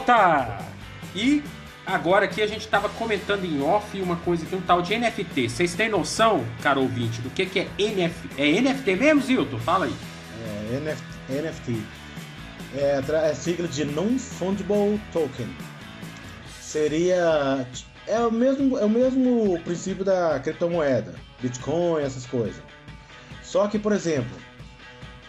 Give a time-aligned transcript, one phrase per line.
[0.00, 0.58] volta!
[1.14, 1.42] E
[1.84, 5.48] agora aqui a gente estava comentando em off uma coisa que um tal de NFT.
[5.48, 8.28] Vocês têm noção, caro ouvinte, do que, que é NFT?
[8.38, 9.58] É NFT mesmo, Zilton?
[9.58, 9.94] Fala aí.
[10.72, 11.82] É NF NFT.
[12.74, 15.48] É, é sigla de Non-Fungible Token.
[16.60, 17.66] Seria.
[18.06, 22.62] É o, mesmo, é o mesmo princípio da criptomoeda, Bitcoin, essas coisas.
[23.42, 24.36] Só que, por exemplo,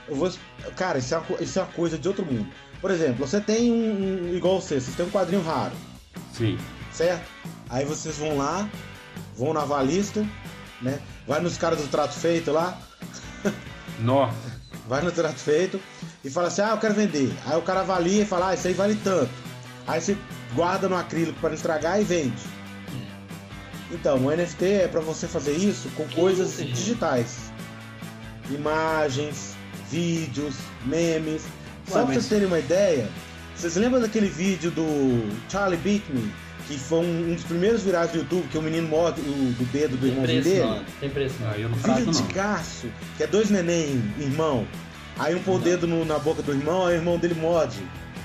[0.07, 0.31] eu vou.
[0.76, 2.48] Cara, isso é, uma, isso é uma coisa de outro mundo.
[2.81, 3.76] Por exemplo, você tem um.
[4.31, 5.73] um- Igual você, você tem um quadrinho raro,
[6.34, 6.58] Sim.
[6.91, 7.30] certo?
[7.70, 8.67] Aí vocês vão lá,
[9.38, 10.26] vão na Valista,
[10.81, 10.99] né?
[11.27, 12.77] Vai nos caras do trato feito lá,
[13.99, 14.29] Nó.
[14.87, 15.79] vai no trato feito
[16.26, 17.32] e fala assim: ah, eu quero vender.
[17.46, 19.32] Aí o cara avalia e fala: ah, isso aí vale tanto.
[19.87, 20.18] Aí você
[20.55, 22.41] guarda no acrílico para não estragar e vende.
[23.91, 26.74] Então, o NFT é para você fazer isso com coisas isso, gente?
[26.74, 27.52] digitais:
[28.49, 29.54] imagens,
[29.90, 31.43] vídeos, memes.
[31.87, 33.07] Só Ué, pra mas- vocês terem uma ideia,
[33.55, 36.32] vocês lembram daquele vídeo do Charlie Beat Me?
[36.68, 39.65] Que foi um, um dos primeiros virais do YouTube, que o menino morde o do
[39.74, 40.62] dedo do preço, dele?
[40.63, 40.82] não.
[40.99, 41.49] Tem preço, não.
[41.49, 42.09] Ah, eu não Vídeo não.
[42.12, 42.87] antigaço,
[43.18, 44.65] que é dois neném, irmão.
[45.20, 47.79] Aí um pôr o dedo no- na boca do irmão, aí o irmão dele morde.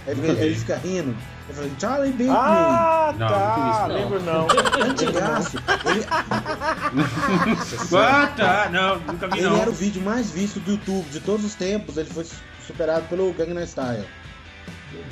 [0.07, 1.17] Aí ele, ele fica rindo.
[1.49, 3.87] Eu falei, Charlie Beat Ah, Não, tá.
[3.89, 4.47] isso, Lembro não.
[4.91, 5.57] Antigaço.
[5.87, 6.05] Ele,
[7.97, 8.69] Ah, tá.
[8.71, 9.57] Não, nunca vi ele não.
[9.61, 11.97] era o vídeo mais visto do YouTube de todos os tempos.
[11.97, 12.25] Ele foi
[12.67, 14.05] superado pelo Gangnam Style.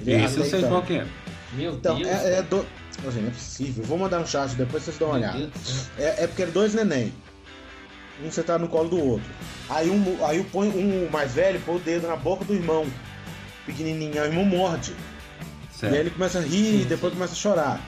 [0.07, 0.71] É Esse eu sei então.
[0.71, 1.07] qual que é.
[1.53, 2.09] Meu Então, Deus.
[2.09, 2.65] é, é do...
[3.03, 3.85] Não é possível.
[3.85, 5.51] Vou mandar um chat, depois vocês dão uma Meu olhada.
[5.99, 7.13] É, é porque é dois neném.
[8.25, 9.29] Um você tá no colo do outro.
[9.69, 12.87] Aí um, aí põe um mais velho põe o dedo na boca do irmão.
[13.67, 14.93] Pequenininho, aí o irmão morde.
[14.93, 15.95] E aí Certo.
[15.97, 17.81] ele começa a rir e depois começa a chorar.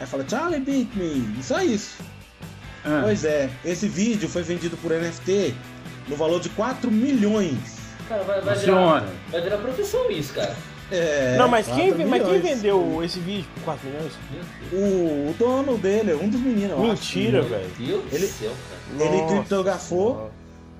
[0.00, 1.42] Aí fala, Charlie beat me.
[1.42, 1.96] Só isso.
[2.84, 5.52] Ah, Pois é, esse vídeo foi vendido por NFT
[6.06, 7.77] no valor de 4 milhões.
[8.08, 10.56] Cara, vai, vai, Nossa virar, vai virar profissão isso, cara.
[10.90, 14.12] É, não, mas 4 quem, mas quem vendeu esse vídeo por 4 milhões?
[14.72, 16.70] O, o dono dele, um dos meninos.
[16.70, 17.48] eu Mentira, acho.
[17.50, 17.70] velho.
[17.78, 18.52] Meu Deus Ele- do céu,
[18.96, 19.04] cara.
[19.10, 20.30] Ele Nossa criptografou.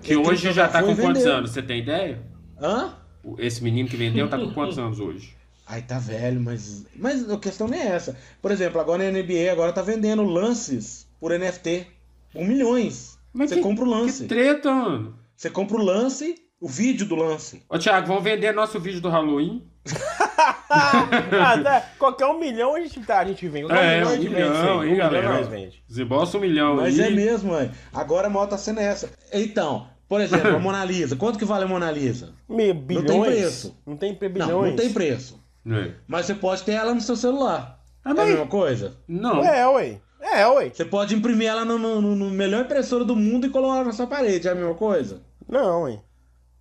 [0.03, 1.33] Que ele hoje já tá com quantos vendeu.
[1.37, 1.51] anos?
[1.51, 2.23] Você tem ideia?
[2.61, 2.95] Hã?
[3.37, 5.37] Esse menino que vendeu tá com quantos anos hoje?
[5.67, 6.87] Ai, tá velho, mas.
[6.97, 8.17] Mas a questão nem é essa.
[8.41, 11.87] Por exemplo, agora na NBA agora tá vendendo lances por NFT.
[12.33, 13.19] Por milhões.
[13.35, 14.27] Mas Você que- compra o Que lance.
[14.27, 15.15] treta, mano.
[15.37, 17.63] Você compra o lance, o vídeo do lance.
[17.69, 19.65] Ô, Thiago, vamos vender nosso vídeo do Halloween?
[20.71, 21.83] Ah, tá.
[21.99, 23.67] Qualquer um milhão a gente, tá, a gente vende.
[23.67, 25.33] Qualquer É, a um gente milhão, vende, hein, Um milhão galera?
[25.39, 25.83] nós vende.
[25.89, 27.07] Desembolsa um milhão Mas aí.
[27.07, 27.71] é mesmo, mãe.
[27.93, 29.11] Agora a moto tá sendo essa.
[29.33, 31.17] Então, por exemplo, a Mona Lisa.
[31.17, 32.35] Quanto que vale a Mona Lisa?
[32.49, 33.27] Me- tem Bilhões?
[33.35, 33.77] preço.
[33.87, 34.49] Não tem bilhões.
[34.51, 35.43] Não, não tem preço.
[35.67, 35.93] É.
[36.07, 37.81] Mas você pode ter ela no seu celular.
[38.05, 38.97] Ah, É a mesma coisa?
[39.09, 39.43] Não.
[39.45, 40.01] É, ué.
[40.21, 40.71] É, ué.
[40.71, 44.07] Você pode imprimir ela no, no, no- melhor impressora do mundo e colocar na sua
[44.07, 44.49] parede.
[44.49, 45.23] É a mesma coisa?
[45.49, 45.99] Não, ué.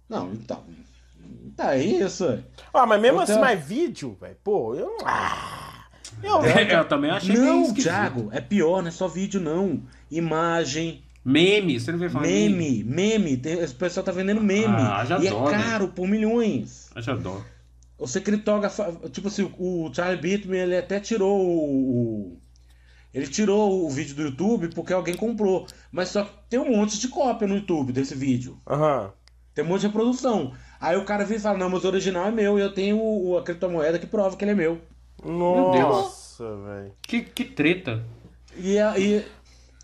[0.10, 0.64] Não, então.
[1.56, 2.42] Tá é isso.
[2.74, 4.38] Ah, mas mesmo Eu assim, tenho- mais vídeo, velho.
[4.44, 5.08] Pô, eu não.
[5.08, 5.86] Ah,
[6.24, 7.74] eu, Eu também achei meio Não.
[7.74, 9.82] Thiago, é pior, não é só vídeo, não.
[10.10, 13.36] Imagem, Meme, você não veio falar meme, meme.
[13.36, 14.76] Tem- Esse pessoal tá vendendo meme.
[14.78, 15.64] Ah, já e dó, é né?
[15.64, 16.90] caro por milhões.
[16.96, 17.42] Acho dó.
[18.00, 18.94] Você criptografa.
[19.12, 22.32] Tipo assim, o Charlie Bittman, ele até tirou o.
[22.34, 22.42] o-
[23.14, 25.66] Ele tirou o vídeo do YouTube porque alguém comprou.
[25.92, 28.58] Mas só que tem um monte de cópia no YouTube desse vídeo.
[28.66, 29.12] Aham.
[29.58, 30.54] Tem um monte de reprodução.
[30.80, 33.00] Aí o cara vem e fala, não, mas o original é meu e eu tenho
[33.02, 34.80] o- a criptomoeda que prova que ele é meu.
[35.26, 36.92] Nossa, velho.
[37.02, 38.04] Que, que treta.
[38.56, 39.26] E aí.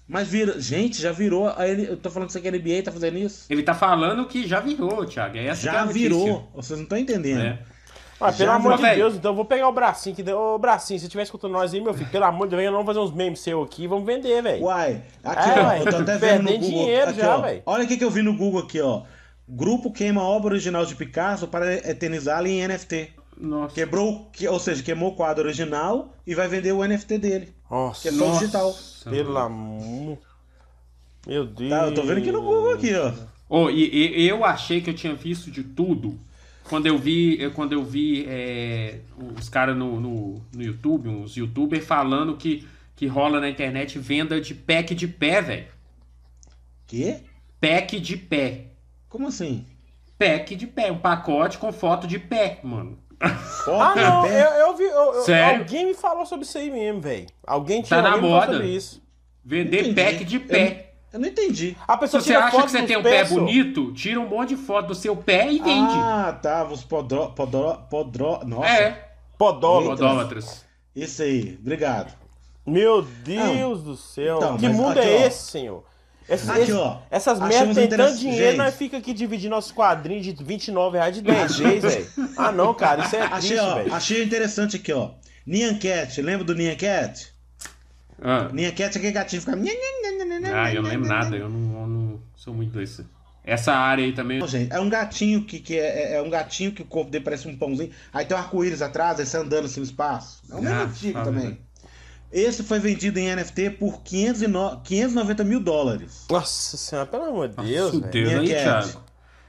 [0.07, 0.59] Mas vira.
[0.62, 1.47] Gente, já virou.
[1.47, 3.45] a Eu tô falando que isso aqui é NBA, tá fazendo isso?
[3.50, 5.38] Ele tá falando que já virou, Thiago.
[5.38, 6.09] É essa que é Já a notícia.
[6.09, 6.50] virou.
[6.53, 7.41] Vocês não estão entendendo.
[7.41, 7.59] É.
[8.22, 8.95] Ah, pelo Já, amor de velho.
[8.97, 10.38] Deus, então eu vou pegar o bracinho que deu.
[10.38, 13.00] Ô, bracinho, se estiver escutando nós aí, meu filho, pelo amor de Deus, vamos fazer
[13.00, 14.63] uns memes seu aqui e vamos vender, velho.
[14.63, 15.73] Uai, aqui, É, ó.
[15.73, 16.69] Eu tô até vendo no Google.
[16.69, 17.63] dinheiro aqui, já, velho.
[17.65, 19.01] Olha o que que eu vi no Google aqui, ó.
[19.55, 23.09] Grupo queima a obra original de Picasso para eternizá-la em NFT.
[23.38, 23.75] Nossa.
[23.75, 27.53] Quebrou, que- ou seja, queimou o quadro original e vai vender o NFT dele.
[27.69, 28.75] Nossa, Que é só Nossa, digital.
[29.09, 30.17] pelo amor.
[31.27, 31.69] Meu Deus.
[31.69, 33.11] Tá, eu tô vendo aqui no Google aqui, ó.
[33.50, 36.19] Oh, e, e- eu achei que eu tinha visto de tudo
[36.63, 39.00] quando eu vi, eu- quando eu vi é,
[39.38, 44.39] os caras no, no, no YouTube, uns youtubers falando que, que rola na internet venda
[44.41, 45.67] de pack de pé, velho.
[46.88, 47.17] Quê?
[47.59, 48.65] Pack de pé.
[49.13, 49.63] Como assim?
[50.18, 50.92] Pack de pé.
[50.92, 52.98] Um pacote com foto de pé, mano.
[53.63, 54.42] Foto Ah, de não, pé?
[54.42, 54.83] eu, eu vi.
[54.86, 55.60] eu- eu- Sério?
[55.60, 57.27] alguém me falou sobre isso aí mesmo, velho.
[57.45, 58.54] Alguém tinha Tá na moda.
[58.54, 59.04] sobre isso.
[59.45, 59.94] Vender Entendi.
[60.01, 60.94] pack de pé.
[61.13, 61.77] Eu não entendi.
[61.88, 63.36] A Se pessoa você tira acha que você tem um pé só.
[63.36, 65.94] bonito, tira um monte de foto do seu pé e vende.
[65.94, 66.63] Ah, tá.
[66.65, 67.27] Os podró...
[67.27, 67.75] podró...
[67.88, 68.42] podró...
[68.44, 68.68] Nossa.
[68.68, 69.10] é.
[69.38, 69.92] Podólogo.
[69.92, 70.65] Podólatras.
[70.95, 71.56] Isso aí.
[71.62, 72.12] Obrigado.
[72.65, 74.38] Meu Deus do céu.
[74.38, 75.27] Então, que mundo aqui, é ó.
[75.27, 75.83] esse, senhor?
[76.30, 77.00] Esse- Aqui, esse- ó.
[77.12, 78.58] Essas merdas tem tanto dinheiro, gente.
[78.58, 82.08] nós fica aqui dividindo nossos quadrinhos de 29 reais de 10 vezes, velho.
[82.38, 83.94] Ah, não, cara, isso é Achei, triste, ó, velho.
[83.94, 85.12] achei interessante aqui, ó.
[85.46, 87.34] Nyan Cat, lembra do Nyan Cat?
[88.22, 90.56] Ah, Nyan Cat é aquele gatinho que fica.
[90.56, 93.06] ah, eu não lembro nada, eu não, eu não sou muito desse.
[93.46, 94.40] Essa área aí também.
[94.40, 97.25] Não, gente, é um gatinho que, que é, é um gatinho que o corpo dele
[97.25, 97.92] parece um pãozinho.
[98.14, 100.42] Aí tem um arco-íris atrás, aí você andando assim no espaço.
[100.50, 101.44] É um mesmo Ah, antigo também.
[101.48, 101.58] vendo.
[102.33, 106.25] Esse foi vendido em NFT por 509 590 mil dólares.
[106.30, 108.12] Nossa senhora, pelo amor de Deus, Deus, velho.
[108.12, 108.63] Deus aí, Minha cat.
[108.63, 109.03] Thiago.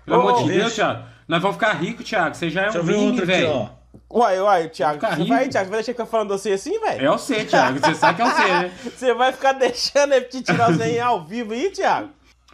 [0.05, 1.05] Pelo amor de Deus, Thiago.
[1.27, 2.35] Nós vamos ficar ricos, Thiago.
[2.35, 3.71] Você já é Deixa um aqui, velho.
[4.11, 7.07] Uai, uai, Thiago, vai, Thiago, vai deixar que eu falando você assim, velho?
[7.07, 7.79] É o C, Thiago.
[7.79, 8.73] Você sabe que é o C, né?
[8.85, 12.11] Você vai ficar deixando ele te tirar o Zen ao vivo aí, Thiago?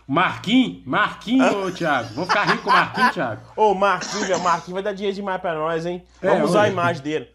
[0.06, 2.08] Marquinhos, Marquinhos, ô, Thiago.
[2.14, 3.42] Vamos ficar ricos com o Marquinhos, Thiago.
[3.56, 6.04] Ô, Marquinhos, velho, Marquinhos vai dar dinheiro demais pra nós, hein?
[6.22, 7.28] É, Vamos usar a imagem dele.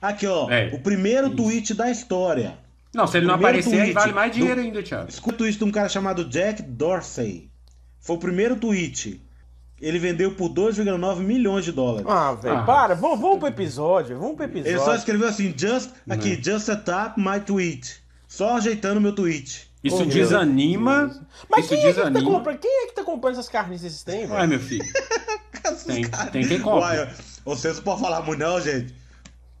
[0.00, 0.50] Aqui, ó.
[0.50, 0.70] É.
[0.74, 2.58] O primeiro tweet da história.
[2.94, 5.08] Não, se ele não aparecer, aí tweet vale mais do- dinheiro ainda, Thiago.
[5.08, 7.50] Escuta o tweet de um cara chamado Jack Dorsey.
[8.00, 9.22] Foi o primeiro tweet.
[9.80, 12.06] Ele vendeu por 2,9 milhões de dólares.
[12.08, 12.62] Ah, velho, Ah.
[12.64, 12.94] para.
[12.94, 14.72] Vamos, vamos pro episódio, vamos pro episódio.
[14.72, 16.42] Ele só escreveu assim, just, aqui, Né.
[16.42, 17.96] just set up my tweet.
[18.26, 19.68] Só ajeitando meu tweet.
[19.84, 21.14] Isso meu desanima.
[21.48, 22.30] Mas isso quem é, que tá desanima.
[22.38, 24.48] comprando, quem é que tá comprando essas carnes esses trem, Ué, velho?
[24.48, 24.84] meu filho.
[25.86, 26.02] Tem,
[26.32, 26.80] tem quem compra.
[26.88, 27.10] Uai,
[27.44, 28.94] vocês não podem falar muito não, gente.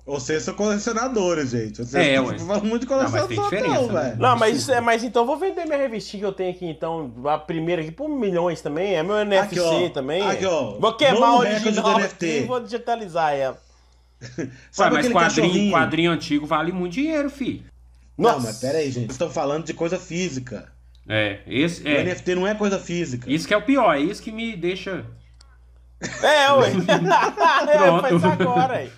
[0.08, 1.76] Vocês são colecionadores, gente.
[1.84, 2.38] Vocês É, não ué.
[2.38, 4.02] falam muito de Não, mas tem colecionador, diferença, não, né?
[4.08, 4.16] velho.
[4.18, 6.64] Não, mas, isso é- mas então eu vou vender minha revistinha que eu tenho aqui,
[6.66, 9.88] então, a primeira aqui, por milhões também, é meu NFC Aqui, ó.
[9.90, 10.22] também.
[10.22, 10.78] Aqui, ó.
[10.78, 12.26] Vou queimar o original do NFT.
[12.26, 13.58] e vou digitalizar ela.
[14.38, 17.62] Ué, Sabe mas aquele quadrinho, quadrinho antigo vale muito dinheiro, filho.
[18.16, 19.04] Não, mas pera aí, gente.
[19.04, 20.72] Vocês estão falando de coisa física.
[21.08, 22.02] É, esse, O é.
[22.02, 23.30] NFT não é coisa física.
[23.30, 25.04] Isso que é o pior, é isso que me deixa.
[26.22, 26.68] É, ué.
[27.68, 28.20] é, Pronto.
[28.20, 28.90] faz agora, aí.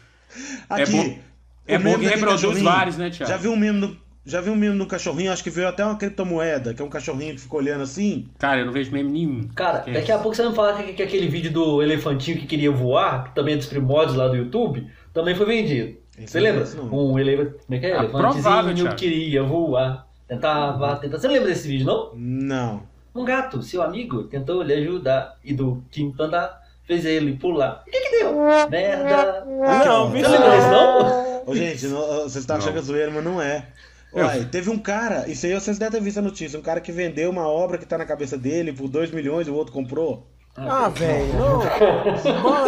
[0.69, 0.93] Aqui.
[0.93, 1.19] bom- o
[1.67, 3.31] é bom que daquele reproduz vários, né, Thiago?
[3.31, 5.33] Já viu um meme do, já viu um meme do cachorrinho?
[5.33, 8.27] Acho que veio até uma criptomoeda, que é um cachorrinho que fica olhando assim.
[8.39, 9.49] Cara, eu não vejo meme nenhum.
[9.55, 12.39] Cara, Que- daqui a pouco você vai me falar que, que aquele vídeo do elefantinho
[12.39, 15.97] que queria voar, que também é dos primórdios lá do YouTube, também foi vendido.
[16.19, 16.45] Esse Você não
[16.85, 16.97] lembra?
[16.97, 17.51] Um elefante.
[17.67, 17.97] Como é que é?
[17.97, 20.07] Ah, provável, que queria voar.
[20.29, 21.19] Tentava, tentava.
[21.21, 22.11] Você lembra desse vídeo, não?
[22.15, 22.83] Não.
[23.15, 26.60] Um gato, seu amigo, tentou lhe ajudar e do quinto andar
[26.91, 27.83] fez ele pular.
[27.87, 28.33] O que que deu?
[28.69, 29.45] Merda.
[29.47, 31.43] Não, lembra desse, não?
[31.47, 32.73] Ô, gente, não- vocês estão achando Não.
[32.75, 33.67] que é zoeira, mas não é.
[34.13, 36.91] Uai, teve um cara, isso aí vocês devem ter visto a notícia, um cara que
[36.91, 40.27] vendeu uma obra que tá na cabeça dele por 2 milhões e o outro comprou.
[40.57, 41.59] Ah, velho, não.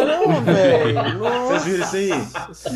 [0.05, 1.19] Não, não, velho.
[1.47, 2.09] Vocês viram isso aí?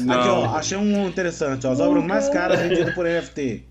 [0.03, 0.19] Não.
[0.19, 3.65] Aqui, ó, achei um interessante, ó, as obras mais caras vendidas por NFT.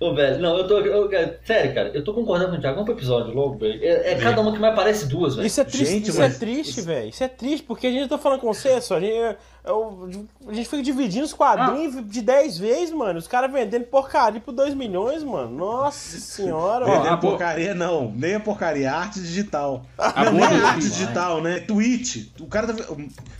[0.00, 0.78] Ô, velho, não, eu tô.
[0.78, 1.10] eu-
[1.44, 2.76] sério, cara, eu tô concordando com o Thiago.
[2.76, 3.82] Vamos pro episódio logo, velho.
[3.82, 5.44] É, é cada uma que mais parece duas, velho.
[5.46, 7.08] Isso é triste, Gente, isso mas- é triste, velho.
[7.08, 8.96] Isso é triste, porque a gente tá falando com você, só.
[8.96, 10.08] A gente, eu-
[10.46, 12.02] a gente fica dividindo os quadrinhos Ah.
[12.02, 13.18] de 10 vezes, mano.
[13.18, 15.50] Os caras vendendo porcaria por 2 milhões, mano.
[15.50, 17.02] Nossa senhora, velho.
[17.02, 19.84] Vendendo porcaria não, nem a porcaria, arte digital.
[19.98, 21.58] A não, nem do- arte digital, né?
[21.58, 22.32] Tweet.
[22.40, 22.84] O cara tá...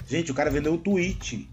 [0.09, 1.49] Gente, o cara vendeu um tweet.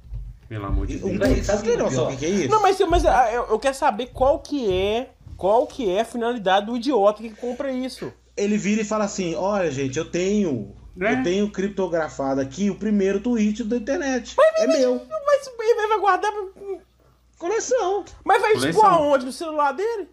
[0.47, 1.19] Pelo amor de Um Deus.
[1.19, 1.45] Tweet.
[1.45, 2.49] sabe que é do que é isso?
[2.49, 5.09] Não, mas, mas ah, eu, eu quero saber qual que é.
[5.37, 8.13] Qual que é a finalidade do idiota que compra isso?
[8.37, 10.73] Ele vira e fala assim: Olha, gente, eu tenho.
[10.95, 11.19] Né?
[11.19, 14.35] Eu tenho criptografado aqui o primeiro tweet da internet.
[14.57, 15.01] é meu.
[15.25, 16.31] Mas ele vai guardar.
[17.37, 18.05] Coleção.
[18.23, 18.69] Mas vai Coleção.
[18.69, 19.25] expor aonde?
[19.25, 20.09] No celular dele?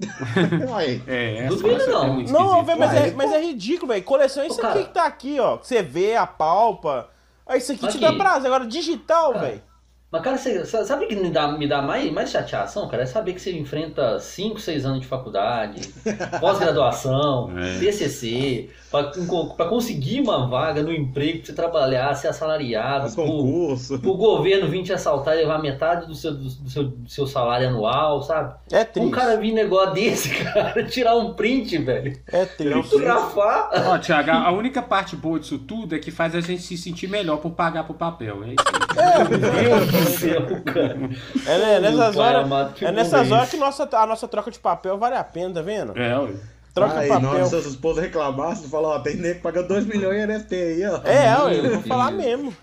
[1.06, 2.20] É, Duvido coisa não.
[2.20, 4.04] é Não, velho, mas, é, mas é ridículo, velho.
[4.04, 4.74] Coleção é isso Ô, cara.
[4.74, 5.56] aqui que tá aqui, ó.
[5.58, 7.10] Que você vê, apalpa.
[7.48, 8.46] Aí isso aqui te dá prazo.
[8.46, 9.46] Agora, digital, Cara.
[9.46, 9.62] velho.
[10.10, 13.02] Mas, cara, você, sabe o que me dá, me dá mais, mais chateação, cara?
[13.02, 15.86] É saber que você enfrenta 5, 6 anos de faculdade,
[16.40, 17.78] pós-graduação, É.
[17.78, 19.10] TCC, pra,
[19.56, 24.92] pra conseguir uma vaga no emprego, pra você trabalhar, ser assalariado, o governo vir te
[24.92, 28.54] assaltar e levar metade do seu, do, seu, do seu salário anual, sabe?
[28.72, 29.06] É triste.
[29.06, 32.82] Um cara vir negócio desse, cara, tirar um print, velho, É triste.
[32.82, 33.70] fotografar.
[33.86, 36.76] Ó, Thiago, a a única parte boa disso tudo é que faz a gente se
[36.76, 38.42] sentir melhor por pagar pro papel.
[38.44, 39.28] É isso aí.
[39.28, 40.98] Meu Deus do céu, cara.
[41.46, 44.96] É, né, nessas horas, amado, é nessas horas que nossa, a nossa troca de papel
[44.98, 45.96] vale a pena, tá vendo?
[45.98, 46.30] É, ué.
[46.78, 47.42] Troca na hora papel.
[47.44, 50.54] que seus esposos reclamassem, você falou, ó, tem nego que paga 2 milhões em NFT
[50.54, 51.00] aí, ó.
[51.04, 52.54] É, eu vou Meu falar mesmo.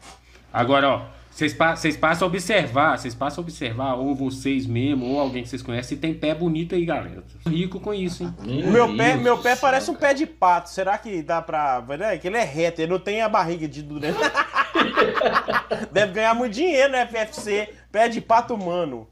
[0.52, 5.06] Agora, ó, vocês pa- vocês passam a observar, vocês passam a observar, ou vocês mesmo,
[5.06, 7.24] ou alguém que vocês conhecem, se tem pé bonito aí, galera.
[7.46, 8.34] Rico com isso, hein?
[8.72, 10.70] Meu pé, Deus meu pé parece um pé de pato.
[10.70, 11.84] Será que dá pra.
[12.12, 14.22] É que ele é reto, ele não tem a barriga de dentro.
[15.92, 17.70] Deve ganhar muito dinheiro no FFC.
[17.92, 19.08] Pé de pato humano.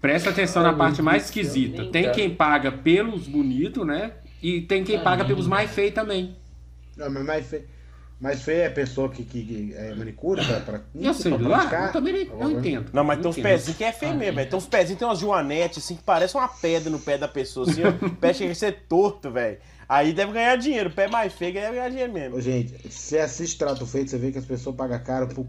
[0.00, 1.84] Presta atenção na Ai, parte meu mais esquisita.
[1.86, 4.12] Tem quem paga pelos bonitos, né?
[4.44, 6.36] E tem quem paga pelos mais feios também.
[6.98, 7.64] Não, mas mais feio,
[8.20, 11.48] mais feio é a pessoa que, que, que é manicure pra, pra, Eu sei pra
[11.48, 11.86] lá, praticar.
[11.86, 12.90] eu também nem- não entendo.
[12.92, 14.50] Não, mas tem uns pezinhos que é feio mesmo, velho.
[14.50, 17.68] Tem uns pezinhos, tem umas joanetes, assim, que parece uma pedra no pé da pessoa,
[17.70, 17.88] assim, ó.
[18.06, 19.56] O pé chega a ser torto, velho.
[19.88, 20.90] Aí deve ganhar dinheiro.
[20.90, 22.36] O pé mais feio deve ganhar dinheiro mesmo.
[22.36, 25.46] Ô, gente, se você assiste Trato Feito, você vê que as pessoas pagam caro por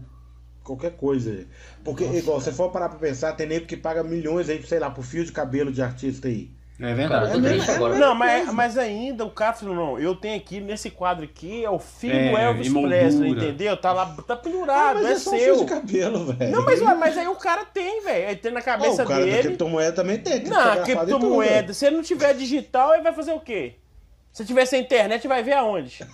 [0.64, 1.44] qualquer coisa.
[1.84, 4.90] Porque, igual, se for parar pra pensar, tem nego que paga milhões aí, sei lá,
[4.90, 6.50] por fio de cabelo de artista aí.
[6.78, 7.46] É verdade.
[7.46, 7.94] É é agora.
[7.96, 11.70] Não, mas, mas ainda o cara falou, não, eu tenho aqui, nesse quadro aqui, é
[11.70, 12.72] o filho É, do Elvis.
[12.72, 13.76] Presley, entendeu?
[13.78, 15.66] Tá lá, tá Ah, pendurado, mas é é só um fio de seu.
[15.66, 16.52] cabelo, velho.
[16.52, 18.28] Não, mas, mas aí o cara tem, velho.
[18.28, 19.42] Aí tem na cabeça o cara da dele.
[19.42, 20.34] criptomoeda também tem.
[20.34, 21.72] Não, criptografado e tudo, criptomoeda.
[21.72, 23.74] Se ele não tiver digital, ele vai fazer o quê?
[24.30, 26.04] Se tiver sem internet, vai ver aonde?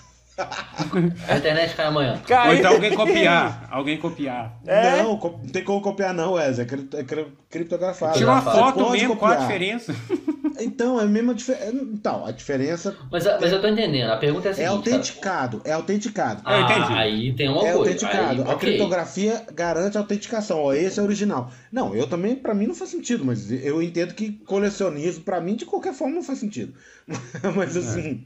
[1.29, 2.15] A internet cai amanhã.
[2.15, 2.57] Ou Cai.
[2.59, 3.69] então alguém copiar.
[3.71, 4.59] Alguém copiar.
[4.67, 5.03] É.
[5.03, 6.67] Não, não tem como copiar não, Wesley.
[6.95, 8.17] É é cri- criptografado.
[8.19, 9.49] Tira uma foto mesmo, qual a copiar.
[9.53, 9.95] diferença?
[10.61, 11.75] Então, é a mesma diferença.
[11.75, 14.11] Então, a diferença Mas, mas eu tô entendendo.
[14.11, 14.71] A pergunta é a é seguinte.
[14.93, 15.63] autenticado.
[15.65, 16.43] É autenticado.
[16.43, 16.57] cara.
[16.57, 16.93] Eu entendi.
[16.93, 17.79] Ah, aí tem uma É coisa.
[17.79, 18.43] autenticado.
[18.43, 18.57] Aí, A ok.
[18.59, 20.61] criptografia garante a autenticação.
[20.61, 21.51] Ó, esse é o original.
[21.73, 25.57] Não, eu também, pra mim não faz sentido, mas eu entendo que colecionismo, pra mim,
[25.57, 26.75] de qualquer forma, não faz sentido.
[27.57, 28.25] mas assim,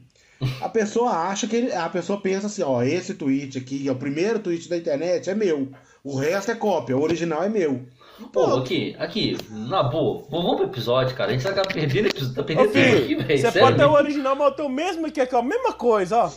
[0.61, 1.73] a pessoa acha que ele.
[1.73, 5.35] A pessoa pensa assim, ó, esse tweet aqui, é o primeiro tweet da internet, é
[5.35, 5.69] meu.
[6.03, 7.85] O resto é cópia, o original é meu.
[8.31, 11.31] Pô, aqui, aqui, na boa, vamos pro episódio, cara.
[11.31, 13.39] A gente tá perdendo episódio, tá perdendo tempo aqui, velho.
[13.39, 15.73] você pode ter o original, mas eu tenho o mesmo aqui, que é a mesma
[15.73, 16.31] coisa, ó.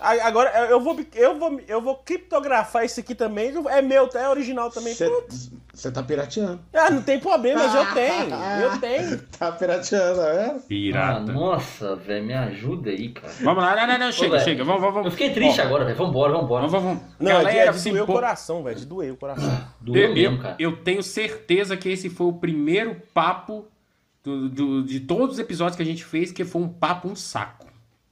[0.00, 4.70] Agora, eu vou, eu, vou, eu vou criptografar isso aqui também, é meu, é original
[4.70, 4.94] também.
[5.76, 6.58] Você tá pirateando.
[6.72, 9.20] Ah, não tem problema, mas eu tenho, eu tenho.
[9.38, 10.56] Tá pirateando, tá vendo?
[10.56, 11.32] Ah, Pirata.
[11.32, 13.30] nossa, velho, me ajuda aí, cara.
[13.42, 14.64] Vamos lá, não, não, não, chega, velho, chega.
[14.64, 15.12] Vamos, vamos, Eu vamos.
[15.18, 15.96] fiquei triste Ó, agora, velho.
[15.98, 16.66] Vambora, vambora.
[16.66, 17.14] Vamos, vamos, vamos.
[17.20, 19.64] Não, é de, é Galera, de se doer o coração, velho, de doer o coração.
[19.80, 20.56] Doeu Eu, mesmo, eu, cara.
[20.58, 23.66] eu tenho certeza que esse foi o primeiro papo
[24.24, 27.14] do- do- de todos os episódios que a gente fez, que foi um papo um
[27.14, 27.66] saco.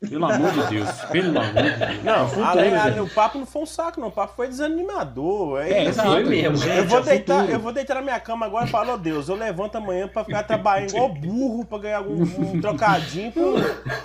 [0.08, 0.90] Pelo amor de Deus.
[1.10, 2.02] Pelo amor de Deus.
[2.04, 3.00] Não, futuro, né?
[3.00, 4.08] o papo não foi um saco, não.
[4.08, 5.60] O papo foi desanimador.
[5.60, 5.88] É, É, isso.
[5.90, 6.10] exato.
[6.10, 6.66] Foi mesmo.
[6.68, 7.52] Eu vou, é deitar, futuro.
[7.52, 10.24] eu vou deitar na minha cama agora e falar, ô Deus, eu levanto amanhã pra
[10.24, 13.54] ficar trabalhando igual burro pra ganhar algum um trocadinho pro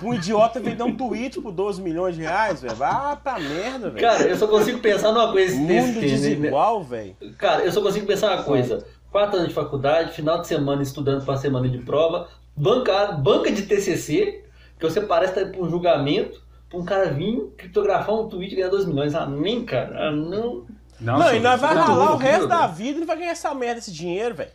[0.02, 2.74] um idiota vender um tweet por 12 milhões de reais, velho.
[2.74, 4.06] Vá pra merda, velho.
[4.06, 6.00] Cara, eu só consigo pensar numa coisa Mundo desse né?
[6.00, 7.16] desigual, velho.
[7.38, 8.84] Cara, eu só consigo pensar uma coisa.
[9.10, 13.62] Quatro anos de faculdade, final de semana estudando pra semana de prova, banca, banca de
[13.62, 14.44] TCC,
[14.80, 18.56] que você parece estar pra um julgamento, pra um cara vir criptografar um tweet e
[18.56, 19.14] ganhar 2 milhões.
[19.14, 20.08] Ah, nem, cara.
[20.08, 20.64] Ah, não.
[20.98, 23.30] Não, Nossa, e nós vai tá ralar o resto da vida e não vai ganhar
[23.30, 24.50] essa merda, esse dinheiro, velho.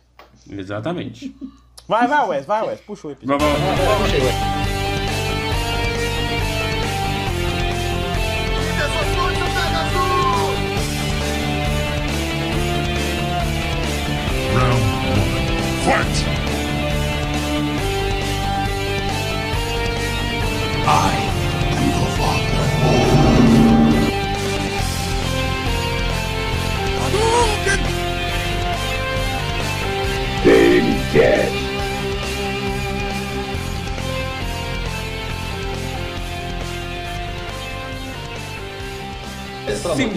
[0.48, 1.34] Exatamente.
[1.88, 2.80] Vai, vai, Wes, vai, Wes.
[2.80, 3.46] Puxa o episódio.
[3.46, 4.12] Vamos, vamos, vamos.
[4.12, 4.65] Não.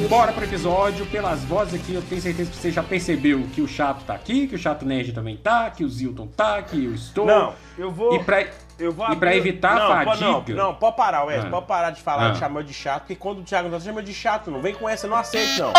[0.09, 3.67] Simbora pro episódio, pelas vozes aqui, eu tenho certeza que você já percebeu que o
[3.67, 6.95] Chato tá aqui, que o Chato Nerd também tá, que o Zilton tá, que eu
[6.95, 7.27] estou.
[7.27, 8.15] Não, eu vou.
[8.15, 8.43] E pra,
[8.79, 11.45] Eu vou E pra evitar a não, pode- fadiga- Não, não, pode parar, Wes.
[11.45, 11.49] Ah.
[11.51, 12.31] Pode parar de falar, Ah.
[12.31, 14.89] de chamar de chato, porque quando o Thiago não chama de chato, não vem com
[14.89, 15.73] essa, não aceito, não.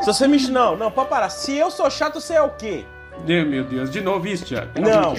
[0.00, 0.38] Se você me.
[0.48, 1.28] Não, não, pode parar.
[1.28, 2.84] Se eu sou chato, você é o quê?
[3.26, 4.70] Meu, Deus, de novo isso, Thiago.
[4.80, 5.14] Não.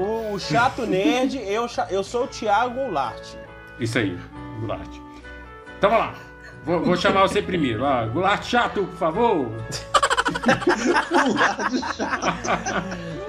[0.00, 3.22] O, o chato nerd, eu, eu sou o Thiago Goulart.
[3.78, 4.16] Isso aí,
[4.60, 4.88] Goulart.
[5.76, 6.27] Então vamos lá.
[6.68, 7.82] Vou, vou chamar você primeiro.
[7.82, 9.48] Ah, Goulart chato, por favor.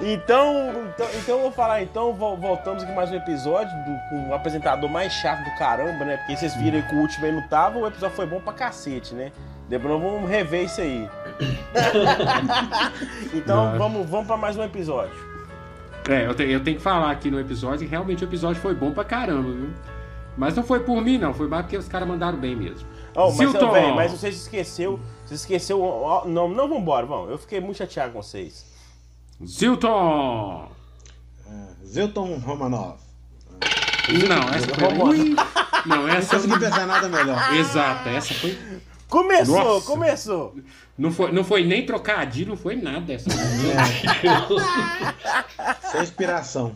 [0.02, 4.28] Então, então, então eu vou falar, então, vol- voltamos aqui mais um episódio do, com
[4.28, 6.18] o apresentador mais chato do caramba, né?
[6.18, 9.14] Porque vocês viram que o último aí não tava, o episódio foi bom pra cacete,
[9.14, 9.32] né?
[9.70, 11.08] Depois nós vamos rever isso aí.
[13.32, 13.78] então Não.
[13.78, 15.14] vamos, vamos pra mais um episódio.
[16.10, 18.74] É, eu, te- eu tenho que falar aqui no episódio que realmente o episódio foi
[18.74, 19.70] bom pra caramba, viu?
[20.36, 21.32] Mas não foi por mim, não.
[21.34, 22.86] Foi mais porque os caras mandaram bem mesmo.
[23.22, 24.08] Oh, mas, Zilton!
[24.08, 25.00] você se esqueceu.
[25.26, 26.24] Você esqueceu.
[26.26, 27.30] não, não vambora, vamos.
[27.30, 28.64] Eu fiquei muito chateado com vocês.
[29.44, 30.68] Zilton!
[31.84, 32.98] Zilton Romanov.
[34.28, 34.88] Não, essa foi.
[35.08, 35.34] Ui!
[35.86, 36.36] Não, Não essa.
[36.36, 37.54] consegui pensar nada melhor.
[37.54, 38.58] Exato, essa foi.
[39.08, 39.86] Começou, Nossa.
[39.86, 40.54] começou.
[40.96, 43.28] Não foi, não foi nem trocadilho, não foi nada essa.
[45.90, 46.74] Sem inspiração.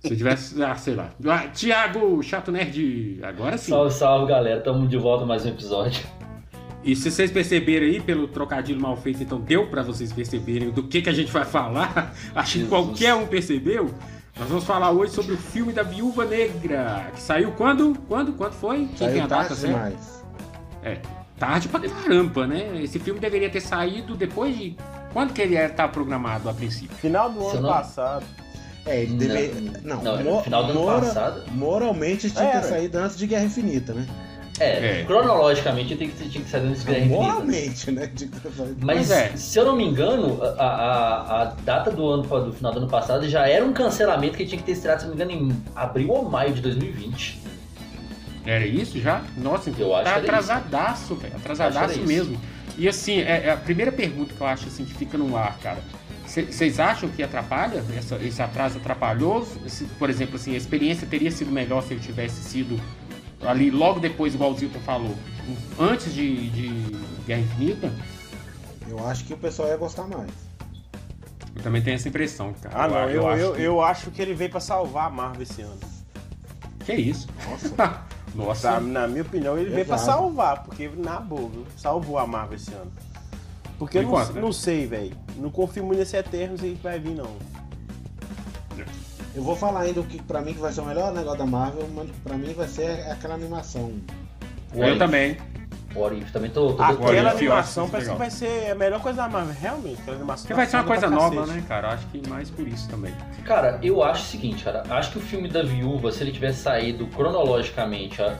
[0.00, 0.62] Se tivesse.
[0.62, 1.10] Ah, sei lá.
[1.26, 3.18] Ah, Tiago, chato nerd.
[3.22, 3.70] Agora sim.
[3.70, 4.60] Salve, salve, galera.
[4.60, 6.02] Tamo de volta mais um episódio.
[6.84, 10.84] E se vocês perceberem aí, pelo trocadilho mal feito, então deu pra vocês perceberem do
[10.84, 12.14] que, que a gente vai falar.
[12.34, 12.68] Acho que Jesus.
[12.68, 13.92] qualquer um percebeu.
[14.38, 17.10] Nós vamos falar hoje sobre o filme da Viúva Negra.
[17.12, 17.98] Que saiu quando?
[18.06, 18.32] Quando?
[18.34, 18.88] Quando foi?
[18.96, 19.76] Quem tem a Saiu data tarde certa?
[19.76, 20.24] demais.
[20.84, 20.98] É,
[21.36, 22.80] tarde pra caramba, né?
[22.80, 24.76] Esse filme deveria ter saído depois de.
[25.12, 26.96] Quando que ele estava programado a princípio?
[26.96, 28.24] Final do ano não- passado.
[28.88, 29.70] É, ele Não, deve...
[29.84, 31.42] não, Não, não, mo- no final do ano mora- passado.
[31.52, 32.60] moralmente tinha que Era.
[32.62, 34.06] ter saído antes de Guerra Infinita, né?
[34.60, 35.04] É, É.
[35.04, 37.22] cronologicamente tem que, tinha que sair desse Guerra Infinita.
[37.22, 38.06] Moralmente, né?
[38.12, 38.28] De-
[38.80, 39.30] Mas, é.
[39.36, 42.88] se eu não me engano, a, a, a data do ano do final do ano
[42.88, 45.62] passado já era um cancelamento que tinha que ter estreado, se não me engano, em
[45.76, 47.40] abril ou maio de 2020.
[48.46, 49.22] Era isso já?
[49.36, 51.36] Nossa, então Eu acho tá que era atrasadaço, velho.
[51.36, 52.06] Atrasadaço que era isso.
[52.06, 52.40] mesmo.
[52.78, 55.58] E assim, é, é a primeira pergunta que eu acho assim que fica no ar,
[55.58, 55.78] cara.
[56.28, 57.82] Vocês acham que atrapalha?
[57.96, 59.46] Essa- esse atraso atrapalhou?
[59.66, 62.78] Se, por exemplo, assim, a experiência teria sido melhor se ele tivesse sido
[63.42, 65.14] ali logo depois, igual o Zilton falou,
[65.78, 67.92] antes de, de Guerra Infinita?
[68.88, 70.30] Eu acho que o pessoal ia gostar mais.
[71.56, 72.84] Eu também tenho essa impressão, cara.
[72.84, 75.42] Ah, não, eu, acho eu, que- eu acho que ele veio pra salvar a Marvel
[75.42, 75.78] esse ano.
[76.84, 77.26] Que isso?
[77.48, 78.02] Nossa.
[78.34, 78.72] Nossa.
[78.72, 80.10] Tá, na minha opinião, ele veio pra Exato.
[80.12, 81.66] salvar, porque na boa, viu?
[81.76, 82.90] salvou a Marvel esse ano.
[83.78, 84.40] Porque eu não, né?
[84.40, 85.16] não sei, velho.
[85.36, 87.30] Não confio muito nesse Eternos aí que vai vir, não.
[89.34, 91.46] Eu vou falar ainda o que pra mim que vai ser o melhor negócio da
[91.46, 93.92] Marvel, mas pra mim vai ser aquela animação.
[94.74, 95.36] Eu também.
[95.94, 99.22] What If, também tô, tô Aquela animação isso parece que vai ser a melhor coisa
[99.22, 100.00] da Marvel, realmente.
[100.00, 101.56] Aquela animação Porque vai ser uma foda coisa nova, cacete.
[101.56, 101.88] né, cara?
[101.94, 103.14] Acho que mais por isso também.
[103.44, 104.82] Cara, eu acho o seguinte, cara.
[104.90, 108.36] Acho que o filme da Viúva, se ele tivesse saído cronologicamente, a-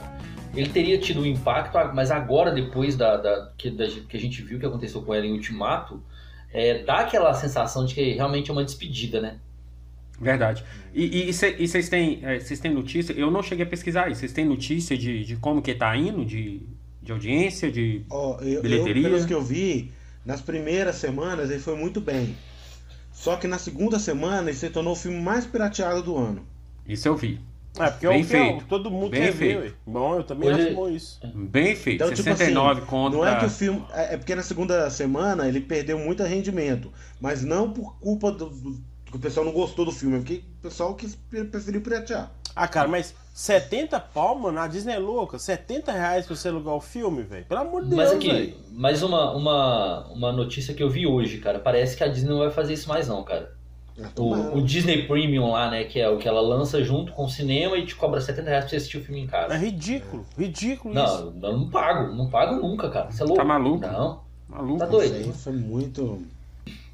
[0.55, 4.41] ele teria tido um impacto, mas agora, depois da, da- que, da- que a gente
[4.41, 6.01] viu o que aconteceu com ela em Ultimato,
[6.51, 9.37] é, dá aquela sensação de que realmente é uma despedida, né?
[10.19, 10.65] Verdade.
[10.93, 13.13] E vocês têm, vocês têm notícia?
[13.13, 14.19] Eu não cheguei a pesquisar isso.
[14.19, 16.61] Vocês têm notícia de, de como que tá indo, de,
[17.01, 18.03] de audiência, de.
[18.09, 19.03] Ó, eu, eu, Bilheteria.
[19.03, 19.91] pelos que eu vi,
[20.25, 22.35] nas primeiras semanas ele foi muito bem.
[23.13, 26.45] Só que na segunda semana ele se tornou o filme mais pirateado do ano.
[26.85, 27.39] Isso eu vi.
[27.77, 28.65] É, porque Bem é o que é feito.
[28.65, 29.59] todo mundo Bem quer feito.
[29.61, 29.73] ver, ué.
[29.85, 31.19] Bom, eu também Hoje- acho bom isso.
[31.35, 31.95] Bem feito.
[32.03, 33.17] Então, tipo 69 assim, contra.
[33.19, 33.83] Não é que o filme.
[33.93, 36.91] É é porque na segunda semana ele perdeu muito rendimento.
[37.21, 40.43] Mas não por culpa do, do- que o pessoal não gostou do filme, é porque
[40.59, 42.31] o pessoal quis, preferiu piratear.
[42.55, 45.39] Ah, cara, mas 70 pau, mano, a Disney é louca.
[45.39, 47.45] 70 reais pra você alugar o filme, velho.
[47.45, 48.55] Pelo amor de Mas Deus, aqui, velho.
[48.71, 51.59] mais uma, uma, uma notícia que eu vi hoje, cara.
[51.59, 53.57] Parece que a Disney não vai fazer isso mais, não, cara.
[54.17, 55.83] O, o Disney Premium lá, né?
[55.83, 58.63] Que é o que ela lança junto com o cinema e te cobra 70 reais
[58.65, 59.55] pra você assistir o filme em É casa.
[59.57, 61.33] ridículo, ridículo isso.
[61.39, 63.11] Não, eu não pago, não pago nunca, cara.
[63.11, 63.39] Você é louco?
[63.39, 63.79] Tá maluco?
[63.85, 64.21] Não.
[64.47, 64.79] Maluco.
[64.79, 65.15] Tá Isso doido.
[65.15, 66.21] aí foi muito.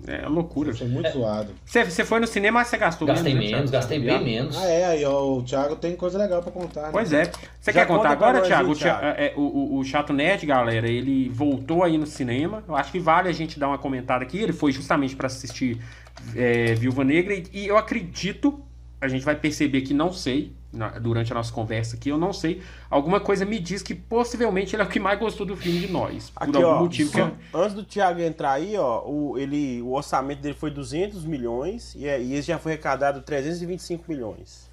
[0.08, 0.74] É loucura.
[0.74, 1.50] Foi muito zoado.
[1.66, 4.56] Você, você foi no cinema, mas você gastou Gastei menos, né, menos, gastei bem menos.
[4.58, 6.84] Ah, é, aí ó, o Thiago tem coisa legal pra contar.
[6.84, 6.90] Né?
[6.92, 7.26] Pois é.
[7.60, 8.72] Você Já quer contar conta pra agora, nós Thiago?
[8.72, 9.06] O, Thi- Thiago.
[9.06, 12.64] é, o, o- o Chato Nerd, galera, ele voltou aí no cinema.
[12.68, 14.38] Eu acho que vale a gente dar uma comentada aqui.
[14.38, 15.80] Ele foi justamente para assistir
[16.36, 17.34] é, Viúva Negra.
[17.34, 18.60] E, e eu acredito,
[19.02, 22.34] a gente vai perceber que não sei, na- durante a nossa conversa aqui, eu não
[22.34, 22.62] sei.
[22.90, 25.88] Alguma coisa me diz que possivelmente ele é o que mais gostou do filme de
[25.92, 26.30] nós.
[26.32, 27.32] Por Aqui, algum ó, motivo que só- é.
[27.54, 32.06] antes do Thiago entrar aí, ó, o, ele, o orçamento dele foi 200 milhões e,
[32.08, 34.70] é- e esse já foi arrecadado 325 milhões.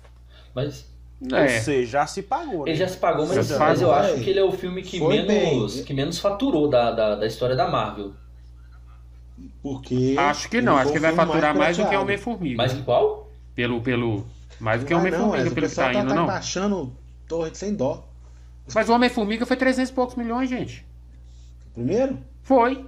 [0.54, 0.90] Mas
[1.30, 2.72] Ou É, seja, já se pagou, né?
[2.72, 4.12] ele já se pagou, mas, Já se mas eu pagou.
[4.12, 5.84] acho que ele é o filme que Foi menos, bem.
[5.84, 8.12] que menos faturou da, da, da história da Marvel.
[9.62, 10.14] Porque.
[10.18, 10.76] acho que não.
[10.76, 11.96] Acho que vai faturar mais do que.
[11.96, 12.56] Homem-Formiga.
[12.56, 13.30] Mais que qual?
[13.54, 14.26] Pelo, pelo.
[14.60, 16.26] Mais do que Ah, Homem-Formiga, mas o pelo que tá tá, indo, tá não.
[16.26, 16.92] baixando
[17.26, 18.06] torre sem dó.
[18.74, 20.86] Mas o Homem-Formiga foi 300 e poucos milhões, gente.
[21.74, 22.18] Primeiro?
[22.42, 22.84] Foi.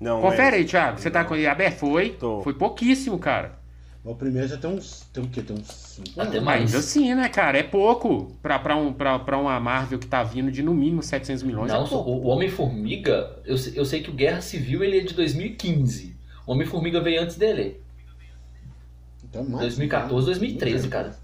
[0.00, 0.98] Não, Confere é- aí, Thiago.
[0.98, 1.78] Você tá com ele aberto?
[1.78, 2.10] Foi.
[2.10, 2.40] Tô.
[2.42, 3.58] Foi pouquíssimo, cara.
[4.04, 5.06] O primeiro já tem uns.
[5.12, 5.42] Tem o quê?
[5.42, 6.42] Tem uns 5 Até anos.
[6.44, 6.64] mais.
[6.66, 7.58] Ainda assim, né, cara?
[7.58, 8.32] É pouco.
[8.40, 11.70] Pra, pra, um, pra, pra uma Marvel que tá vindo de no mínimo 700 milhões.
[11.70, 15.14] Não, é o, o Homem-Formiga, eu, eu sei que o Guerra Civil ele é de
[15.14, 16.16] 2015.
[16.46, 17.80] O Homem-Formiga veio antes dele.
[19.24, 21.14] Então, mais, 2014, 2013, cara.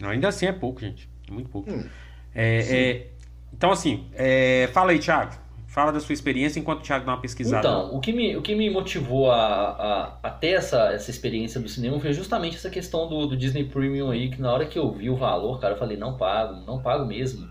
[0.00, 1.08] Não, ainda assim é pouco, gente.
[1.28, 1.70] É muito pouco.
[1.70, 1.84] Hum.
[2.34, 3.06] É, é,
[3.52, 5.34] então, assim, é, fala aí, Thiago.
[5.72, 7.66] Fala da sua experiência enquanto o Thiago dá uma pesquisada.
[7.66, 11.58] Então, o que me, o que me motivou a, a, a ter essa, essa experiência
[11.58, 14.78] do cinema foi justamente essa questão do, do Disney Premium aí, que na hora que
[14.78, 17.48] eu vi o valor, cara, eu falei, não pago, não pago mesmo.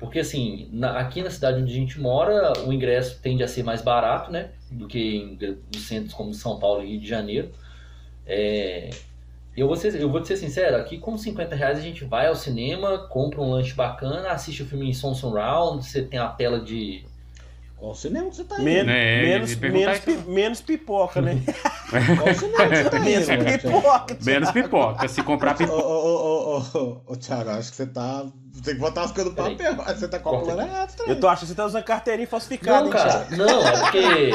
[0.00, 3.62] Porque assim, na- aqui na cidade onde a gente mora, o ingresso tende a ser
[3.62, 4.50] mais barato, né?
[4.68, 5.38] Do que
[5.72, 7.50] em centros como São Paulo e Rio de Janeiro.
[8.26, 8.90] É,
[9.56, 12.26] eu, vou ser, eu vou te ser sincero, aqui com 50 reais a gente vai
[12.26, 16.28] ao cinema, compra um lanche bacana, assiste o filme em som surround, você tem a
[16.28, 17.04] tela de
[17.80, 18.64] Qual cinema que você tá indo?
[18.64, 21.40] Men- É, menos, menos, pi- menos pipoca, né?
[22.22, 23.42] Qual cinema que você tá menos indo?
[23.42, 23.80] né, Thiago?
[23.80, 24.18] pipoca.
[24.22, 25.08] Menos pipoca.
[25.08, 25.82] Se comprar pipoca.
[25.82, 28.26] ô, ô, ô, ô, ô, Thiago, acho que você tá.
[28.62, 29.74] Tem que botar as coisas no papel.
[29.76, 32.92] Você tá calculando errado, Eu tô achando que você tá usando carteirinha falsificada, Não, hein,
[32.92, 33.36] cara, Thiago?
[33.36, 34.30] não, é porque.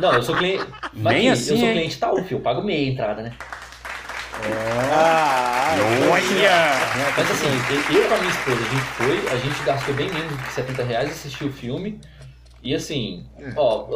[0.00, 0.64] Não, eu sou cliente.
[0.92, 1.72] Mas Nem aqui, assim, eu sou hein?
[1.74, 2.36] cliente Itaú, filho.
[2.38, 3.32] Eu pago meia entrada, né?
[4.92, 5.74] Ah,
[6.12, 6.70] Olha!
[7.16, 7.46] Mas assim,
[7.96, 10.82] eu com a minha esposa, a gente foi, a gente gastou bem menos de 70
[10.84, 12.00] reais assistiu o filme.
[12.64, 13.86] E assim, ó,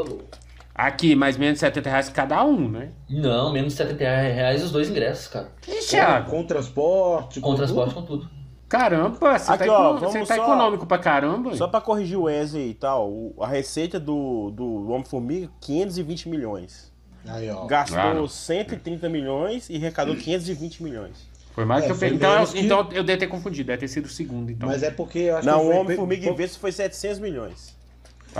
[0.74, 2.90] Aqui, mais menos de 70 reais cada um, né?
[3.10, 5.48] não, menos de 70 reais os dois ingressos, cara.
[5.66, 6.30] Ih, Thiago.
[6.30, 7.40] Com transporte.
[7.40, 8.00] Com transporte, tudo?
[8.06, 8.30] com tudo.
[8.68, 11.56] Caramba, você Aqui, tá, ó, você tá só- econômico pra caramba.
[11.56, 16.92] Só pra corrigir o Wesley e tal, o- a receita do, do Homem-Formiga, 520 milhões.
[17.26, 17.64] Aí, ó.
[17.66, 18.28] Gastou Claro.
[18.28, 21.26] 130 milhões e arrecadou 520 milhões.
[21.54, 22.18] Foi mais É, que eu foi peguei.
[22.18, 24.68] Então, eu- menos que- então eu devo ter confundido, deve ter sido o segundo, então.
[24.68, 27.18] Mas é porque eu acho Não, que o foi- Homem-Formiga pouco- em vez foi 700
[27.18, 27.76] milhões.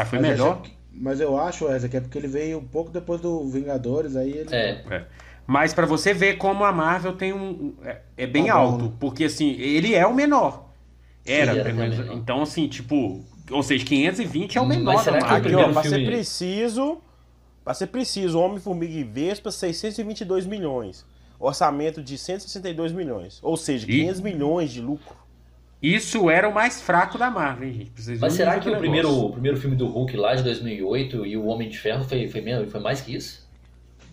[0.01, 0.63] Ah, foi mas melhor.
[0.63, 4.17] que- Mas eu acho, Wesley, que é porque ele veio um pouco depois do Vingadores,
[4.17, 4.49] aí ele.
[4.55, 4.83] É.
[4.91, 5.05] É.
[5.47, 7.75] Mas pra você ver como a Marvel tem um.
[7.85, 8.85] É, é bem Tá bom, alto.
[8.87, 8.93] né?
[9.01, 10.69] Porque assim, ele é o menor.
[11.27, 11.99] Era, Sim, era pelo o menos.
[11.99, 12.17] menor.
[12.17, 13.25] Então, assim, tipo.
[13.51, 15.37] Ou seja, 520 é o Mas menor será da que o Marvel.
[15.39, 16.99] Aqui, primeiro ó, ser preciso,
[17.65, 21.07] pra ser preciso, Homem-Formiga e Vespa, 622 milhões.
[21.41, 23.39] Orçamento de 162 milhões.
[23.43, 25.17] Ou seja, E- 500 milhões de lucro.
[25.81, 27.93] Isso era o mais fraco da Marvel, hein, gente.
[27.95, 31.37] Vocês Mas será que o primeiro, o primeiro filme do Hulk lá de 2008 e
[31.37, 33.47] o Homem de Ferro foi, foi, mesmo, foi mais que isso?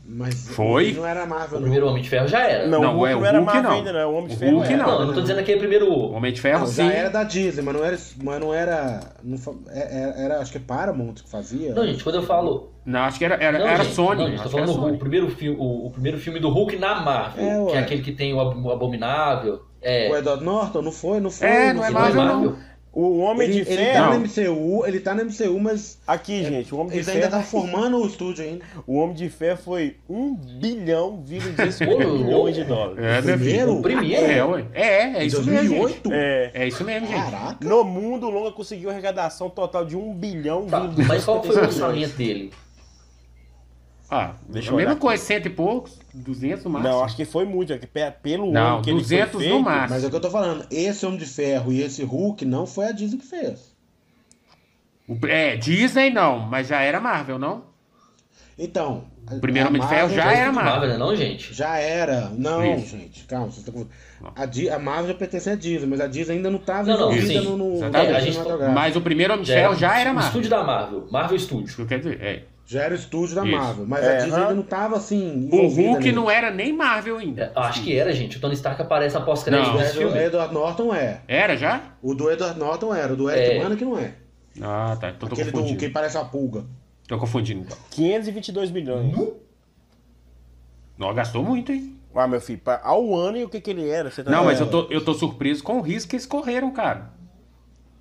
[0.08, 0.93] Mas Foi?
[0.93, 1.62] não era Marvel, O não.
[1.62, 2.67] primeiro Homem de Ferro já era.
[2.67, 3.78] Não, Não, o Hulk é, o não era Hulk Marvel não.
[3.80, 4.12] ainda, não.
[4.13, 4.78] O Homem de O Ferro Hulk era.
[4.84, 4.86] não.
[4.91, 5.91] Não, eu não tô dizendo aquele primeiro.
[5.91, 6.86] O Homem de Ferro, Não, sim.
[6.86, 7.97] já era da Disney, mas não era.
[8.23, 8.99] Mas não era.
[9.23, 11.73] Não, fa- é- era, era- acho que é Paramount que fazia.
[11.73, 12.71] Não, gente, quando eu falo.
[12.86, 14.21] Não, acho que era, era, Não, era gente, Sony.
[14.21, 14.97] Não, gente, tô era falando o, Sony.
[14.99, 17.43] primeiro filme, o, o primeiro filme do Hulk na Marvel.
[17.69, 19.63] É, que é aquele que tem o, Ab- o Abominável.
[19.86, 20.10] É.
[20.12, 21.19] O Edward Norton, não foi?
[21.19, 21.48] Não foi?
[21.48, 22.50] É, não é Não é Marvel, Marvel?
[22.52, 22.76] não.
[22.98, 24.13] O Homem Ele, de ele tá Ferro.
[24.13, 27.41] no MCU, ele tá no MCU, mas Aqui, gente, o Homem de eles ainda Ferro.
[27.41, 28.63] tá formando o estúdio ainda.
[28.88, 33.04] O Homem de Ferro foi 1 bilhão, vírgula Ô, 250 milhões de dólares.
[33.04, 33.38] É, filho.
[33.38, 33.74] Primeiro?
[33.74, 34.26] O primeiro?
[34.26, 34.65] É, ué.
[34.74, 35.76] É, é isso mesmo.
[35.76, 36.04] gente.
[36.04, 36.10] 2008?
[36.13, 36.52] É.
[36.54, 37.19] É isso mesmo, gente.
[37.32, 37.67] Caraca.
[37.67, 41.54] No mundo, o Longa conseguiu arrecadação total de 1 bilhão, Tá, mas qual foi o
[41.54, 41.76] 255 milhões.
[41.76, 42.54] orçamento dele?
[44.10, 46.94] Ah, Deixa a eu mesma olhar coisa, cento e poucos, 200 no máximo.
[46.94, 47.74] Não, acho que foi muito.
[47.74, 49.89] é que pe- Pelo Não, ano que ele 200 foi no feito, máximo.
[49.89, 52.65] Mas é o que eu tô falando, esse Homem de Ferro e esse Hulk não
[52.68, 53.74] foi a Disney que fez.
[55.08, 57.63] O- É, Disney não, mas já era Marvel, não?
[58.58, 59.06] Então.
[59.30, 60.89] O primeiro a Homem de Ferro Marvel já Foi era Marvel.
[60.89, 61.52] né, não, gente?
[61.54, 62.30] Já era.
[62.30, 62.96] Não, Isso.
[62.96, 63.96] gente, calma, vocês estão confundindo.
[64.36, 67.12] A, Di- a Marvel já pertence à Disney, mas a Disney ainda não estava Não,
[67.12, 67.39] não, sim.
[67.41, 68.72] no, no, no a gente- cinematográfico.
[68.76, 70.30] Mas o primeiro Homem de Ferro já era O Marvel.
[70.30, 71.08] estúdio da Marvel.
[71.12, 71.70] Marvel Studios.
[71.70, 72.22] Isso que eu quero dizer.
[72.22, 72.44] É.
[72.67, 73.56] Já era o estúdio da Isso.
[73.56, 75.49] Marvel, mas É, a Disney não estava assim.
[75.51, 76.12] O Hulk nele.
[76.13, 77.51] não era nem Marvel ainda.
[77.56, 78.38] É, acho que era, gente.
[78.38, 79.78] O Tony Stark aparece após crédito Não.
[79.78, 80.15] desse O.
[80.17, 81.21] Edward Norton é.
[81.28, 81.82] Era já?
[82.01, 83.13] O do Edward Norton era.
[83.13, 83.62] O do Eric É.
[83.62, 84.13] Bana que não é.
[84.62, 85.10] Ah, tá.
[85.10, 86.65] Então tô Aquele do que parece uma pulga.
[87.08, 87.78] Tô confundindo, então.
[87.91, 89.13] 522 milhões.
[90.97, 91.95] Não, gastou muito, hein?
[92.15, 94.10] Ah, meu filho, ao ano e o que que ele era?
[94.10, 96.71] Você tá Não, mas eu tô, eu tô surpreso com o risco que eles correram,
[96.71, 97.10] cara.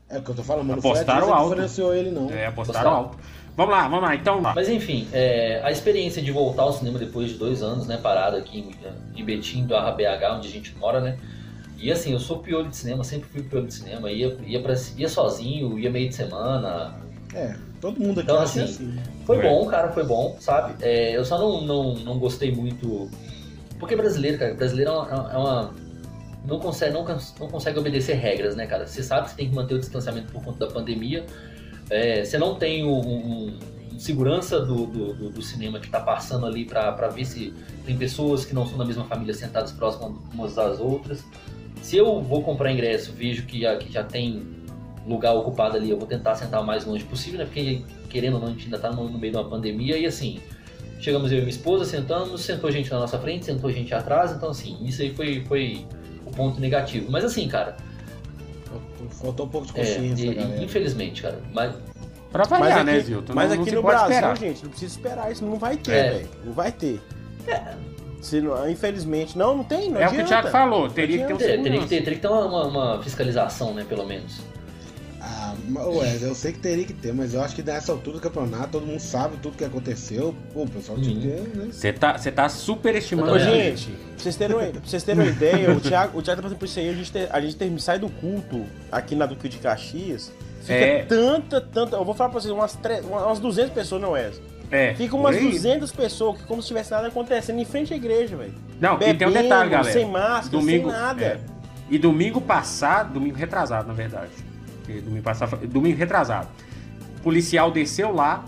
[0.09, 1.51] É o que eu tô falando, não a Apostaram alto.
[1.57, 2.31] financiou ele, não.
[2.31, 2.97] É, apostaram Gostaram?
[2.97, 3.19] alto.
[3.57, 4.15] Vamos lá, vamos lá.
[4.17, 4.53] Então, lá.
[4.55, 8.37] Mas enfim, é, a experiência de voltar ao cinema depois de dois anos, né, parado
[8.37, 11.17] aqui em, em Betim, do BH, onde a gente mora, né?
[11.79, 14.75] E assim, eu sou piolho de cinema, sempre fui piolho de cinema, ia, ia, pra,
[14.97, 16.95] ia sozinho, ia meio de semana.
[17.33, 18.99] É, todo mundo aqui Então, assim, assim.
[19.25, 19.43] Foi É.
[19.43, 20.75] bom, cara, foi bom, sabe?
[20.83, 23.09] É, eu só não, não, não gostei muito.
[23.79, 25.33] Porque brasileiro, cara, brasileiro é uma.
[25.33, 25.75] é uma-
[26.47, 27.05] não, consegue, não,
[27.41, 28.87] não consegue obedecer regras, né, cara?
[28.87, 31.25] Você sabe que você tem que manter o distanciamento por conta da pandemia.
[31.91, 33.59] É, você não tem um, um-
[33.99, 37.55] segurança do, do, do- cinema que tá passando ali pra ver se
[37.87, 41.25] tem pessoas que não são da mesma família sentadas próximas umas das outras.
[41.81, 44.43] Se eu vou comprar ingresso, vejo que já, que já tem
[45.07, 47.45] lugar ocupado ali, eu vou tentar sentar o mais longe possível, né?
[47.45, 50.07] Porque, querendo ou não, a gente ainda tá no, no meio de uma pandemia e
[50.07, 50.41] assim,
[50.99, 54.49] chegamos eu e minha esposa, sentamos, sentou gente na nossa frente, sentou gente atrás, então
[54.51, 55.87] assim, isso aí foi, foi
[56.27, 57.11] o ponto negativo.
[57.13, 57.77] Mas assim, cara,
[59.21, 60.63] Faltou um pouco de é, consciência, e- galera.
[60.65, 61.75] infelizmente, cara, mas
[62.33, 63.33] Pra Mas variar, aqui, né, Zilton?
[63.33, 64.37] mas Não- não aqui se no Brasil, esperar.
[64.37, 65.31] gente, não precisa esperar.
[65.31, 66.11] Isso não vai ter, É.
[66.15, 66.29] velho.
[66.45, 67.01] Não vai ter.
[68.21, 69.39] Se não- infelizmente.
[69.39, 69.89] Não, não tem.
[69.91, 70.29] Não É o que o adianta.
[70.29, 73.03] Thiago falou, teria que ter um é, teria, que ter, teria que ter uma- uma
[73.05, 74.41] fiscalização, né, pelo menos.
[75.57, 78.17] Ah, mas, ué, eu sei que teria que ter, mas eu acho que nessa altura
[78.19, 80.35] do campeonato todo mundo sabe tudo que aconteceu.
[80.53, 81.69] Pô, o pessoal tinha que ter, né?
[81.71, 83.91] Você tá, você tá superestimando a gente.
[83.91, 86.65] pra vocês terem, pra vocês terem uma ideia, o Thiago, o Thiago tá passando por
[86.67, 89.59] isso aí, a gente, ter- a gente ter- sai do culto aqui na Duque de
[89.59, 91.03] Caxias, fica É.
[91.05, 94.31] tanta, tanta, eu vou falar pra vocês, umas, tre- umas 200 pessoas, não é?
[94.71, 95.51] É, Fica umas aí.
[95.51, 98.55] 200 pessoas, que como se tivesse nada acontecendo em frente à igreja, velho.
[98.81, 99.93] Não, e tem um detalhe, galera.
[99.93, 101.25] sem máscara, Domingo, sem nada.
[101.25, 101.41] é.
[101.91, 104.31] E domingo passado, domingo retrasado, na verdade.
[104.85, 106.49] Porque Domingo passado, domingo retrasado.
[107.19, 108.45] O policial desceu lá,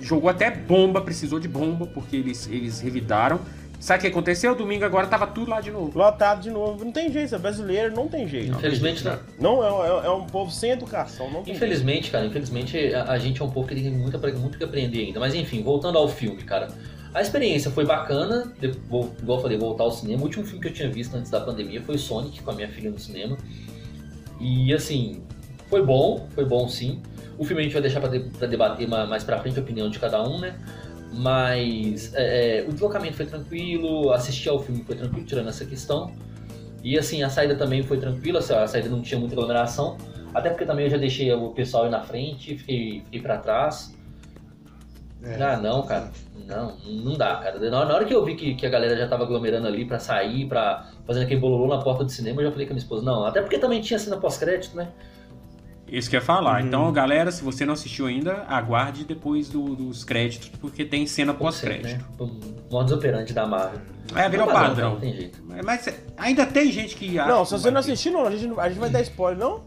[0.00, 3.40] jogou até bomba, precisou de bomba, porque eles, eles revidaram.
[3.80, 4.56] Sabe o que aconteceu?
[4.56, 5.96] Domingo agora tava tudo lá de novo.
[5.96, 6.84] Lotado de novo.
[6.84, 8.50] Não tem jeito, é brasileiro, não tem jeito.
[8.56, 9.18] Infelizmente, não.
[9.40, 13.18] Não, é, é- é um povo sem educação, não tem Infelizmente, cara, infelizmente a, a
[13.20, 15.20] gente é um povo que tem muito, apre- muito que aprender ainda.
[15.20, 16.68] Mas enfim, voltando ao filme, cara.
[17.14, 20.22] A experiência foi bacana, de- vou- igual eu falei, voltar ao cinema.
[20.22, 22.68] O último filme que eu tinha visto antes da pandemia foi Sonic, com a minha
[22.68, 23.38] filha no cinema.
[24.40, 25.22] E assim,
[25.68, 27.02] foi bom, foi bom sim.
[27.38, 29.88] O filme a gente vai deixar pra, de- debater ma- mais pra frente a opinião
[29.88, 30.56] de cada um, né?
[31.12, 36.12] Mas é, é, o deslocamento foi tranquilo, assistir ao filme foi tranquilo, tirando essa questão.
[36.82, 39.96] E assim, a saída também foi tranquila, a saída não tinha muita aglomeração.
[40.34, 43.94] Até porque também eu já deixei o pessoal ir na frente, fiquei, fiquei pra trás.
[45.22, 45.42] É.
[45.42, 46.10] Ah, não, cara.
[46.46, 47.58] Não, não dá, cara.
[47.70, 50.46] Na hora que eu vi que, que a galera já tava aglomerando ali pra sair,
[50.46, 53.04] pra fazer aquele bololô na porta do cinema, eu já falei com a minha esposa,
[53.04, 53.24] não.
[53.24, 54.88] Até porque também tinha cena pós-crédito, né?
[55.90, 56.60] Isso que eu ia falar.
[56.60, 56.66] Uhum.
[56.68, 61.32] Então, galera, se você não assistiu ainda, aguarde depois do- dos créditos, porque tem cena
[61.32, 61.98] pós-crédito.
[61.98, 62.00] Né?
[62.18, 62.28] O
[62.70, 63.80] modus operandi da Marvel.
[64.14, 64.92] É, virou Não, padrão.
[64.92, 65.42] Não tem jeito.
[65.64, 67.90] Mas, ainda tem gente que acha Não, se você não ter.
[67.92, 69.62] assistiu, não, a gente, não- a gente vai dar spoiler, não?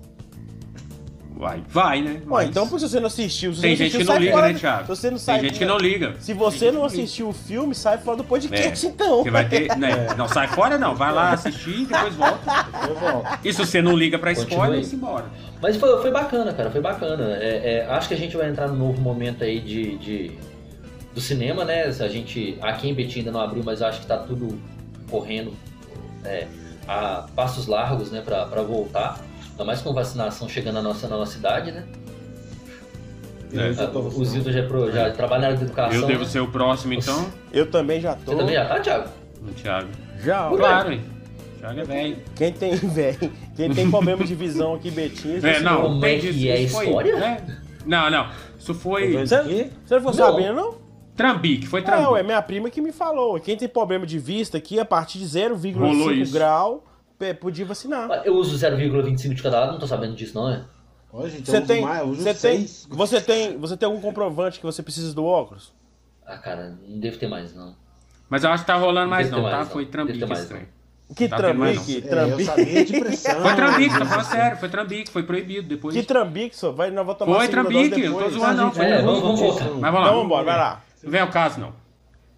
[1.41, 2.11] Vai, vai, né?
[2.17, 4.19] Ué, Mas então por se você não assistiu, se Tem você gente assistiu, que não
[4.19, 4.87] liga, fora né, Thiago?
[4.87, 6.15] Você não sai, Tem gente que não liga.
[6.19, 9.23] Se você não assistiu o filme, sai fora do podcast, É, então.
[9.23, 9.75] Que vai ter.
[9.75, 9.89] Né?
[10.15, 10.93] Não, sai fora não.
[10.93, 12.67] Vai lá assistir e depois volta.
[12.87, 13.39] Eu volto.
[13.43, 15.25] E se você não liga pra spoiler, se embora.
[15.59, 17.35] Mas foi, foi bacana, cara, foi bacana.
[17.37, 20.31] É, é, acho que a gente vai entrar num novo momento aí de, de-
[21.15, 21.85] do cinema, né?
[21.85, 22.55] A gente.
[22.61, 24.59] Aqui em Betim ainda não abriu, mas acho que tá tudo
[25.09, 25.53] correndo
[26.23, 26.45] é,
[26.87, 29.19] a passos largos, né, pra voltar.
[29.51, 31.85] Ainda mais com vacinação chegando na nossa, na nossa cidade, né?
[33.51, 34.25] Eu já Ah, tô O vacinado.
[34.29, 35.99] Zildo já, é pro- já trabalha na área de educação.
[36.01, 36.29] Eu devo né?
[36.29, 37.29] ser o próximo, então.
[37.51, 38.31] Eu também já tô.
[38.31, 39.09] Você também já tá, Thiago?
[39.41, 39.87] O Thiago.
[40.23, 40.55] Já, ó.
[40.55, 41.01] Claro, hein?
[41.59, 42.17] Thiago é velho.
[42.35, 46.19] Quem tem, velho, quem tem problema de visão aqui, Betinho, É, não, como tem é
[46.19, 47.19] que é a isso foi, história?
[47.19, 47.59] né?
[47.85, 48.29] Não, não.
[48.57, 50.13] Isso foi Você, você não ficou Não.
[50.13, 50.75] sabendo, não?
[51.15, 52.11] Trambique, foi É, Trambique.
[52.13, 53.37] ué, minha prima que me falou.
[53.39, 55.25] Quem tem problema de vista aqui, a partir de
[55.73, 56.31] Rolou 0,5 isso.
[56.33, 56.85] grau,
[57.39, 58.21] podia vacinar.
[58.25, 60.63] Eu uso 0,25 de cada lado, não tô sabendo disso, não, é?
[61.13, 64.59] ó, gente, Você tem, mais, eu uso você tem, você tem, você tem algum comprovante
[64.59, 65.73] que você precisa do óculos?
[66.25, 67.75] Ah, cara, não deve ter mais, não.
[68.29, 69.51] Mas eu acho que tá rolando mais não, tá?
[69.51, 69.73] mais, não.
[69.73, 70.67] Foi Trambique mais, estranho.
[71.13, 72.43] Que Tá mais trambique, É, eu trambique.
[72.45, 73.41] sabia de pressão.
[73.41, 74.57] Foi Trambique, tô falando sério.
[74.57, 75.93] Foi Trambique, foi proibido depois.
[75.93, 78.71] Que trambique, só vai, nós vamos tomar Foi Trambique, eu tô zoando não.
[78.71, 79.05] Foi É, Trambique.
[79.07, 79.65] vamos- vamos voltar.
[79.65, 80.07] Mas vamos lá.
[80.07, 80.81] Então vambora, vai lá.
[81.03, 81.73] Não vem ao caso, não.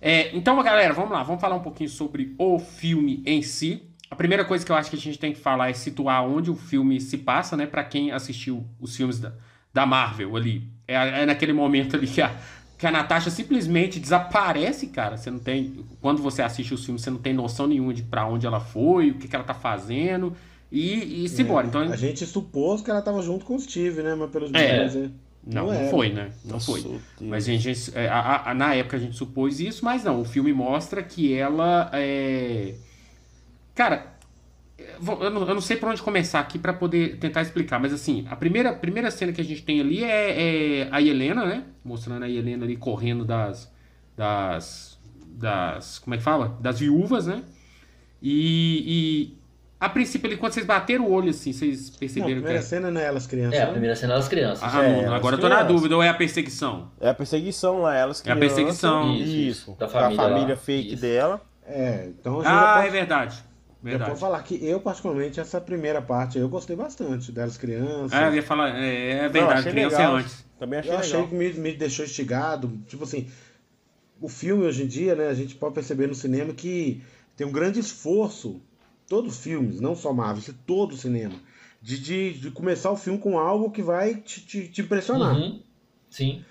[0.02, 1.22] É, então, galera, vamos lá.
[1.22, 3.84] Vamos falar um pouquinho sobre o filme em si.
[4.13, 6.52] A primeira coisa que eu acho que a gente tem que falar é situar onde
[6.52, 7.65] o filme se passa, né?
[7.65, 9.34] Pra quem assistiu os filmes da,
[9.73, 10.67] da Marvel ali.
[10.88, 12.32] É, é naquele momento ali que a,
[12.78, 15.17] que a Natasha simplesmente desaparece, cara.
[15.17, 15.84] Você não tem...
[15.99, 19.10] Quando você assiste os filmes, você não tem noção nenhuma de pra onde ela foi,
[19.10, 20.36] o que, que ela tá fazendo.
[20.71, 21.65] E, e se embora.
[21.65, 24.13] Então, A gente supôs que ela tava junto com o Steve, né?
[24.13, 24.86] Mas pelos É.
[24.88, 25.10] vídeos, é.
[25.45, 25.89] não, não, era.
[25.89, 26.30] foi, né?
[26.45, 26.82] Não Nossa, foi.
[26.82, 27.02] Deus.
[27.19, 30.21] Mas a gente, é, a- a- a- na época a gente supôs isso, mas não.
[30.21, 32.76] O filme mostra que ela é.
[33.75, 34.13] Cara,
[34.77, 38.25] eu não, eu não sei por onde começar aqui pra poder tentar explicar, mas assim,
[38.29, 41.63] a primeira, primeira cena que a gente tem ali é, é a Helena, né?
[41.83, 43.71] Mostrando a Helena ali correndo das.
[44.15, 44.99] das.
[45.25, 45.99] das.
[45.99, 46.57] como é que fala?
[46.59, 47.43] Das viúvas, né?
[48.21, 49.33] E.
[49.38, 49.43] e
[49.79, 52.57] a princípio ali, quando vocês bateram o olho assim, vocês Não, a perceberam que primeira
[52.59, 52.65] era.
[52.65, 53.59] cena não é elas crianças.
[53.59, 53.71] É, a né?
[53.73, 54.63] primeira cena das crianças.
[54.73, 55.75] Ah, É, não, agora eu tô na crianças.
[55.75, 56.89] dúvida, ou é a perseguição?
[57.01, 58.55] É a perseguição lá, elas É a crianças.
[58.55, 59.13] perseguição.
[59.13, 61.01] Isso, Isso, Da da família, família fake Isso.
[61.01, 61.41] dela.
[61.67, 63.43] É, então a Ah, pode, é verdade.
[63.84, 64.12] Verdade.
[64.12, 68.13] pode falar que eu, particularmente, essa primeira parte eu gostei bastante delas crianças.
[68.13, 70.17] É, eu ia falar, é, é verdade, achei criança legal.
[70.17, 70.46] é antes.
[70.58, 71.28] Também achei Eu achei legal.
[71.30, 72.80] que me, me deixou instigado.
[72.88, 73.30] Tipo assim,
[74.22, 77.04] o filme hoje em dia, né, a gente pode perceber no cinema que
[77.36, 78.62] tem um grande esforço,
[79.08, 81.36] todos os filmes, não só Marvel, é todo o cinema,
[81.82, 85.36] de, de, de começar o filme com algo que vai te, te, te impressionar.
[85.36, 85.62] Uhum.
[86.10, 86.46] Sim.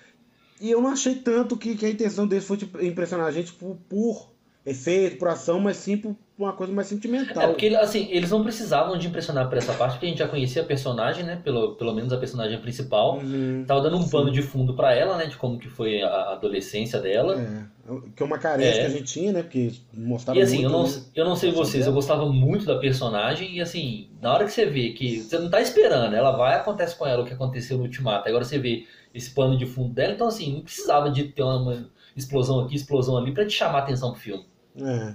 [0.61, 3.75] E eu não achei tanto que, que a intenção deles foi impressionar a gente por,
[3.89, 4.32] por
[4.65, 7.43] efeito, por ação, mas sim por uma coisa mais sentimental.
[7.43, 10.27] É porque, assim, eles não precisavam de impressionar por essa parte, porque a gente já
[10.27, 11.39] conhecia a personagem, né?
[11.43, 13.17] Pelo, pelo menos a personagem principal.
[13.19, 13.63] Uhum.
[13.67, 15.25] Tava dando um pano de fundo pra ela, né?
[15.27, 17.39] De como que foi a adolescência dela.
[17.39, 18.79] É, que é uma carência É.
[18.81, 19.43] que a gente tinha, né?
[19.43, 21.01] Porque mostrava E assim, muito, eu não, né?
[21.15, 24.65] eu não sei vocês, eu gostava muito da personagem e assim, na hora que você
[24.65, 27.83] vê que você não tá esperando, ela vai acontece com ela o que aconteceu no
[27.83, 31.43] Ultimato, agora você vê esse pano de fundo dela, então assim, não precisava de ter
[31.43, 34.45] uma explosão aqui, explosão ali pra te chamar a atenção pro filme.
[34.75, 35.13] É.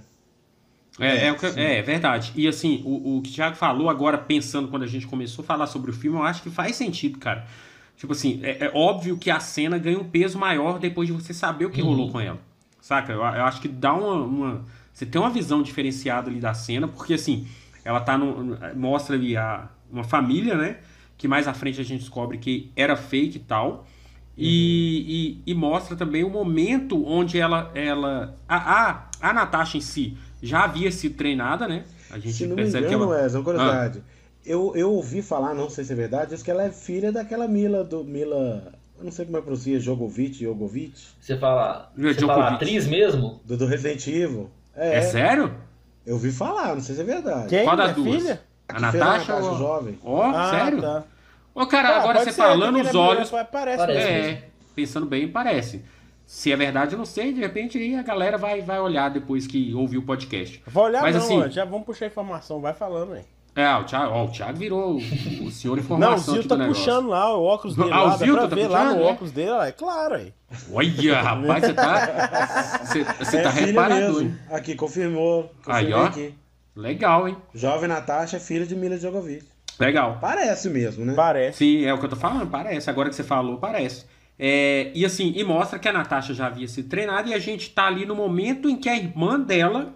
[1.00, 1.60] É, é, sim.
[1.60, 2.32] é, é verdade.
[2.34, 5.46] E assim, o, o que o Thiago falou agora, pensando quando a gente começou a
[5.46, 7.46] falar sobre o filme, eu acho que faz sentido, cara.
[7.96, 11.32] Tipo assim, é, é óbvio que a cena ganha um peso maior depois de você
[11.32, 11.88] saber o que Uhum.
[11.88, 12.38] rolou com ela.
[12.80, 13.12] Saca?
[13.12, 16.88] Eu, eu acho que dá uma, uma- Você tem uma visão diferenciada ali da cena,
[16.88, 17.46] porque assim,
[17.84, 18.58] ela tá no.
[18.76, 20.78] Mostra ali a, uma família, né?
[21.16, 23.86] Que mais à frente a gente descobre que era fake e tal.
[24.38, 27.70] E, e, e mostra também o momento onde ela.
[27.74, 28.56] ela a,
[28.90, 31.84] a, a Natasha em si já havia sido treinada, né?
[32.10, 33.22] A gente Se não me percebe engano, que ela.
[33.22, 34.02] Wes, uma curiosidade.
[34.46, 37.46] Eu, eu ouvi falar, não sei se é verdade, diz que ela é filha daquela
[37.48, 38.72] Mila do Mila.
[38.96, 42.26] Eu não sei como é que pronuncia, Jogovic, Jogovic, Você fala, É, você Djokovic.
[42.44, 43.40] fala atriz mesmo?
[43.44, 44.48] do, do Resident Evil.
[44.74, 45.52] É, É sério?
[46.06, 47.48] eu ouvi falar, não sei se é verdade.
[47.48, 47.64] Quem?
[47.64, 48.22] Qual das É duas?
[48.22, 48.40] filha?
[48.68, 49.32] A A que fez Natasha?
[49.34, 49.98] Natasha ou- jovem.
[50.02, 50.80] Ó, Ah, sério?
[50.80, 51.04] tá.
[51.62, 53.30] Ô, cara, Ah, agora você ser, falando os é olhos.
[53.30, 54.10] mulher, Parece Parece.
[54.12, 54.28] mesmo.
[54.28, 54.42] É,
[54.74, 55.84] pensando bem, parece.
[56.26, 57.32] Se é verdade, eu não sei.
[57.32, 60.62] De repente aí a galera vai, vai olhar depois que ouvir o podcast.
[60.66, 63.22] Vou olhar Mas, não, assim- ó, já vamos puxar a informação, vai falando aí.
[63.56, 64.96] É, o Thiago, ó, o Thiago virou o,
[65.46, 66.84] o senhor Não, o informação Zil tá negócio.
[66.84, 69.02] puxando lá o óculos dele Ah, o lá, dá Zil tá ver lá puxando, no
[69.02, 69.06] é?
[69.10, 70.32] óculos dele, ó, é claro aí.
[70.72, 72.80] Olha, rapaz, você tá.
[72.84, 74.28] Você, você tá filha reparador, hein?
[74.28, 74.54] mesmo.
[74.54, 75.50] Aqui, confirmou.
[75.66, 76.04] Aí, ó.
[76.04, 76.34] Aqui.
[76.76, 77.36] Legal, hein?
[77.52, 79.44] Jovem Natasha é filha de Mila Djokovic.
[79.78, 80.18] Legal.
[80.20, 81.14] Parece mesmo, né?
[81.14, 81.58] Parece.
[81.58, 82.88] Sim, é o que eu tô falando, parece.
[82.90, 84.04] Agora que você falou, parece.
[84.38, 87.70] É, e assim, e mostra que a Natasha já havia sido treinada e a gente
[87.70, 89.92] tá ali no momento em que a irmã dela,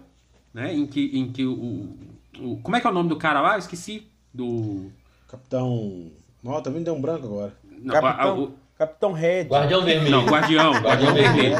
[0.53, 0.73] né?
[0.73, 1.95] Em que, em que o,
[2.39, 3.53] o- Como é que é o nome do cara lá?
[3.53, 4.07] Eu esqueci.
[4.33, 4.91] Do.
[5.29, 6.11] Capitão.
[6.45, 7.53] Ó, também deu um branco agora.
[7.81, 9.43] Não, a- Capitão, o- Capitão Red.
[9.45, 10.11] Guardião Vermelho.
[10.11, 10.71] não, Guardião.
[10.81, 11.55] Guardião Vermelho.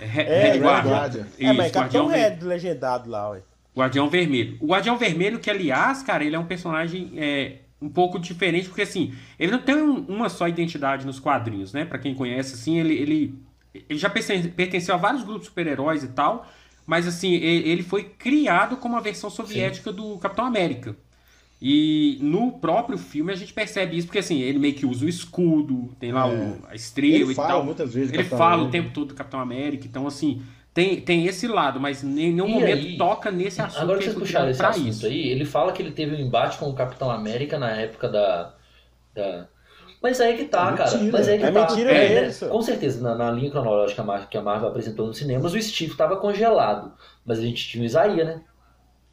[0.00, 0.90] É, Red- É, Red Guardian.
[0.92, 1.26] Guardian.
[1.38, 3.42] É, mas Isso, Capitão Red legendado lá, ué.
[3.76, 4.56] Guardião Vermelho.
[4.60, 8.82] O Guardião Vermelho, que aliás, cara, ele é um personagem é, um pouco diferente, porque
[8.82, 11.84] assim, ele não tem um- uma só identidade nos quadrinhos, né?
[11.84, 13.34] Pra quem conhece, assim, ele, ele,
[13.88, 16.50] ele já pertence- pertenceu a vários grupos de super-heróis e tal,
[16.86, 20.96] mas assim, ele foi criado como a versão soviética do Capitão América.
[21.60, 25.08] E no próprio filme a gente percebe isso, porque assim, ele meio que usa o
[25.08, 27.64] escudo, tem lá o- a estrela Ele e fala tal.
[27.64, 28.72] muitas vezes Ele Capitão fala o América.
[28.82, 30.42] tempo todo do Capitão América, então assim,
[30.76, 33.80] tem, tem esse lado, mas em nenhum E momento aí, toca nesse assunto.
[33.82, 35.06] Agora que ele vocês puxaram esse assunto isso.
[35.06, 38.54] aí, ele fala que ele teve um embate com o Capitão América na época da.
[39.14, 39.48] da...
[40.02, 40.90] Mas aí que tá, É cara.
[40.98, 41.12] mentira.
[41.12, 41.60] Mas aí que É tá.
[41.60, 42.32] mentira É, né?
[42.48, 45.54] Com certeza, na, na linha cronológica que a Mar- que a Marvel apresentou nos cinemas,
[45.54, 46.92] o Steve estava congelado.
[47.24, 48.44] Mas a gente tinha o Isaías, né?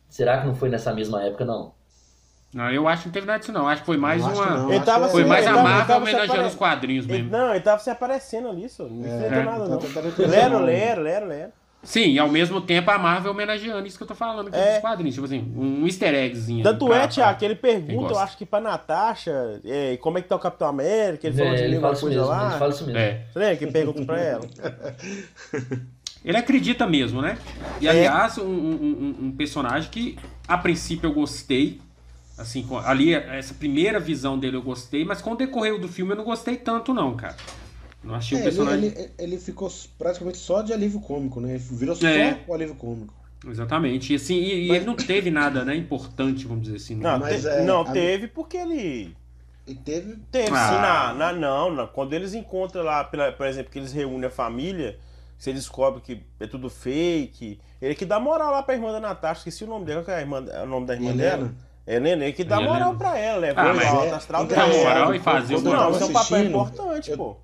[0.09, 1.73] Será que não foi nessa mesma época, não?
[2.53, 3.67] Não, eu acho que não teve nada disso, não.
[3.67, 4.71] Acho que foi mais uma.
[4.73, 7.31] Ele tava Foi mais ele a ele Marvel homenageando os quadrinhos Ele, mesmo.
[7.31, 8.83] não, ele tava se aparecendo ali, só.
[8.83, 9.43] Não É, é.
[9.43, 9.77] nada, Tá não.
[9.79, 10.65] tentando entender, Lero, não.
[10.65, 11.51] lero, lero, lero.
[11.81, 14.73] Sim, e ao mesmo tempo a Marvel homenageando isso que eu tô falando aqui É.
[14.73, 15.15] dos quadrinhos.
[15.15, 16.63] Tipo assim, um easter eggzinho.
[16.63, 20.21] Tanto pra- é, Tiago, que ele pergunta, eu acho que pra Natasha, é, como é
[20.21, 22.49] que tá o Capitão América, ele falou É, de ele fala coisa mesmo, lá.
[22.51, 22.99] ele fala isso mesmo.
[22.99, 23.21] É.
[23.33, 24.41] Você lembra que pergunta pra ela?
[26.23, 27.37] Ele acredita mesmo, né?
[27.81, 27.89] E É.
[27.89, 31.81] aliás, um- um- um personagem que a princípio eu gostei.
[32.37, 36.17] Assim, ali, essa primeira visão dele eu gostei, mas com o decorrer do filme eu
[36.17, 37.35] não gostei tanto, não, cara.
[38.03, 38.85] Não achei É, o ele, personagem.
[38.85, 41.51] ele, ele ficou praticamente só de alívio cômico, né?
[41.51, 42.39] Ele virou só É.
[42.47, 43.13] o alívio cômico.
[43.47, 44.13] Exatamente.
[44.13, 46.95] E assim, e, e ele não teve nada, né, importante, vamos dizer assim.
[46.95, 49.15] Não, Mas te- é, não a- teve porque ele.
[49.67, 50.17] E teve.
[50.31, 50.67] Teve Ah.
[50.69, 51.87] sim, na, na, não, não.
[51.87, 54.97] Quando eles encontram lá, pela- por exemplo, que eles reúnem a família,
[55.37, 57.59] você descobre que é tudo fake.
[57.81, 60.11] Ele que dá moral lá pra irmã da Natasha, esqueci o nome dela, qual que
[60.11, 61.37] é a irmã- o nome da irmã Helena?
[61.37, 61.53] dela?
[61.85, 62.73] Helena, ele que dá Helena.
[62.73, 64.77] moral pra ela, levou Ah, ela mas ao é, alto astral então, Dá dela.
[64.83, 67.37] moral e fazer o Não, isso é um papel assistindo, importante, eu- pô.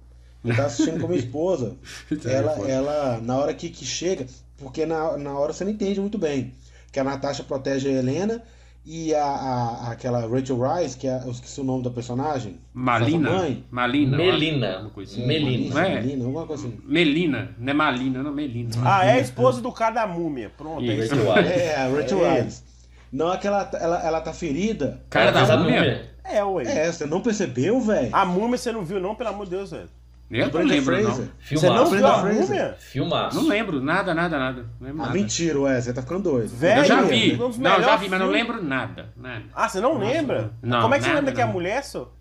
[0.46, 1.76] Eu tava assistindo com minha esposa.
[2.26, 4.26] É, ela, ela, na hora que, que chega,
[4.58, 6.54] porque na, na hora você não entende muito bem.
[6.92, 8.42] Que a Natasha protege a Helena
[8.86, 12.58] e a, a- aquela Rachel Rice, que é, eu esqueci o nome da personagem.
[12.74, 13.30] Malina?
[13.32, 13.66] Mãe.
[13.70, 14.16] Malina.
[14.18, 14.92] Melina.
[15.04, 15.28] assim.
[15.28, 15.74] Melina.
[15.76, 15.96] Não é?
[16.02, 16.80] Melina, alguma coisa assim.
[16.86, 18.70] Melina, não é Malina, não, Melina.
[18.86, 20.50] Ah, é a esposa do cara da múmia.
[20.58, 21.14] Pronto, é Isso.
[21.14, 21.26] isso.
[21.28, 21.52] Rachel Weisz.
[21.52, 22.42] É, a Rachel É.
[22.42, 22.64] Rice.
[23.12, 25.02] Não é que ela, ela, ela tá ferida.
[25.10, 25.80] Cara da múmia?
[25.82, 26.10] múmia.
[26.24, 26.64] É, ué.
[26.66, 28.10] É, você não percebeu, velho?
[28.12, 29.90] A múmia você não viu, não, pelo amor de Deus, velho.
[30.30, 31.08] Eu não Brenda lembro, Fraser.
[31.26, 31.30] não.
[31.60, 31.96] Você não Filmaço.
[31.96, 32.76] viu a múmia?
[32.78, 33.36] Filmaço.
[33.42, 34.66] Não lembro, nada, nada, nada.
[34.80, 35.18] Não lembro Ah, nada.
[35.18, 36.50] mentira, ué, você tá ficando doido.
[36.50, 37.34] Velho, Eu já é vi.
[37.42, 39.10] um Não, eu já vi, mas não lembro nada.
[39.18, 39.42] nada.
[39.56, 40.52] Ah, você não lembra?
[40.62, 41.54] Não, Como é que você nada, lembra que é a não.
[41.54, 42.12] mulher, só?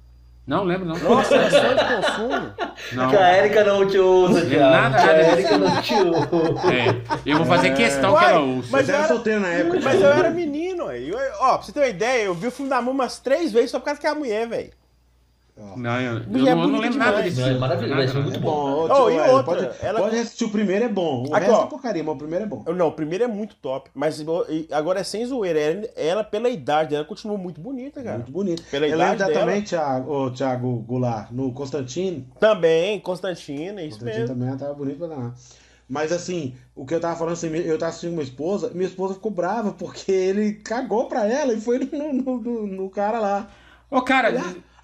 [0.47, 0.97] Não lembro, não.
[0.99, 2.53] Nossa, é sonho de consumo.
[2.95, 3.11] Não.
[3.11, 4.71] Que a Erika não te usa, Thiago.
[4.73, 6.73] Nada, que a Erika não te usa.
[6.73, 8.69] É, eu vou fazer questão que ela ouça.
[8.73, 10.05] mas Você eu era solteiro na época, Mas Thiago.
[10.05, 10.68] eu era menino,
[11.07, 13.53] Eu- Ó, pra você ter uma ideia, eu vi o filme da Múmia umas três
[13.53, 14.71] vezes só por causa que é a mulher, velho.
[15.77, 17.41] Não, eu, eu Mulher não, eu não bonita lembro nada disso.
[17.41, 18.87] Não, é maravilhoso, é muito É bom.
[18.87, 21.27] bom, ô, Oh, e é, outra, Pode, ela- pode assistir o primeiro é bom.
[21.29, 21.65] O Aqui, resto ó.
[21.65, 22.65] é porcaria, mas o primeiro é bom.
[22.77, 23.91] Não, o primeiro é muito top.
[23.93, 24.25] Mas
[24.71, 25.59] agora é sem zoeira.
[25.59, 28.19] Ela, ela, pela idade dela, continua muito bonita, cara.
[28.19, 28.63] Muito bonito.
[28.71, 32.25] Pela eu idade dela também, Thiago, ô, Thiago Goulart, no Constantino.
[32.39, 34.35] Também, Constantina, isso Constantino mesmo.
[34.37, 35.35] também ela tava bonito pra danar.
[35.89, 38.87] Mas assim, o que eu tava falando assim, eu tava assistindo com minha esposa, minha
[38.89, 43.19] esposa ficou brava porque ele cagou pra ela e foi no, no, no- no cara
[43.19, 43.49] lá.
[43.91, 44.29] Ô, cara,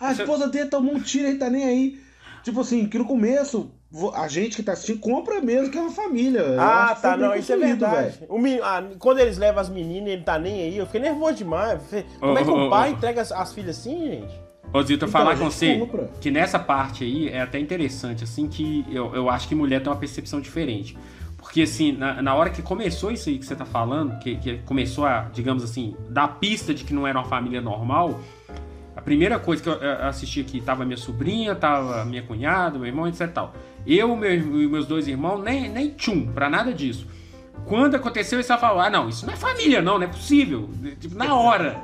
[0.01, 2.01] Ah, a esposa dele tomou um tiro e tá nem aí.
[2.43, 3.71] Tipo assim, que no começo,
[4.15, 6.43] a gente que tá assistindo compra mesmo, que é uma família.
[6.61, 8.11] Ah, tá, não, isso é verdade.
[8.21, 8.27] velho.
[8.33, 10.77] O meni- ah, quando eles levam as meninas, ele tá nem aí.
[10.77, 11.81] Eu fiquei nervoso demais.
[12.19, 14.44] Como é que o pai entrega as, as filhas assim, gente?
[14.75, 16.11] Ô, Zito, Então, falar com você compra.
[16.21, 19.89] que nessa parte aí é até interessante, assim, que eu, eu acho que mulher tem
[19.89, 20.99] uma percepção diferente.
[21.39, 24.59] Porque, assim, na, na hora que começou isso aí que você tá falando, que, que
[24.65, 28.19] começou a, digamos assim, dar pista de que não era uma família normal,
[28.97, 33.07] a primeira coisa que eu assisti aqui, tava minha sobrinha, tava minha cunhada, meu irmão,
[33.07, 33.55] etc e tal.
[33.87, 37.07] Eu meu, e meus dois irmãos, nem, nem tchum, pra nada disso.
[37.65, 40.69] Quando aconteceu, eles só falaram, ah, não, isso não é família, não, não é possível.
[40.99, 41.81] Tipo, na hora.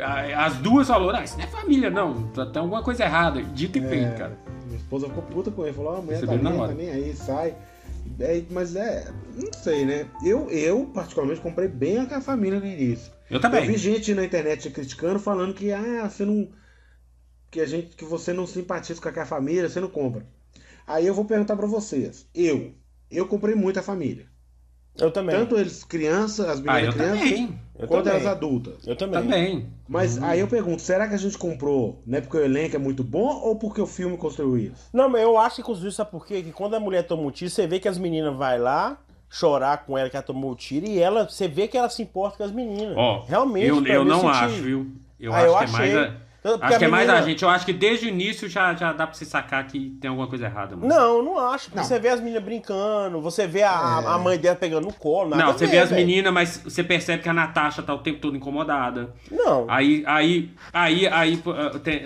[0.00, 3.42] A- As duas falaram, ah, isso não é família, não, tá- tem alguma coisa errada.
[3.42, 4.38] Dito e feito, cara.
[4.66, 7.14] Minha esposa ficou puta com ele, falou, ah, a mulher tá nem, tá nem aí,
[7.16, 7.54] sai.
[8.18, 10.06] É, mas é, não sei, né?
[10.24, 13.12] Eu, eu, particularmente, comprei bem a a família no início.
[13.28, 13.66] Eu Eu também.
[13.66, 16.48] vi gente na internet criticando, falando que ah, você não.
[17.50, 17.96] Que a gente.
[17.96, 20.24] que você não simpatiza com a família, você não compra.
[20.86, 22.26] Aí eu vou perguntar pra vocês.
[22.34, 22.72] Eu.
[23.10, 24.26] Eu comprei muito a família.
[24.98, 25.34] Eu também.
[25.34, 27.60] Tanto eles crianças, as Ah, meninas crianças, também.
[27.86, 28.12] Quanto também.
[28.12, 28.86] elas adultas.
[28.86, 29.20] Eu também.
[29.22, 29.66] Também.
[29.88, 33.02] Mas aí eu pergunto, será que a gente comprou, né, porque o elenco é muito
[33.02, 34.88] bom ou porque o filme construiu isso?
[34.92, 36.42] Não, mas eu acho que construiu, sabe por quê?
[36.42, 38.98] Que quando a mulher toma um tiro, você vê que as meninas vai lá
[39.30, 42.02] chorar com ela que ela tomou o tiro e ela, você vê que ela se
[42.02, 42.94] importa com as meninas.
[42.96, 43.68] Ó, Realmente.
[43.68, 44.90] eu, eu não acho, viu?
[45.18, 45.94] Eu Ah, acho eu que é achei.
[45.94, 47.42] mais a, porque acho que é mais a menina- gente.
[47.42, 50.26] Eu acho que desde o início já, já dá pra você sacar que tem alguma
[50.26, 50.88] coisa errada, mano.
[50.88, 51.66] Não, não acho.
[51.66, 51.84] Porque Não.
[51.84, 54.06] você vê as meninas brincando, você vê a, É.
[54.08, 55.30] a mãe dela pegando no colo.
[55.30, 58.20] nada Não, você vê as meninas, mas você percebe que a Natasha tá o tempo
[58.20, 59.12] todo incomodada.
[59.30, 59.66] Não.
[59.68, 61.42] Aí, aí, aí, aí,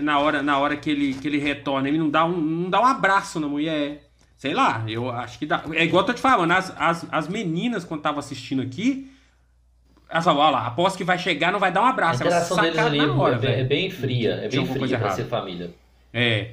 [0.03, 2.81] na hora, na hora que ele, que ele retorna, ele não dá um, não dá
[2.81, 4.03] um abraço na mulher.
[4.37, 5.63] Sei lá, eu acho que dá.
[5.73, 9.11] É igual eu tô te falando, as, as, as meninas, quando tava assistindo aqui,
[10.13, 12.23] olha lá, aposto que vai chegar, não vai dar um A abraço.
[12.23, 12.77] Elas interação deles
[13.07, 15.23] na hora, é, bem- é bem fria, é bem fria coisa pra errada.
[15.23, 15.71] ser família.
[16.13, 16.49] É.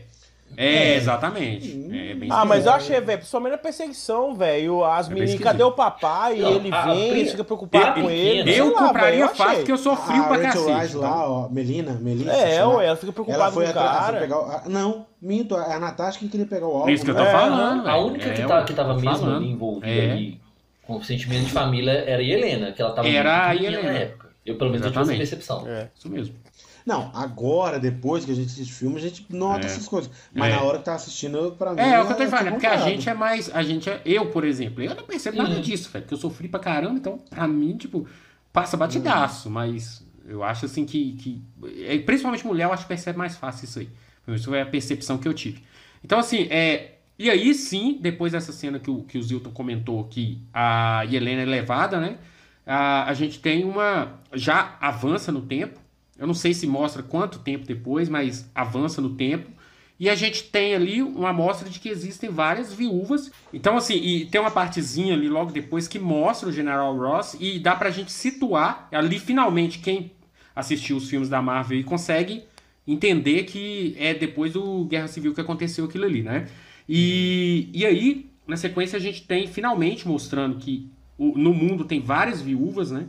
[0.58, 1.72] É, exatamente.
[1.93, 2.76] É bem Ah, mas eu É.
[2.76, 4.84] achei, velho, principalmente na perseguição, velho.
[4.84, 6.39] As bem meninas, cadê o papai?
[6.39, 8.54] E Não, ele a- vem, a- preocupados eu- com ele.
[8.54, 10.72] eu lá, compraria velho, fácil porque eu sou frio a pra Rachel cacete.
[10.78, 11.32] Weisz lá, então.
[11.32, 12.32] ó, Melina, Melissa.
[12.34, 14.20] É, ué, ela fica Ela preocupada foi com o atrás cara.
[14.20, 14.52] pegar o...
[14.52, 16.89] ah, Não, minto, é a Natasha que queria pegar o álbum.
[16.89, 17.30] Isso que eu tô né?
[17.30, 17.88] É, falando.
[17.88, 20.12] A única que, É, tá, que tava mesmo envolvida É.
[20.12, 20.41] ali
[20.88, 23.84] o sentimento de família era a Helena, que ela tava Era a Helena.
[23.84, 24.30] na época.
[24.46, 25.30] Eu pelo menos eu tive essa Exatamente.
[25.30, 25.68] percepção.
[25.68, 25.90] É.
[25.96, 26.36] Isso mesmo.
[26.84, 29.70] Não, agora, depois que a gente assiste filme, a gente nota É.
[29.70, 30.10] essas coisas.
[30.34, 30.56] Mas É.
[30.56, 31.80] na hora que tá assistindo, pra mim.
[31.80, 33.54] É, é o que eu tô tinha falando, é porque a gente é mais.
[33.54, 34.02] A gente é.
[34.04, 35.62] Eu, por exemplo, eu não percebo nada Uhum.
[35.62, 36.04] disso, velho.
[36.04, 38.08] Porque eu sofri pra caramba, então, pra mim, tipo,
[38.52, 41.14] passa batidaço, mas eu acho assim que.
[41.14, 41.42] que
[41.86, 43.90] é, principalmente mulher, eu acho que percebe mais fácil isso aí.
[44.30, 45.62] Isso foi a percepção que eu tive.
[46.04, 46.96] Então, assim, é.
[47.22, 51.44] E aí sim, depois dessa cena que o, que o Zilton comentou que a Helena
[51.44, 52.18] é levada, né?
[52.66, 54.20] A, a gente tem uma.
[54.34, 55.80] Já avança no tempo.
[56.18, 59.52] Eu não sei se mostra quanto tempo depois, mas avança no tempo.
[60.00, 63.32] E a gente tem ali uma amostra de que existem várias viúvas.
[63.54, 67.60] Então, assim, e tem uma partezinha ali logo depois que mostra o General Ross e
[67.60, 70.12] dá pra gente situar ali finalmente quem
[70.56, 72.46] assistiu os filmes da Marvel e consegue
[72.88, 76.48] entender que é depois do Guerra Civil que aconteceu aquilo ali, né?
[76.88, 82.02] E, e aí, na sequência, a gente tem finalmente mostrando que o- no mundo tem
[82.02, 83.08] várias viúvas, né?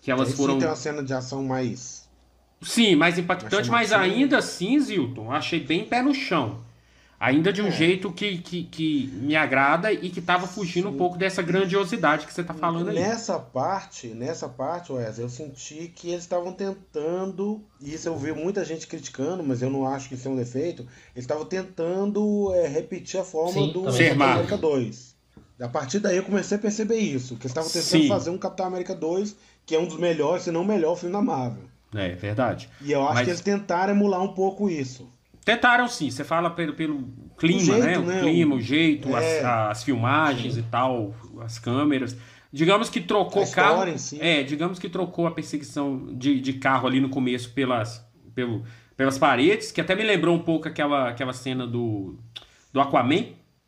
[0.00, 0.58] Que elas sim foram.
[0.58, 2.08] tem uma cena de ação mais.
[2.62, 6.60] Sim, mais impactante, mas ainda assim, Zilton, achei bem pé no chão.
[7.20, 7.70] Ainda de um É.
[7.72, 12.32] jeito que, que, que me agrada e que tava fugindo um pouco dessa grandiosidade que
[12.32, 12.94] você tá falando aí.
[12.94, 18.32] Nessa parte, nessa parte, Wesley, eu senti que eles estavam tentando, e isso eu vi
[18.32, 20.82] muita gente criticando, mas eu não acho que isso é um defeito,
[21.14, 24.22] eles estavam tentando é, repetir a fórmula Sim, do Capitão.
[24.22, 25.16] América 2.
[25.60, 28.06] A partir daí eu comecei a perceber isso, que eles estavam tentando Sim.
[28.08, 29.34] fazer um Capitão América 2,
[29.66, 31.64] que é um dos melhores, se não o melhor filme da Marvel.
[31.94, 32.68] É, verdade.
[32.80, 35.08] E eu acho Mas- que eles tentaram emular um pouco isso.
[35.52, 37.98] Tentaram sim, você fala pelo, pelo clima, O jeito, né?
[37.98, 38.20] O né?
[38.20, 39.44] clima, O- jeito, as, É.
[39.46, 42.14] as filmagens e tal, as câmeras.
[42.52, 43.88] Digamos que trocou carro.
[43.88, 44.20] em si.
[44.20, 48.62] É, digamos que trocou a perseguição de, de carro ali no começo pelas, pelo,
[48.94, 52.18] pelas paredes, que até me lembrou um pouco aquela, aquela cena do,
[52.70, 53.22] do Aquaman,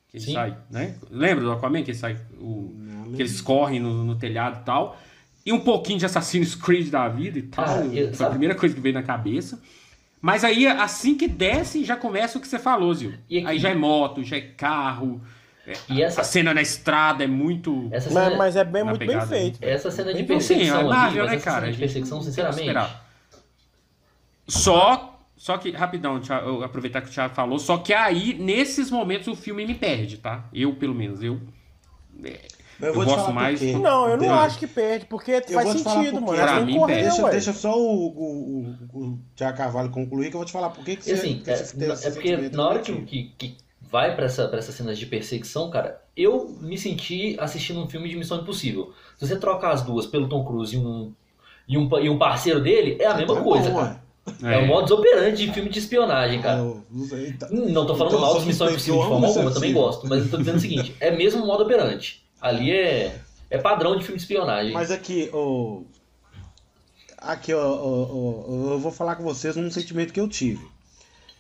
[0.09, 0.33] que ele Sim.
[0.35, 0.97] sai, né?
[1.11, 4.65] Lembra do Aquaman que ele sai, o, Não, que eles correm no, no telhado e
[4.67, 4.99] tal.
[5.47, 7.65] E um pouquinho de Assassin's Creed da vida e tal.
[7.65, 9.63] Ah, eu- foi a primeira coisa que veio na cabeça.
[10.21, 13.15] Mas aí, assim que desce, já começa o que você falou, Zil.
[13.29, 15.21] E aqui- Aí já é moto, já é carro.
[15.89, 17.89] E essa, A cena na estrada é muito.
[17.93, 19.59] essa cena, Mas, mas é bem, Na muito bem feito.
[19.63, 21.57] essa cena de Então, sim, perseguição é Marvel, né, essa cara?
[21.61, 22.91] cena A de perseguição, sinceramente.
[24.49, 25.07] Só.
[25.37, 29.35] Só que, rapidão, eu aproveitar que o Thiago falou, só que aí, nesses momentos, o
[29.35, 30.45] filme me perde, tá?
[30.53, 31.41] Eu, pelo menos, eu.
[32.81, 33.61] Eu, Eu gosto mais-.
[33.61, 36.39] Não, eu não acho que perde, porque faz te falar sentido, mano.
[36.39, 37.31] Pra mim, que correr, Deixa, ué.
[37.31, 40.85] deixa só o, o, o, o Tiago Carvalho concluir que eu vou te falar por
[40.85, 44.15] que, que você, assim, que é, você é porque na hora que, que, que vai
[44.15, 48.17] pra, essa, pra essas cenas de perseguição, cara, eu me senti assistindo um filme de
[48.17, 48.93] Missão Impossível.
[49.19, 51.13] Se você trocar as duas pelo Tom Cruise e um,
[51.69, 53.89] e um, e um parceiro dele, é a mesma Então, coisa, bom, cara.
[53.91, 54.01] ué.
[54.43, 56.59] É, o modus operandi de filme de espionagem, cara.
[56.59, 59.03] Eu não sei, tá- Hum, Não tô falando Então, mal de Missão suspeito, Impossível eu
[59.03, 60.07] de forma alguma, eu também gosto.
[60.07, 62.23] Mas eu tô dizendo o seguinte, é mesmo o modo operante.
[62.41, 63.21] Ali é,
[63.51, 64.73] é padrão de filme de espionagem.
[64.73, 65.85] Mas aqui, ô.
[67.19, 70.67] Aqui, ó, eu vou falar com vocês um sentimento que eu tive.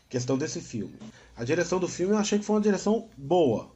[0.09, 0.95] Questão desse filme.
[1.37, 3.71] A direção do filme eu achei que foi uma direção boa.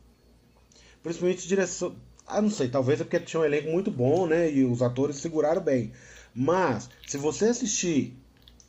[1.03, 1.97] Principalmente direção.
[2.27, 4.51] Ah, não sei, talvez é porque tinha um elenco muito bom, né?
[4.51, 5.93] E os atores seguraram bem.
[6.35, 8.19] Mas, se você assistir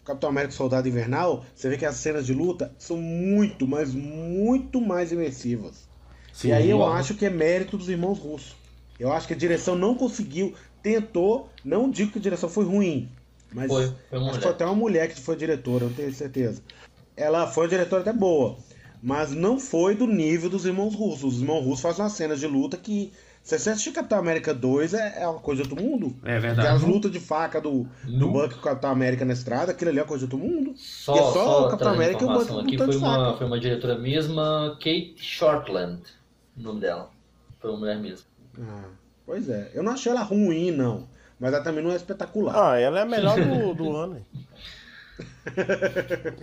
[0.05, 4.79] Capitão América Soldado Invernal, você vê que as cenas de luta são muito, mas muito
[4.79, 5.89] mais imersivas.
[6.35, 8.55] Sim, e aí eu acho que é mérito dos irmãos russos.
[8.99, 13.09] Eu acho que a direção não conseguiu, tentou, não digo que a direção foi ruim,
[13.53, 16.13] mas Foi, foi acho que foi até uma mulher que foi diretora, eu não tenho
[16.13, 16.61] certeza.
[17.15, 18.57] Ela foi uma diretora até boa,
[19.01, 21.35] mas não foi do nível dos irmãos russos.
[21.35, 24.93] Os irmãos russos fazem umas cenas de luta que, se você assistir Capitão América 2,
[24.93, 26.13] é, é uma coisa de outro mundo.
[26.25, 26.85] É Aquelas verdade.
[26.85, 28.29] lutas de faca do, do.
[28.29, 30.73] Buck com o Capitão América na estrada, aquilo ali é uma coisa de outro mundo.
[30.75, 33.47] Só, E é só só, o Capitão América e o Buck aqui, foi uma, foi
[33.47, 36.01] uma diretora mesma, Kate Shortland,
[36.57, 37.09] o nome dela.
[37.59, 38.25] Foi uma mulher mesmo.
[38.59, 38.85] Ah,
[39.25, 39.71] pois é.
[39.73, 41.07] Eu não achei ela ruim, não.
[41.39, 42.71] Mas ela também não é espetacular.
[42.73, 44.17] Ah, ela é a melhor do, do ano.
[44.17, 44.25] hein?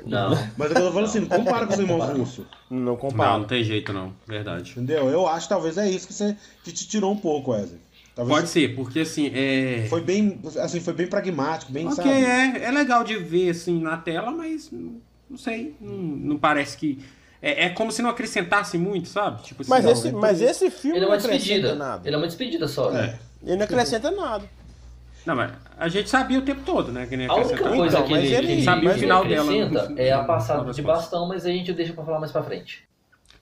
[0.07, 0.31] Não.
[0.57, 2.47] Mas eu tô falando assim, não compara com os irmãos russos.
[2.71, 3.39] Não Não, compara.
[3.39, 4.13] não tem jeito não.
[4.27, 4.73] Verdade.
[4.73, 5.09] Entendeu?
[5.09, 7.81] Eu acho que talvez é isso que, você, que te tirou um pouco, Wesley.
[8.15, 9.87] Talvez Pode ser, porque assim, é.
[9.89, 12.11] Foi bem, assim, foi bem pragmático, bem, Ok, sabe?
[12.11, 15.01] é, é legal de ver assim na tela, mas não,
[15.31, 15.75] não sei.
[15.81, 17.03] Não, não parece que.
[17.43, 19.43] É, é como se não acrescentasse muito, sabe?
[19.43, 21.75] Tipo assim, Mas, não, esse, é mas esse filme Ele é não uma acrescenta despedida.
[21.75, 22.09] nada.
[22.09, 22.91] Ele é uma despedida só.
[22.91, 23.19] né?
[23.45, 23.49] É.
[23.49, 24.45] Ele não acrescenta nada.
[25.27, 27.07] Não, mas a gente sabia o tempo todo, né?
[27.07, 29.25] Que nem A única coisa Então, que mas ele, ele- que ele, sabia o final
[29.25, 32.43] dela, no- é a passada de bastão, mas a gente deixa pra falar mais pra
[32.43, 32.85] frente.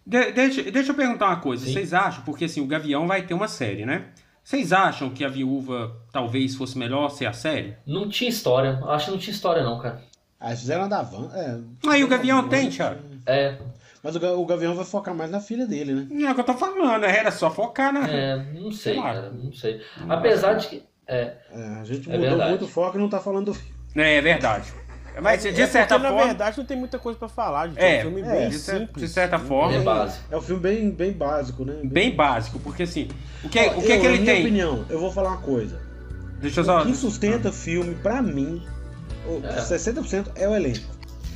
[0.07, 1.65] De- deixa, deixa eu perguntar uma coisa.
[1.67, 1.73] Sim.
[1.73, 4.07] Vocês acham, porque assim, o Gavião vai ter uma série, né?
[4.43, 7.77] Vocês acham que a viúva talvez fosse melhor ser a série?
[7.87, 8.81] Não tinha história.
[8.89, 10.03] Acho que não tinha história, não, cara.
[10.39, 11.31] Ah, fizeram a da Van.
[11.35, 11.59] É.
[11.89, 13.01] Aí o Gavião tem, Thiago.
[13.27, 13.57] É,
[14.03, 16.07] Mas o, o Gavião vai focar mais na filha dele, né?
[16.11, 17.17] Não é o que eu tô falando, né?
[17.19, 18.09] era só focar na.
[18.09, 19.31] é, não sei, cara.
[19.31, 19.81] Não sei.
[20.09, 20.83] Apesar de que.
[21.07, 22.51] É, É, a gente É mudou verdade.
[22.51, 23.75] muito o foco e não tá falando do filme.
[23.97, 24.73] É, é verdade.
[25.21, 26.21] Mas de É certa porque, forma.
[26.23, 27.67] na verdade, não tem muita coisa pra falar.
[27.69, 27.81] Gente.
[27.81, 29.03] É, um filme é, bem de cer- simples.
[29.03, 29.75] de certa forma.
[29.77, 30.25] é básico.
[30.31, 31.81] É um filme bem, bem básico, né?
[31.85, 33.09] Bem básico, porque assim.
[33.45, 34.41] O que, Ó, o que, eu, que na ele minha tem?
[34.43, 35.81] opinião, eu vou falar uma coisa.
[36.41, 36.83] Deixa eu só.
[36.83, 38.63] O que sustenta filme, pra mim,
[39.27, 39.61] o É.
[39.61, 40.87] 60% é o elenco.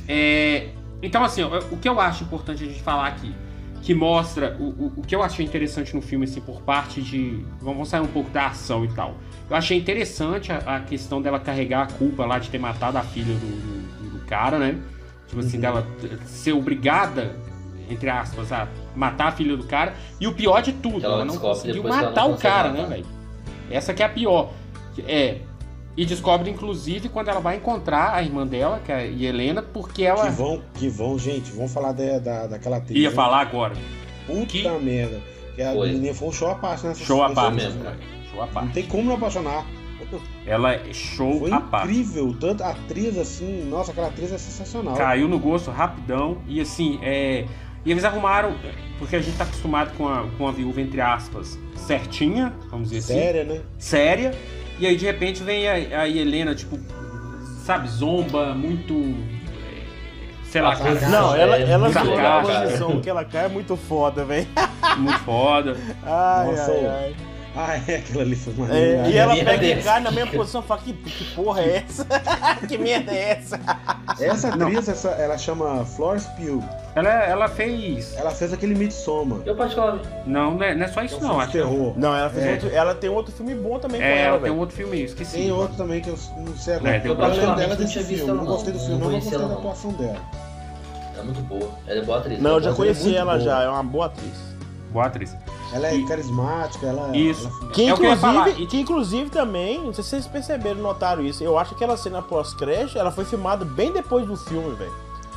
[0.07, 0.69] É,
[1.01, 3.33] então, assim, ó, o que eu acho importante a gente falar aqui,
[3.81, 7.45] que mostra o, o, o que eu achei interessante no filme, assim, por parte de.
[7.61, 9.15] Vamos sair um pouco da ação e tal.
[9.49, 13.03] Eu achei interessante a, a questão dela carregar a culpa lá de ter matado a
[13.03, 14.79] filha do, do, do cara, né?
[15.27, 15.87] Tipo assim, dela
[16.25, 17.35] ser obrigada,
[17.87, 19.93] entre aspas, a matar a filha do cara.
[20.19, 22.69] E o pior de tudo, ela ela não conseguiu que ela matar não o cara,
[22.69, 22.81] matar.
[22.81, 23.05] né, velho?
[23.69, 24.51] Essa que é a pior.
[25.07, 25.41] É.
[25.97, 30.03] E descobre, inclusive, quando ela vai encontrar a irmã dela, que é a Helena, porque
[30.03, 30.25] ela.
[30.25, 32.99] Que vão, que vão, gente, vão falar da, da, daquela atriz.
[32.99, 33.15] Ia né?
[33.15, 33.75] falar agora.
[34.27, 35.21] Puta que- merda.
[35.55, 35.87] Que a Foi.
[35.93, 37.55] menina foi um show à parte nessa Show à parte.
[37.55, 37.97] mesmo, cara.
[38.29, 38.73] Show à Não parte.
[38.73, 39.65] tem como não apaixonar.
[40.45, 41.87] Ela é show Foi à parte.
[41.91, 42.35] incrível.
[42.39, 44.95] Tanto a atriz assim, nossa, aquela atriz é sensacional.
[44.95, 46.39] Caiu no gosto rapidão.
[46.47, 47.45] E assim, é.
[47.85, 48.53] E eles arrumaram.
[48.99, 52.99] Porque a gente tá acostumado com a, com a viúva, entre aspas, certinha, vamos dizer
[53.13, 53.21] assim.
[53.21, 53.61] Séria, né?
[53.77, 54.35] séria.
[54.79, 56.77] E aí de repente vem a, a Helena, tipo,
[57.63, 58.93] sabe, zomba, muito.
[58.93, 63.75] é, Sei lá, cara, Não, ela, É ela a posição que ela cai é muito
[63.77, 64.47] foda, velho.
[64.97, 65.75] muito foda.
[66.03, 67.15] Ai, Nossa, ai, ai.
[67.57, 69.07] Ah, é, aquela ali foi É, maneira.
[69.07, 71.85] e ela pega é e cai na mesma posição e fala: que, que porra é
[71.87, 72.05] essa?
[72.67, 73.59] que merda é essa?
[74.19, 76.61] Essa atriz, essa, ela chama Florence Pugh.
[76.95, 78.13] Ela, ela fez.
[78.17, 79.39] Ela fez aquele Midsommar.
[79.45, 80.07] Eu particularmente.
[80.25, 81.39] Não, não é, não é só isso, É um não.
[81.39, 81.93] Acho de que terror.
[81.97, 82.51] Não, ela, fez É.
[82.51, 85.01] outro, ela tem outro filme bom também com é, ela, ela tem um outro filme,
[85.03, 85.37] esqueci.
[85.37, 86.95] Tem outro também que eu não sei agora.
[86.97, 88.21] É, eu lembro dela desse não filme.
[88.29, 88.85] ela, Não gostei do não.
[88.85, 89.59] filme, Não não gostei da ela, não.
[89.59, 90.17] atuação dela.
[91.17, 91.69] É muito boa.
[91.87, 92.39] Ela é boa atriz.
[92.41, 94.33] Não, eu já é conheci ela já, é uma boa atriz.
[94.91, 95.35] Boa atriz.
[95.75, 97.15] Ela é E- carismática, ela.
[97.15, 97.47] Isso.
[97.47, 98.41] ela- Que É que falar.
[98.49, 101.43] inclusive, que inclusive também, não sei se vocês perceberam, notaram isso.
[101.43, 104.93] Eu acho que aquela cena pós-crédito, ela foi filmada bem depois do filme, velho.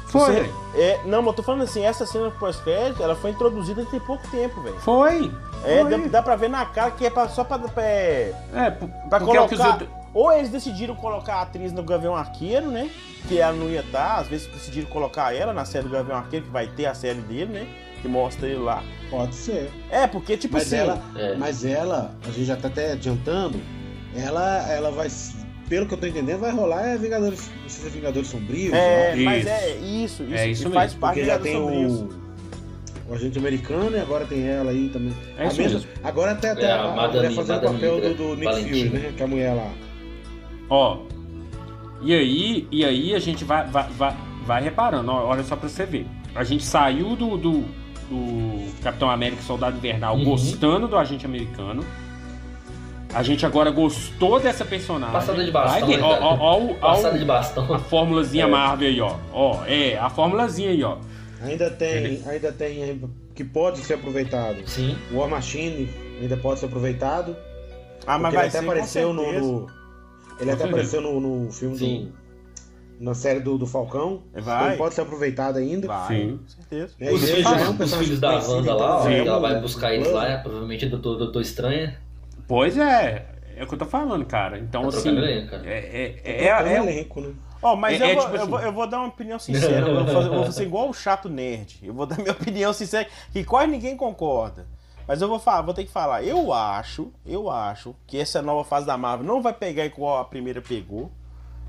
[0.07, 0.32] Foi.
[0.32, 4.01] Você- É, não, mas eu tô falando assim, essa cena pós-crédito, ela foi introduzida tem
[4.01, 4.76] pouco tempo, velho.
[4.80, 5.30] Foi.
[5.64, 5.91] É, Foi.
[5.91, 8.86] dá, dá pra ver na cara que é pra- só pra, pra, é, É, p-
[9.11, 9.82] pra porque é o que os colocar.
[9.82, 9.99] outros.
[10.14, 12.89] Ou eles decidiram colocar a atriz no Gavião Arqueiro, né?
[13.26, 16.47] Que ela não ia estar, às vezes decidiram colocar ela na série do Gavião Arqueiro,
[16.47, 17.66] que vai ter a série dele, né?
[18.03, 18.83] Que mostra ele lá.
[19.11, 19.71] Pode ser.
[19.91, 20.77] É, porque, tipo Mas assim.
[20.77, 21.35] ela, É.
[21.37, 23.59] mas ela, a gente já tá até adiantando,
[24.15, 25.09] ela, ela vai,
[25.69, 28.73] pelo que eu tô entendendo, vai rolar é Vingadores, não sei se é Vingadores Sombrios,
[28.73, 29.49] É, mas Isso.
[29.51, 31.93] é isso, isso, É isso faz parte porque já tem Sombrios.
[32.01, 32.09] o,
[33.09, 35.15] o agente americano e agora tem ela aí também.
[35.37, 35.93] É A isso mesma- mesmo.
[36.05, 38.45] Agora até, até É, a, a a Madame- mulher fazendo o papel do, do Nick
[38.45, 38.91] Valentina.
[38.91, 39.13] Fury, né?
[39.17, 39.71] Que é a mulher lá.
[40.71, 40.99] Ó.
[42.03, 45.69] E aí, e aí a gente vai, vai, vai, vai reparando, ó, olha só pra
[45.69, 46.07] você ver.
[46.35, 47.65] A gente saiu do, do,
[48.09, 50.25] do Capitão América e Soldado Invernal Uhum.
[50.25, 51.85] gostando do agente americano.
[53.15, 55.15] A gente agora gostou dessa personagem.
[55.15, 57.79] Passada de bastão, Vai ó, ó, ó, Passada de a bastão.
[57.81, 58.47] formulazinha É.
[58.47, 59.17] Marvel aí, ó.
[59.33, 60.99] Ó, é, a formulazinha aí, ó.
[61.43, 62.97] Ainda tem, Ele- ainda tem eh,
[63.35, 64.57] que pode ser aproveitado.
[64.67, 64.97] Sim.
[65.13, 65.89] O War Machine
[66.21, 67.35] ainda pode ser aproveitado.
[68.07, 69.67] Ah, mas vai ele até apareceu no, no-
[70.41, 72.13] Ele até apareceu no, no filme Sim.
[72.99, 74.23] Na série do, do Falcão.
[74.33, 74.71] Vai.
[74.71, 75.87] Não pode ser aproveitado ainda.
[75.87, 76.39] Vai, Sim.
[76.39, 76.95] com certeza.
[76.99, 77.11] Né?
[77.11, 79.61] Os filhos, já é um os filhos da Wanda lá, ó, então, ela vai é
[79.61, 81.99] buscar eles lá, é, provavelmente do Doutor, Doutor Estranha.
[82.47, 83.27] Pois é,
[83.57, 84.59] é o que eu tô falando, cara.
[84.59, 85.03] Então, Tá assim.
[85.03, 85.67] trocando elenco, cara.
[85.67, 87.33] É, é, É, é, é, é um elenco, né?
[87.61, 88.51] Ó, mas É- eu, é vou, tipo eu, assim.
[88.51, 89.87] vou, eu vou dar uma opinião sincera.
[89.89, 91.81] Eu vou, fazer, eu vou ser igual o chato nerd.
[91.83, 94.67] Eu vou dar minha opinião sincera, que quase ninguém concorda.
[95.07, 96.23] Mas eu vou falar, vou ter que falar.
[96.23, 100.25] Eu acho, eu acho que essa nova fase da Marvel não vai pegar igual a
[100.25, 101.11] primeira pegou.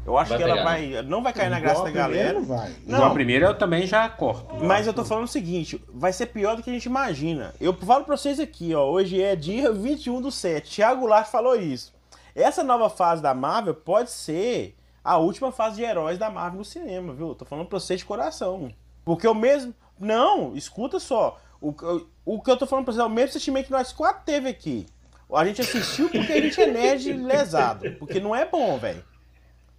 [0.09, 1.01] Eu acho Vai que ela pegar, vai.
[1.03, 2.33] Não vai cair na Igual graça a da galera.
[2.33, 2.75] Não vai.
[2.83, 4.55] Igual a primeira eu também já corto.
[4.65, 7.53] Mas eu tô falando o seguinte, vai ser pior do que a gente imagina.
[7.61, 10.67] Eu falo pra vocês aqui, ó, hoje é dia 21 do 7.
[10.77, 11.93] Thiago Larte falou isso.
[12.33, 16.65] Essa nova fase da Marvel pode ser a última fase de heróis da Marvel no
[16.65, 17.35] cinema, viu?
[17.35, 18.71] Tô falando pra vocês de coração.
[19.05, 19.75] Porque o mesmo...
[19.99, 21.39] Não, escuta só.
[21.61, 23.93] O, o, o que eu tô falando pra vocês é o mesmo sentimento que nós
[23.93, 24.87] quatro teve aqui.
[25.31, 27.91] A gente assistiu porque a gente é nerd lesado.
[27.99, 29.03] Porque não é bom, velho.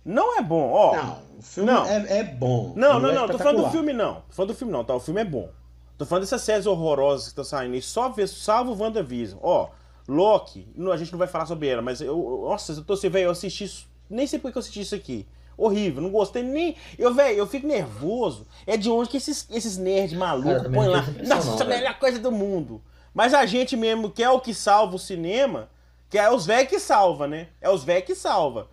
[0.04, 0.96] Não é bom, ó.
[0.96, 1.86] Não, o filme Não.
[1.86, 2.72] É, é bom.
[2.76, 4.14] Não, Ele não, é não, tô falando do filme não.
[4.14, 4.94] Tô falando do filme não, tá?
[4.94, 5.48] O filme é bom.
[5.98, 9.38] Tô falando dessas séries horrorosas que estão saindo aí, só ver, salvo o WandaVision.
[9.42, 9.68] Ó,
[10.08, 13.10] Loki, não, a gente não vai falar sobre ela, mas eu, nossa, eu tô assim,
[13.10, 15.26] velho, eu assisti isso, nem sei por que eu assisti isso aqui.
[15.58, 16.74] Horrível, não gostei nem.
[16.98, 18.46] Eu, velho, eu fico nervoso.
[18.66, 21.04] É de onde que esses, esses nerds malucos põem não lá.
[21.22, 22.82] Nossa, não, a melhor coisa do mundo.
[23.12, 25.68] Mas a gente mesmo, que é o que salva o cinema,
[26.08, 27.48] que é os velhos que salva, né?
[27.60, 28.68] É os velhos que salva.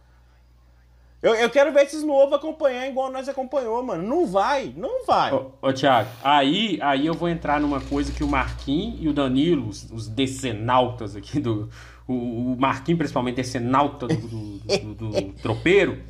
[1.22, 4.08] Eu, eu quero ver esses novos acompanhar igual nós acompanhou, mano.
[4.08, 5.34] Não vai, não vai.
[5.34, 9.14] Ô, ô Thiago, aí, aí eu vou entrar numa coisa que o Marquinhos e o
[9.14, 11.70] Danilo, os, os decenautas aqui do.
[12.08, 14.60] O, o Marquinhos, principalmente, decenauta do, do,
[14.94, 16.02] do- do tropeiro,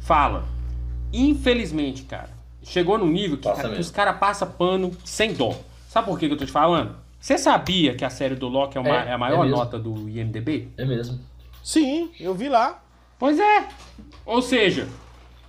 [0.00, 0.44] fala.
[1.12, 2.30] Infelizmente, cara,
[2.62, 5.54] chegou num nível que, cara, que os caras passam pano sem dó.
[5.88, 6.96] Sabe por que, que eu tô te falando?
[7.20, 9.78] Você sabia que a série do Loki é, uma- É, é a maior é nota
[9.78, 10.68] do IMDB?
[10.76, 11.18] É mesmo.
[11.62, 12.82] Sim, eu vi lá.
[13.18, 13.64] Pois é.
[14.26, 14.88] Ou seja,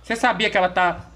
[0.02, 1.06] você sabia que ela tá.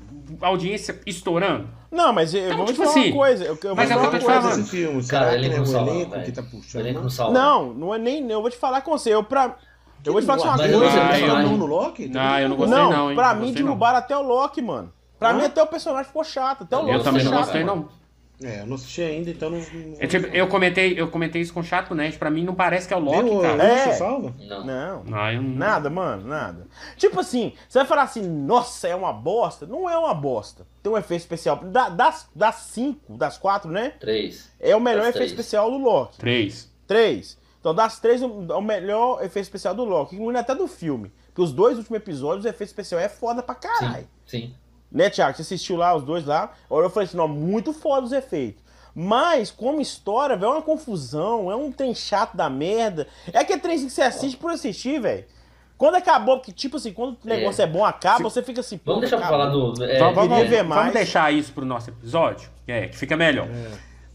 [0.41, 1.69] A audiência estourando?
[1.91, 3.45] Não, mas eu Então, vou tipo te falar assim, uma coisa.
[3.45, 4.43] Eu, eu mas vou é te o que eu falar tô te uma falando.
[4.43, 4.61] coisa.
[4.61, 6.25] Esse filme, Cara, que não é o salva, elenco velho.
[6.25, 6.81] que tá O puxando?
[6.83, 7.03] elenco não?
[7.03, 7.33] não salva.
[7.35, 8.31] Não, não é nem.
[8.31, 9.13] Eu vou te falar com você.
[9.13, 9.57] Eu, pra,
[10.05, 10.95] eu vou te falar uma Mas eu coisa.
[10.97, 12.09] não você tá no Loki?
[12.09, 13.17] Não, eu não gostei Não, não, hein?
[13.17, 14.93] pra Não mim derrubaram até o Loki, mano.
[15.19, 16.63] Pra mim até o personagem ficou chato.
[16.63, 17.83] Até o Eu Loki Eu também não gostei, mano.
[17.83, 18.00] não.
[18.43, 19.59] É, eu não assisti ainda, então não.
[19.59, 22.55] não É tipo, eu comentei, eu comentei isso com o Chato Nerd, pra mim não
[22.55, 23.63] parece que é o Loki, cara.
[23.63, 23.85] É.
[23.85, 24.35] Você salva?
[24.39, 24.65] Não.
[24.65, 25.05] Não.
[25.05, 26.67] Não, eu não- Nada, mano, nada.
[26.97, 29.67] Tipo assim, você vai falar assim, nossa, é uma bosta?
[29.67, 30.67] Não é uma bosta.
[30.83, 31.57] Tem um efeito especial.
[31.57, 33.91] Da- das, das cinco, das quatro, né?
[34.01, 34.51] Três.
[34.59, 35.31] É o melhor Das efeito três.
[35.33, 36.19] especial do Loki.
[36.19, 36.73] Três.
[36.87, 37.39] Três.
[37.61, 41.13] Então, das três, o o melhor efeito especial do Loki, incluindo até do filme.
[41.27, 44.09] Porque os dois últimos episódios, o efeito especial é foda pra caralho.
[44.27, 44.39] Sim.
[44.49, 44.55] Sim.
[44.91, 45.37] Né, Thiago?
[45.37, 46.53] Você assistiu lá os dois lá?
[46.71, 48.61] Eu falei assim, não, muito foda os efeitos.
[48.95, 53.07] Mas, como história, velho, é uma confusão, é um trem chato da merda.
[53.33, 55.25] É aquele trem que você assiste por assistir, velho.
[55.79, 58.95] Quando acabou, porque, tipo assim, quando o negócio é, bom, acaba, você fica assim, pô,
[58.95, 59.75] Vamos deixar pra acabou.
[59.77, 59.85] falar do.
[59.85, 60.93] é, Vamos, vamos- ver vamos mais.
[60.93, 63.47] deixar isso pro nosso episódio, é, que fica melhor.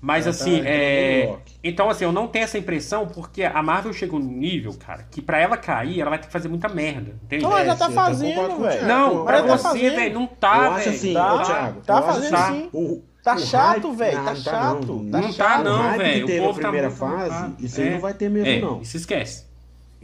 [0.05, 1.35] Mas É, assim, tá, é...
[1.63, 5.19] então, assim, eu não tenho essa impressão porque a Marvel chegou num nível, cara, que
[5.19, 7.41] pra ela cair, ela vai ter que fazer muita merda, entende?
[7.41, 8.71] Não, ela já tá fazendo, velho.
[8.71, 8.85] Thiago.
[8.85, 10.89] Não, pra tá você, velho, não tá, velho.
[10.91, 11.81] assim, Tá, ô, Thiago.
[11.81, 12.69] tá fazendo assim, sim.
[12.71, 15.11] o- Tá o chato, velho, tá não chato, não.
[15.11, 16.25] tá Não tá velho.
[16.25, 17.91] O povo tá primeira muito fase, isso aí É.
[17.93, 18.81] não vai ter mesmo, É, não.
[18.81, 19.45] isso esquece.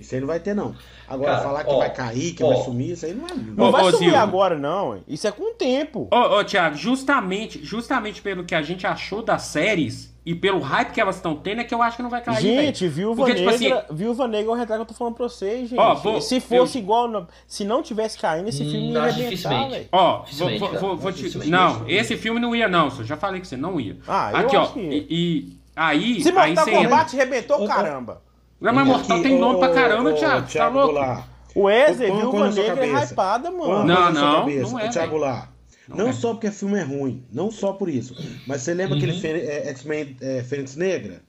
[0.02, 0.76] Isso aí não vai ter, não.
[1.08, 2.50] Agora, Cara, falar que ó, vai cair, que ó.
[2.50, 3.34] vai sumir, isso aí não é.
[3.34, 4.20] Não Ô, vai ô, sumir Zil.
[4.20, 5.02] agora, não.
[5.08, 6.08] Isso é com o tempo.
[6.12, 10.92] Ô, ô, Thiago, justamente, justamente pelo que a gente achou das séries e pelo hype
[10.92, 12.92] que elas estão tendo, é que eu acho que não vai cair, gente, velho.
[12.94, 15.28] Viúva Porque, tipo Negra, assim, Viúva Negra é o retrato que eu tô falando pra
[15.28, 15.80] vocês, gente.
[15.80, 19.70] Ó, vou- se fosse eu- igual, se não tivesse caindo, esse filme Hum, ia arrebentar,
[19.70, 19.88] velho.
[19.92, 20.80] Ó, vou, Dificilmente, vou, cara.
[20.82, 21.38] vou, vou te...
[21.50, 23.06] Não, esse filme não ia, não, senhor.
[23.06, 23.98] Já falei que você não ia.
[24.08, 24.62] Ah, eu Aqui, ó.
[24.62, 24.80] acho que.
[24.80, 26.22] E, e aí.
[26.22, 28.22] Se aí Mortal você entra- Kombat arrebentou, caramba.
[28.62, 30.42] Não, mas Mortal Aqui, tem nome ô, pra caramba, ô, Thiago.
[30.42, 30.94] Tá Thiago louco?
[30.94, 33.86] Goulart, O Wesley, Viúva Negra é hypada, mano.
[33.86, 35.12] Não, não, não é, Ô, Thiago.
[35.12, 35.50] Goulart,
[35.88, 36.14] não, é.
[36.14, 38.16] só porque o filme é ruim, não só por isso,
[38.48, 41.22] mas você lembra aquele Fê- é, X-Men é, Fênix Negra?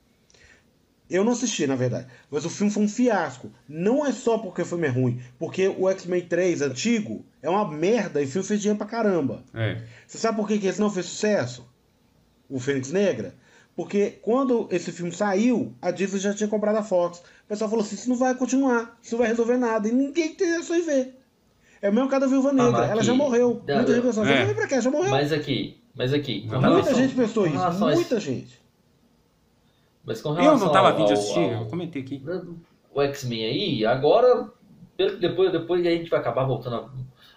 [1.10, 3.50] Eu não assisti, na verdade, mas o filme foi um fiasco.
[3.68, 7.70] Não é só porque o filme é ruim, porque o X-Men 3 antigo é uma
[7.70, 9.42] merda e o filme fez dinheiro pra caramba.
[9.52, 9.82] É.
[10.06, 11.68] Você sabe por que, que esse não fez sucesso?
[12.48, 13.34] O Fênix Negra?
[13.74, 17.18] Porque quando esse filme saiu, a Disney já tinha comprado a Fox.
[17.20, 19.88] O pessoal falou assim: isso não vai continuar, isso não vai resolver nada.
[19.88, 21.18] E ninguém interessou em ver.
[21.80, 22.70] É o mesmo caso da Viúva Negra.
[22.72, 23.60] mas Ela já morreu.
[23.64, 24.54] da- Muita gente pensou, É.
[24.54, 25.10] pra cá, já morreu.
[25.10, 26.42] Mas aqui, mas aqui.
[26.42, 27.56] com Muita Muita relação- gente pensou isso.
[27.56, 28.62] relação a esse- Muita gente.
[30.04, 32.22] Mas com Eu relação não tava ao- vindo ao- assistir, ao- eu comentei aqui.
[32.94, 34.50] o X-Men aí, agora,
[35.18, 36.76] depois, depois a gente vai acabar voltando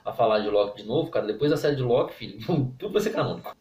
[0.04, 1.26] a, a falar de Loki de novo, cara.
[1.26, 2.38] Depois da série de Loki, filho,
[2.78, 3.56] tudo vai ser canônico.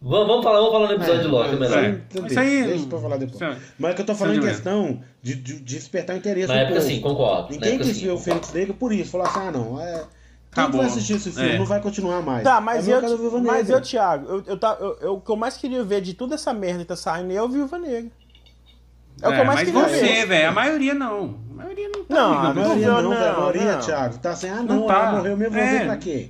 [0.00, 1.84] Vamos, vamos falar, vamos falar no episódio de Loki, é melhor.
[1.84, 2.26] É.
[2.26, 3.40] Isso aí- Deixa pra falar depois.
[3.42, 6.18] É- Mas é que eu tô falando é em questão de, de, de despertar o
[6.18, 6.86] interesse Na época povo.
[6.86, 7.52] sim, concordo.
[7.52, 8.18] Ninguém quis sim, ver o.
[8.18, 9.10] Fênix Negra por isso.
[9.10, 10.04] Falou assim, ah não, é...
[10.52, 10.80] Quem Acabou.
[10.82, 11.58] vai assistir esse filme É.
[11.58, 12.42] não vai continuar mais.
[12.44, 15.36] Tá, mas é eu, mas eu, Thiago, eu, eu, tá- eu- eu- o que eu
[15.36, 18.10] mais queria ver de toda essa merda que tá saindo é o Viúva Negra.
[19.22, 20.26] É o que eu mais mas queria você, ver.
[20.26, 21.34] velho, a maioria não.
[21.50, 22.32] A maioria não tá Não.
[22.38, 23.22] A maioria Não, não, velho.
[23.24, 23.80] A não, maioria, não.
[23.80, 24.94] Thiago, tá assim, ah Não não, tá.
[24.94, 25.78] ela morreu mesmo, vou É.
[25.78, 26.28] ver pra quê?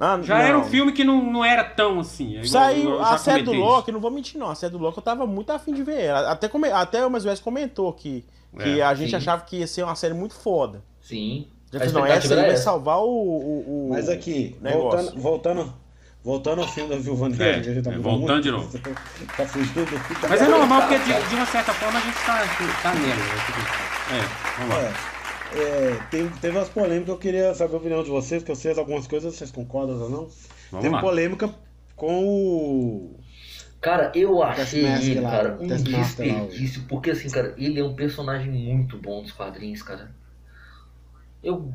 [0.00, 0.44] Ah, Já não.
[0.44, 2.36] era um filme que não, não era tão assim.
[2.36, 4.98] é igual- Saiu a série do Loki, não vou mentir não, a série do Loki
[4.98, 6.00] eu tava muito afim de ver.
[6.02, 6.30] ela.
[6.30, 8.24] Até, come, até o Wes comentou que,
[8.62, 9.16] que É, a gente sim.
[9.16, 10.82] achava que ia ser uma série muito foda.
[11.00, 11.48] Sim.
[11.72, 12.62] Já não, essa aí vai essa.
[12.62, 15.10] salvar o, o, o Mas aqui, negócio.
[15.10, 15.74] voltando, voltando,
[16.24, 18.50] voltando ao filme da Viúva Negra, É, que a gente tá é, voltando muito, de
[18.50, 18.78] novo.
[19.36, 20.28] tá fugindo do fita.
[20.28, 22.38] Mas é normal, porque de, de uma certa forma a gente tá,
[22.82, 23.16] tá nela.
[23.16, 23.44] né?
[23.46, 23.58] Tipo,
[24.14, 25.17] É, vamos lá.
[25.54, 28.78] É, tem- teve umas polêmicas, eu queria saber a opinião de vocês, que eu sei
[28.78, 30.28] algumas coisas, vocês concordam ou não?
[30.70, 31.00] Vamos teve lá.
[31.00, 31.54] polêmica
[31.96, 33.20] com o.
[33.80, 38.50] Cara, eu achei ele, lá, cara, um desperdício, porque assim, cara, ele é um personagem
[38.50, 40.10] muito bom dos quadrinhos, cara.
[41.42, 41.72] Eu,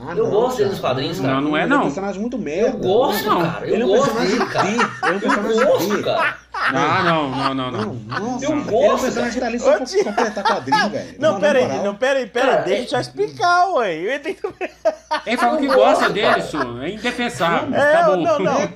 [0.00, 1.34] Ah, Eu gosto dele nos quadrinhos, cara.
[1.34, 1.78] Não, não é, Ele não.
[1.80, 2.68] um personagem muito merda.
[2.76, 3.42] eu gosto, não.
[3.42, 3.66] cara.
[3.66, 4.68] Ele é Eu um gosto personagem dele, cara.
[4.68, 6.02] Ele é um Eu personagem gosto, B.
[6.02, 6.36] cara.
[6.60, 7.94] Ah, não, não, não, Não, não.
[7.94, 8.44] nossa.
[8.44, 10.04] Eu Ele é um gosto, personagem que tá ali só pra tio.
[10.04, 11.14] completar quadrinho, velho.
[11.18, 13.94] Não, pera aí, não, pera aí, pera aí, deixa é- eu já explicar, ué.
[13.96, 14.10] Eu.
[15.26, 16.56] Ele falou que gosta dele, isso.
[16.82, 17.74] É indefensável.
[17.74, 18.16] É, Acabou.
[18.18, 18.58] não, não.
[18.58, 18.68] É?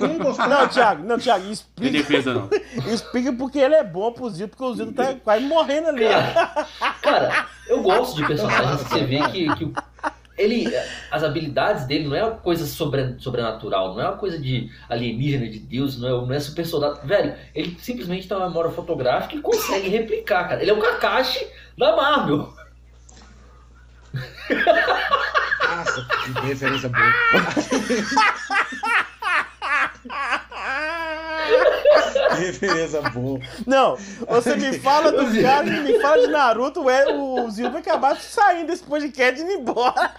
[0.48, 2.48] Não, Thiago, não, Thiago, Tem explica, defesa, não.
[2.92, 6.08] explica porque ele é bom pro Zildo, porque o Zildo tá quase morrendo ali.
[6.08, 6.66] Cara,
[7.02, 9.72] cara, eu gosto de personagens que você vê que, que
[10.42, 10.66] ele,
[11.10, 15.48] as habilidades dele não é uma coisa sobre, sobrenatural, não é uma coisa de alienígena,
[15.48, 17.06] de Deus, não é, não é super soldado.
[17.06, 20.62] Velho, ele simplesmente tem uma memória fotográfica e consegue replicar, cara.
[20.62, 21.46] Ele é o Kakashi
[21.78, 22.52] da Marvel.
[25.76, 27.12] Nossa, que referência boa.
[32.36, 33.40] Que referência boa.
[33.66, 33.96] Não,
[34.28, 38.82] você me fala do cara, me fala de Naruto, é, o vai acabar saindo desse
[38.82, 40.10] podcast e indo embora.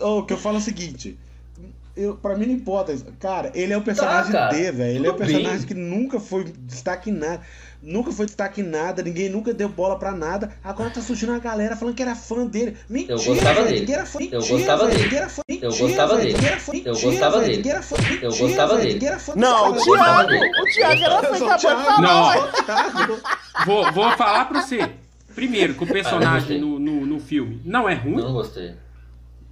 [0.00, 1.18] O que eu falo é o seguinte.
[1.96, 2.92] Eu, pra mim não importa.
[2.92, 3.06] isso.
[3.20, 4.96] Cara, ele é o personagem Tá, cara, D, velho.
[4.96, 5.66] Ele é o personagem bem.
[5.66, 7.40] que nunca foi destaque em nada.
[7.86, 9.02] Nunca foi destaque em nada.
[9.02, 10.50] Ninguém nunca deu bola pra nada.
[10.64, 12.76] Agora tá surgindo uma galera falando que era fã dele.
[12.88, 13.66] Mentira, gostava velho.
[13.66, 13.80] dele.
[13.80, 14.18] Ninguém era fã.
[14.18, 14.98] Eu Mentira, gostava velho.
[15.02, 15.16] dele.
[15.16, 15.42] Era fã.
[15.48, 16.32] Eu Mentira, gostava velho.
[16.36, 16.46] dele.
[16.48, 16.72] Era fã.
[16.74, 17.56] Eu Mentira, gostava velho.
[17.56, 17.68] dele.
[17.68, 17.96] Era fã.
[17.96, 18.92] Eu Mentira, gostava velho.
[18.92, 19.06] dele.
[19.06, 19.32] Era fã.
[19.36, 20.50] Não, o gostava Thiago, dele.
[20.60, 22.02] o Thiago era Eu o capaz de.
[22.02, 23.64] Não.
[23.66, 24.90] Vou, vou falar pra você.
[25.34, 28.16] Primeiro, que o Ah, personagem eu no, no, no filme não é ruim.
[28.16, 28.74] Não gostei.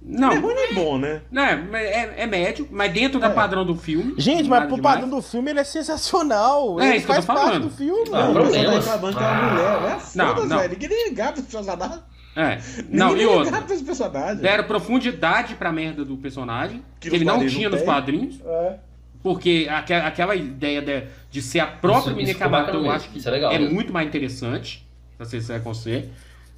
[0.05, 1.21] Não, É ruim nem bom, né?
[1.31, 3.29] não é, é, é médio, mas dentro do É.
[3.29, 4.13] padrão do filme.
[4.17, 4.95] Gente, mas pro demais.
[4.99, 6.79] padrão do filme ele é sensacional.
[6.81, 7.63] É ele isso que eu faz tô parte falando.
[7.63, 8.09] do filme.
[8.09, 9.99] Não, você tá reclamando que é uma mulher, né?
[10.15, 10.57] Não, não.
[10.59, 10.69] velho.
[10.73, 11.99] Ninguém nem ligava pra esse personagem.
[12.35, 12.57] É.
[12.89, 14.37] Não, e personagem.
[14.41, 18.41] Deram profundidade pra merda do personagem, Que que, ele não tinha não nos quadrinhos.
[18.45, 18.75] É.
[19.21, 23.29] Porque aque- aquela ideia de, de ser a própria menina bacana eu acho que Isso
[23.29, 23.73] é legal é mesmo.
[23.73, 24.85] muito mais interessante,
[25.15, 26.09] pra ser sincero com você.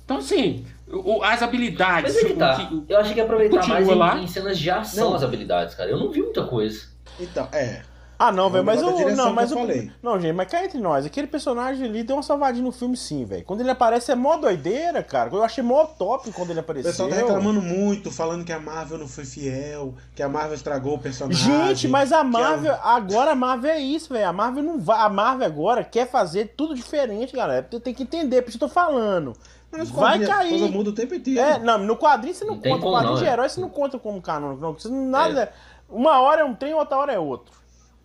[0.06, 2.14] Então, assim, o- as habilidades.
[2.14, 2.56] Mas é que o tá.
[2.56, 4.18] que- Eu achei que ia aproveitar mais em, lá.
[4.20, 5.16] em cenas de ação Não.
[5.16, 5.90] as habilidades, cara.
[5.90, 6.82] Eu não vi muita coisa.
[7.20, 7.82] Então, é.
[8.18, 8.94] Ah, não, velho, mas o.
[8.94, 9.60] direção Não, mas eu o.
[9.60, 9.92] falei.
[10.02, 13.26] Não, gente, mas cá entre nós, aquele personagem ali deu uma salvadinha no filme, sim,
[13.26, 13.44] velho.
[13.44, 15.30] Quando ele aparece é mó doideira, cara.
[15.34, 16.92] Eu achei mó top quando ele O apareceu.
[16.92, 20.96] pessoal tá reclamando muito, falando que a Marvel não foi fiel, que a Marvel estragou
[20.96, 21.44] o personagem.
[21.68, 24.30] Gente, mas a Marvel, agora a Marvel é isso, velho.
[24.30, 24.98] A Marvel não vai.
[24.98, 27.64] A Marvel agora quer fazer tudo diferente, galera.
[27.64, 29.34] Tem que entender, por isso que eu tô falando.
[29.78, 30.50] Mas vai cair.
[30.50, 31.40] Coisa muda o tempo inteiro.
[31.40, 32.76] É, não, no quadrinho você não, Não conta.
[32.76, 33.32] O como quadrinho não, de é.
[33.34, 34.74] herói você não conta como canônico, não.
[34.74, 35.52] Você não- nada.
[35.90, 37.54] Uma hora é um trem, outra hora é outro.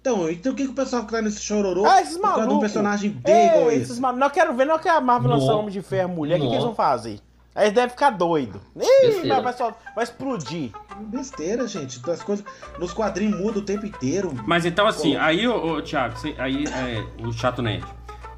[0.00, 2.22] Então, então o que, que o pessoal que tá nesse chororô Ah, esses de um
[2.22, 2.60] malucos.
[2.60, 4.00] personagem B É, igual esses esse?
[4.00, 4.20] malucos.
[4.20, 5.38] Não, eu quero ver, não que a Marvel Não.
[5.38, 7.20] lançar Homem de Ferro Mulher, o que, que eles vão fazer?
[7.54, 8.60] Aí eles devem ficar doidos.
[8.76, 10.70] Ih, vai, vai, só- vai explodir.
[11.00, 11.98] Besteira, gente.
[11.98, 12.44] Então, As coisas,
[12.78, 14.32] nos quadrinhos muda o tempo inteiro.
[14.46, 15.20] Mas então, assim, Pô.
[15.20, 17.84] aí, ô, ô, Thiago, você- aí, é, o Chato Nerd,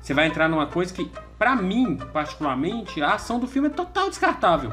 [0.02, 4.08] você vai entrar numa coisa que, pra mim, particularmente, a ação do filme é total
[4.08, 4.72] descartável.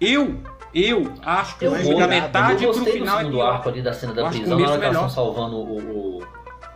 [0.00, 0.40] Eu,
[0.74, 3.52] eu acho que Eu o da metade eu pro gostei do final é pior.
[3.54, 5.10] arco ali da cena da Eu prisão, na hora que é elas melhor.
[5.10, 6.26] salvando o, o,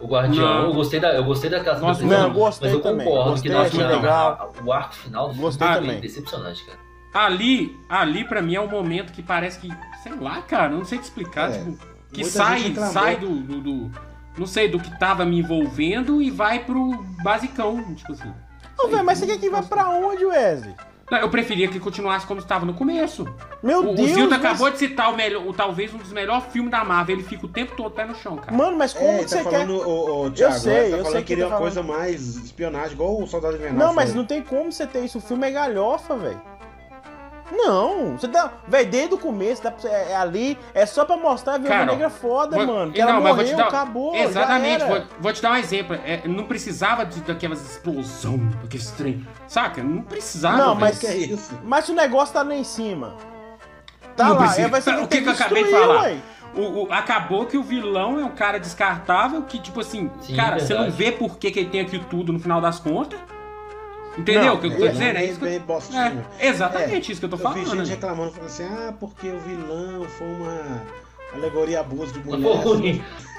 [0.00, 0.44] o guardião.
[0.46, 0.64] Não.
[0.68, 2.22] Eu gostei da, eu gostei da cena da Nossa, prisão.
[2.22, 3.06] não, gostei mas eu também.
[3.06, 4.52] concordo Gostei, que cena- legal.
[4.64, 5.96] o arco final do Gostei filme também.
[5.98, 6.78] é decepcionante, cara.
[7.14, 9.68] Ali, ali pra mim é um momento que parece que,
[10.02, 11.76] sei lá, cara, eu não sei te explicar, É, tipo,
[12.12, 13.90] que muita sai, sai do, do, do-
[14.38, 18.32] não sei, do que tava me envolvendo e vai pro basicão, tipo assim.
[18.78, 20.74] Ô, velho, mas você quer que vá pra onde, Wesley?
[21.10, 23.26] Não, eu preferia que continuasse como estava no começo.
[23.62, 26.12] Meu o, Deus, o Zildo mas- acabou de citar o melhor, o, talvez um dos
[26.12, 27.16] melhores filmes da Marvel.
[27.16, 28.54] Ele fica o tempo todo pé no chão, cara.
[28.54, 29.86] Mano, mas como É, que tá você falando, quer...
[29.86, 32.36] o, o Thiago, sei, tá eu falando sei que que queria tá uma coisa mais
[32.36, 33.86] espionagem, igual o Soldado Invernal.
[33.88, 35.16] Não, mas não tem como você ter isso.
[35.16, 36.40] O filme é galhofa, velho.
[37.50, 38.50] Não, você dá.
[38.66, 41.84] Velho, desde o começo, dá pra você- é, ali é só pra mostrar a Viúva
[41.86, 42.92] Negra foda, Vou- mano.
[42.92, 44.14] Que não, ela mas morreu, dar- acabou.
[44.14, 44.86] já Exatamente, era.
[44.86, 45.96] vou, vou te dar um exemplo.
[46.04, 49.26] É, não precisava de, daquelas explosão, daqueles trem.
[49.46, 49.82] Saca?
[49.82, 50.56] Não precisava.
[50.58, 51.58] Não, mas- que é isso?
[51.64, 53.14] Mas se o negócio tá lá em cima.
[54.16, 54.62] Tá Não lá, precisa.
[54.66, 56.02] é, vai ser o que, que eu acabei de falar?
[56.02, 56.16] ué.
[56.54, 60.58] O, o- acabou que o vilão é um cara descartável que, tipo assim, Sim, cara,
[60.58, 60.96] você não verdade.
[61.04, 63.18] vê por que, que ele tem aquilo tudo no final das contas.
[64.18, 65.16] Entendeu o que eu tô é, dizendo?
[65.18, 65.48] É isso que eu...
[65.50, 66.24] bem bostinho.
[66.38, 67.66] é, exatamente isso que eu tô Eu vi falando.
[67.66, 67.94] gente né?
[67.94, 70.82] reclamando, falando assim, ah, porque o vilão foi uma
[71.34, 72.58] alegoria a abuso de mulher.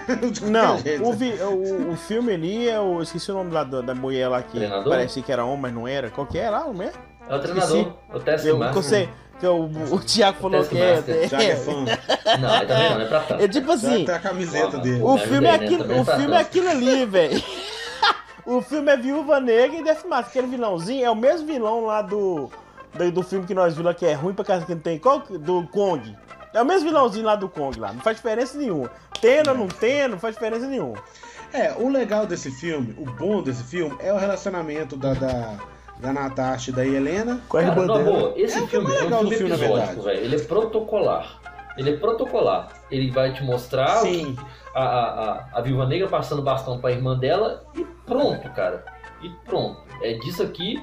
[0.49, 0.77] Não,
[1.07, 2.99] o, vi- o, o filme ali é o.
[3.01, 4.89] Esqueci o nome da, da mulher lá que Treinador?
[4.89, 6.09] parecia que era homem, mas não era.
[6.09, 6.91] Qual que é lá, não é?
[7.29, 8.83] É o treinador, o Eu, que eu Márcio.
[8.83, 9.09] sei.
[9.39, 11.27] Que o, o Thiago falou Teste que é.
[11.29, 11.85] Que é fã.
[12.39, 13.43] Não, é pra tanto.
[13.43, 14.03] É tipo assim.
[14.03, 15.01] Tá a camiseta dele.
[15.01, 17.43] O Me filme, é aquilo, Também o filme é aquilo ali, velho.
[18.49, 20.29] O filme é Viúva Negra e Death Mask.
[20.29, 22.49] Aquele vilãozinho é o mesmo vilão lá do,
[22.95, 24.97] do, do filme que nós vimos lá, que é ruim pra casa que não tem.
[24.97, 25.19] Qual?
[25.19, 26.17] Do Kong.
[26.51, 27.93] É o mesmo vilãozinho lá do Kong lá.
[27.93, 28.89] Não faz diferença nenhuma.
[29.21, 30.97] Tendo ou não tendo, não faz diferença nenhuma.
[31.53, 35.55] É, o legal desse filme, o bom desse filme, é o relacionamento da, da,
[35.99, 37.41] da Natasha e da Helena.
[37.47, 38.03] Com a Cara, dela.
[38.03, 40.19] boa, esse É o filme filme é um legal do filme filme, na episódico, velho.
[40.23, 41.39] Ele é protocolar.
[41.79, 42.67] Ele é protocolar.
[42.91, 44.35] Ele vai te mostrar o Sim.
[44.75, 48.83] a, a, a, a Viúva Negra passando bastão pra irmã dela e pronto, cara.
[49.21, 49.81] E pronto.
[50.01, 50.81] É disso aqui.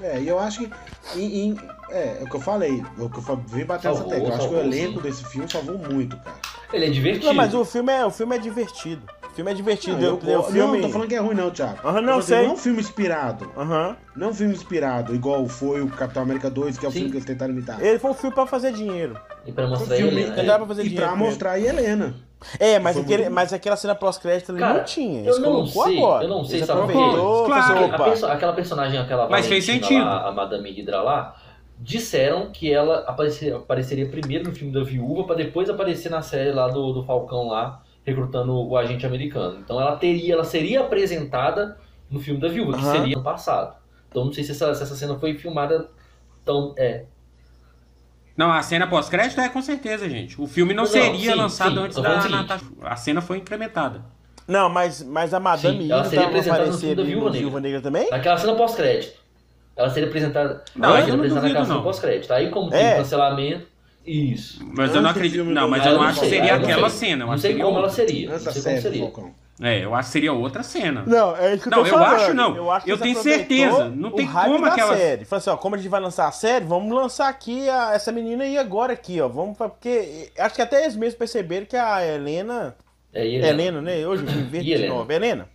[0.00, 0.70] É, e eu acho que.
[1.18, 4.00] em- em- é, é o que eu falei, é o que eu vim batendo essa
[4.02, 4.28] Salvou, tecla.
[4.28, 5.00] Eu acho que o elenco sim.
[5.00, 6.36] desse filme salvou muito, cara.
[6.72, 7.26] Ele é divertido.
[7.26, 9.02] Não, mas o filme é, o filme é divertido.
[9.36, 9.96] O filme é divertido.
[9.98, 10.58] Não, eu, Eu- eu- o filme...
[10.60, 11.78] não, não tô falando que é ruim, não, Thiago.
[11.86, 12.42] Aham, Eu não, dizendo, sei.
[12.46, 13.50] Não é um filme inspirado.
[13.54, 13.96] Aham.
[14.16, 16.96] Não é um filme inspirado, igual foi o Capitão América 2, que é o Sim.
[17.00, 17.78] filme que eles tentaram imitar.
[17.84, 19.14] Ele foi um filme pra fazer dinheiro.
[19.44, 20.38] E pra mostrar Um ele, filme- né?
[20.38, 21.06] Ele dá pra fazer e dinheiro.
[21.06, 21.22] pra ele.
[21.24, 22.14] mostrar a Helena.
[22.58, 25.18] É, mas, aquele, muito- mas aquela cena pós-crédito ali Cara, não tinha.
[25.20, 26.24] eu Eles não colocou sei, agora.
[26.24, 26.96] eu não sei, Eles sabe por quê?
[26.98, 28.04] aproveitou, Claro, A opa.
[28.04, 30.02] perso- aquela personagem, aquela Mas fez sentido.
[30.02, 31.36] Lá, a Madame Hydra lá,
[31.78, 36.52] disseram que ela aparecer- apareceria primeiro no filme da Viúva pra depois aparecer na série
[36.52, 39.58] lá do, do Falcão lá, recrutando o agente americano.
[39.58, 41.76] Então ela teria, ela seria apresentada
[42.08, 43.76] no filme da Viúva, que seria no passado.
[44.08, 45.90] Então não sei se essa, se essa cena foi filmada
[46.44, 46.72] tão.
[46.78, 47.04] É,
[48.36, 50.40] Não, a cena pós-crédito é com certeza, gente.
[50.40, 52.28] O filme não, Não, seria sim, lançado sim, antes da.
[52.28, 52.64] Natasha.
[52.82, 54.04] A cena foi incrementada.
[54.46, 57.40] Não, mas, mas a Madame Sim, ela seria apresentada no filme da Viúva Negra.
[57.40, 58.08] Viúva Negra também?
[58.08, 59.18] naquela cena pós-crédito.
[59.74, 60.64] Ela seria apresentada.
[60.76, 61.82] Não, ela seria apresentada duvido, naquela cena não.
[61.82, 62.32] pós-crédito.
[62.32, 62.90] Aí como É.
[62.90, 63.66] tem cancelamento.
[64.06, 64.64] Isso.
[64.76, 65.42] Mas eu não acredito.
[65.44, 67.24] Não, mas eu não não acho que seria não aquela cena.
[67.24, 68.28] Eu Não sei como ela seria.
[68.28, 69.12] Não Essa sei como seria.
[69.58, 71.02] É, eu acho que seria outra cena.
[71.06, 72.14] Não, é isso que eu Não, tô eu falando.
[72.20, 72.54] acho não.
[72.56, 73.88] Eu, acho que Eu tenho certeza.
[73.88, 75.24] Não tem como aquela- série.
[75.24, 78.12] Falei assim, ó, como a gente vai lançar a série, vamos lançar aqui a- essa
[78.12, 79.28] menina aí agora aqui, ó.
[79.28, 82.76] Vamos pra- porque acho que até eles mesmos perceberam que a Helena,
[83.14, 84.06] É, ele- Helena, né?
[84.06, 84.94] Hoje eu vim de Helena?
[84.94, 85.10] novo.
[85.10, 85.48] Helena.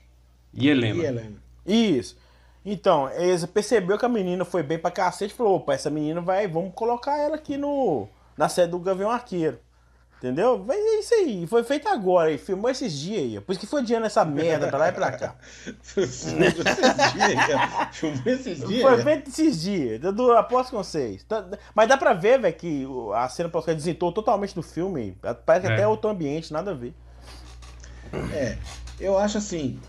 [0.54, 1.04] E Helena?
[1.04, 1.44] E Helena?
[1.66, 2.18] Isso.
[2.66, 6.22] Então, eles percebeu que a menina foi bem pra cacete e falou, opa, essa menina
[6.22, 8.08] vai, vamos colocar ela aqui no
[8.42, 9.60] na série do Gavião Arqueiro.
[10.18, 10.64] Entendeu?
[10.68, 11.48] Mas é isso aí.
[11.48, 12.38] Foi feito agora aí.
[12.38, 13.40] Filmou esses dias aí.
[13.40, 15.36] Por isso que foi adiando essa merda pra lá e pra cá.
[15.98, 16.54] esses dias,
[17.48, 17.90] cara.
[17.92, 18.82] Filmou esses dias.
[18.82, 20.00] Foi feito esses dias.
[20.04, 21.26] Eu aposto com vocês.
[21.74, 25.18] Mas dá pra ver, velho, que a cena pós desentou totalmente do filme.
[25.46, 25.74] Parece É.
[25.74, 26.94] até outro ambiente, nada a ver.
[28.34, 28.58] É,
[29.00, 29.80] eu acho assim.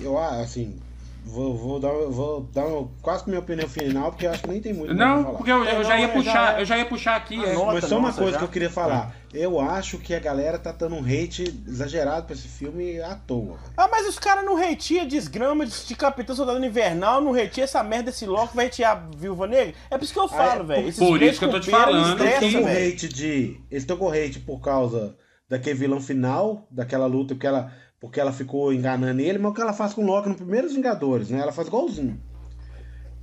[0.00, 0.80] Eu acho assim.
[1.26, 4.60] Vou, vou dar, vou dar uma- quase minha opinião final, porque eu acho que nem
[4.60, 5.36] tem muito Não, falar.
[5.36, 6.60] porque eu, eu É, já ia não, é, puxar, é.
[6.60, 7.36] eu já ia puxar aqui.
[7.42, 7.54] Ah, é.
[7.54, 7.64] não.
[7.66, 8.38] Mas Nota, só uma nossa, coisa já?
[8.38, 9.16] que eu queria falar.
[9.32, 13.58] Eu acho que a galera tá dando um hate exagerado pra esse filme à toa.
[13.76, 18.10] Ah, mas os caras não hateia desgrama de, Capitão Soldado Invernal, não hateia essa merda
[18.10, 19.74] desse Loki, vai hatear a Viúva Negra?
[19.90, 20.92] É por isso que eu Ah, falo, é, velho.
[20.94, 23.60] por- isso que eu tô te falando Eles estão com hate de.
[23.70, 25.16] Eles estão com hate por causa
[25.48, 27.72] daquele vilão final, daquela luta, porque ela,
[28.04, 30.68] porque ela ficou enganando ele, mas o que ela faz com o Loki no primeiro
[30.68, 31.40] Vingadores, né?
[31.40, 32.20] Ela faz igualzinho.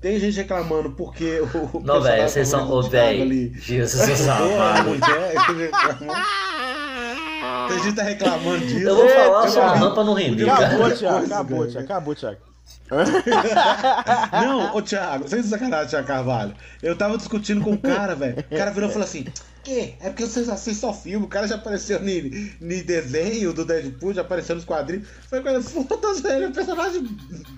[0.01, 1.79] Tem gente reclamando porque o.
[1.81, 3.53] Não, velho, vocês são ô, velho.
[3.53, 6.15] Jesus, vocês são a reclamou.
[7.67, 8.79] Tem gente que tá reclamando disso.
[8.89, 10.49] Eu vou falar sua ouvi- rampa não render.
[10.49, 11.67] Acabou, Thiago, acabou.
[11.67, 12.37] Thiago, acabou, Thiago.
[14.33, 16.55] Não, ô Thiago, sem sacanagem, Thiago Carvalho.
[16.81, 18.43] Eu tava discutindo com um cara, velho.
[18.51, 19.25] O cara virou e falou assim:
[19.63, 19.93] Que?
[20.01, 21.23] É porque vocês assistem só filme.
[21.25, 25.07] O cara já apareceu em desenho do Deadpool, já apareceu nos quadrinhos.
[25.29, 26.45] Foi coisa, foda-se, velho.
[26.45, 27.07] É um personagem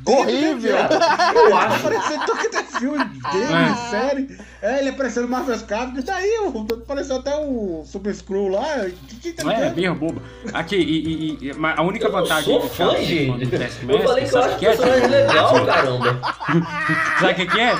[0.05, 0.73] Horrível.
[0.75, 1.33] né, cara?
[1.33, 1.75] Eu Ele acho.
[1.77, 3.89] apareceu em todo que tem filme dele, É.
[3.89, 4.37] série.
[4.61, 5.97] É, ele apareceu no Marvel's Capcom.
[5.99, 8.85] E daí, o- apareceu até o Super Screw lá.
[9.07, 10.21] Que que tá Não é, meio boba.
[10.53, 13.53] Aqui, e, e- e- mas a única Eu vantagem sou do fã, Thiago gente.
[13.87, 15.27] Eu falei que eu acho o que é, personagem Thiago?
[15.27, 16.21] legal, caramba.
[17.21, 17.75] Sabe o que, é?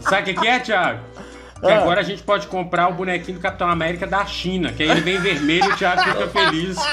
[0.00, 1.00] Sabe o que, que é, Thiago?
[1.60, 1.78] Que Ah.
[1.80, 5.00] agora a gente pode comprar o bonequinho do Capitão América da China, que aí ele
[5.00, 6.76] vem vermelho e o Thiago fica feliz.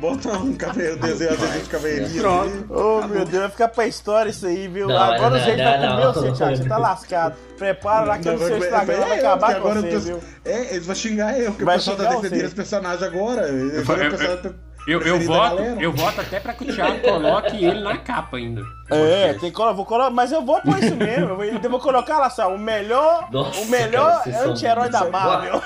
[0.00, 2.20] Bota um cabelo, desenho de caveirinha.
[2.22, 2.72] Pronto.
[2.72, 4.86] Ô, meu Deus, vai ficar pra história isso aí, viu?
[4.86, 6.56] Não, Agora não, o jeito vai comer você, Thiago.
[6.56, 7.34] Você tá lascado.
[7.58, 10.20] Prepara lá que o seu vai- Instagram é, vai é, acabar com agora você, viu?
[10.44, 12.46] É, eles vão xingar eu, porque Vai o pessoal tá defendendo você.
[12.46, 13.48] esse personagem agora.
[13.48, 14.50] Eu- pessoal tá-
[14.86, 18.62] Eu, eu, voto, eu voto até pra que o Thiago coloque ele na capa ainda.
[18.90, 21.28] É, tem que colocar, vou colocar, mas eu vou pôr isso mesmo.
[21.30, 25.60] Eu vou, eu vou colocar lá só, o melhor, Nossa, o melhor anti-herói da Marvel.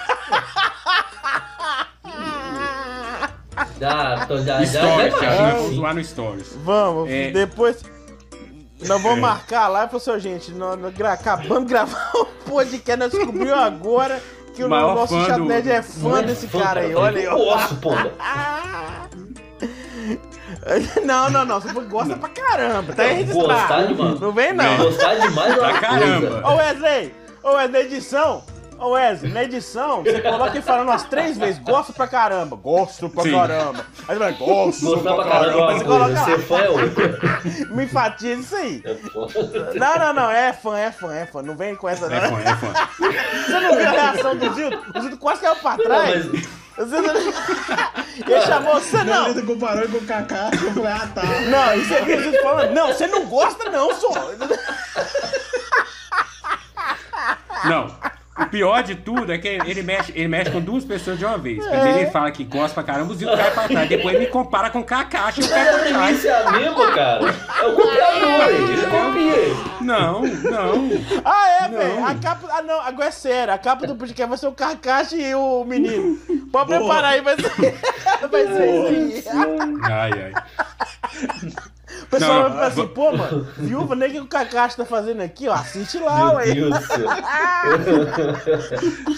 [3.78, 6.56] Já, tô, já, já, já Stories, Thiago, nós imagino, vamos zoar no Stories.
[6.64, 7.30] Vamos, É.
[7.30, 7.82] depois
[8.86, 12.24] nós vamos marcar lá e falar assim, gente, nós, nós gra- acabamos de gravar um
[12.50, 14.20] podcast, nós descobrimos agora
[14.54, 16.80] que o Maior nosso fã chat do- nerd é Não fã é desse fã, cara
[16.80, 17.36] aí, olha aí, ó.
[17.36, 18.12] Posso, pomba.
[21.04, 23.88] Não, não, não, você gosta pra caramba, tá aí Gostar registrado.
[23.94, 24.20] demais.
[24.20, 24.76] Não vem não.
[24.76, 26.48] Gostar demais é Pra caramba.
[26.48, 28.44] Ô Wesley, ô Wesley, edição,
[28.82, 33.08] ô Wesley, na edição, você coloca ele falando umas três vezes, gosto pra caramba, gosto
[33.08, 33.32] pra Sim.
[33.32, 33.86] caramba.
[34.08, 35.78] Aí você vai, gosto Gostar pra pra caramba é caramba.
[35.78, 37.18] Você coloca ser lá, fã é outra.
[37.74, 38.82] me enfatiza isso aí.
[38.84, 39.78] É.
[39.78, 42.16] Não, não, não, é fã, é fã, é fã, não vem com essa não.
[42.16, 42.72] É fã, é fã.
[43.46, 44.82] Você não viu a reação do Zildo?
[44.94, 46.24] O Zildo quase caiu pra trás.
[46.26, 47.08] Não, mas- O Zildo...
[48.26, 49.28] Ele chamou você, Não, não.
[49.28, 51.22] ele comparou com o Kaká, eu falei, ah tá.
[51.22, 54.10] Não, e você viu o Zildo falando, não, você não gosta não, só.
[57.64, 58.11] Não.
[58.38, 61.36] O pior de tudo é que ele mexe, ele mexe com duas pessoas de uma
[61.36, 61.62] vez.
[61.62, 63.88] Primeiro ele fala que gosta pra caramba, o Zito cai pra trás.
[63.88, 65.96] Depois ele me compara com o Kakashi e o cara pra trás.
[65.96, 67.34] premissa é a mesma, cara.
[67.60, 69.82] É o copiador, ele copia.
[69.82, 70.90] Não, não.
[71.24, 72.06] Ah, é, velho.
[72.06, 72.48] A capa.
[72.50, 73.52] Ah, não, agora é sério.
[73.52, 76.16] A capa do podcast vai ser o Kakashi e o menino.
[76.50, 77.52] Pode preparar aí, vai ser.
[78.30, 79.58] Vai ser isso aí.
[79.82, 81.52] Ai, ai.
[82.02, 84.84] O pessoal Não, vai falar assim, pô, mano, viúva, nem o que o Kakashi tá
[84.84, 85.54] fazendo aqui, ó.
[85.54, 86.46] Assiste lá, ué.
[86.54, 87.08] Meu Deus do céu.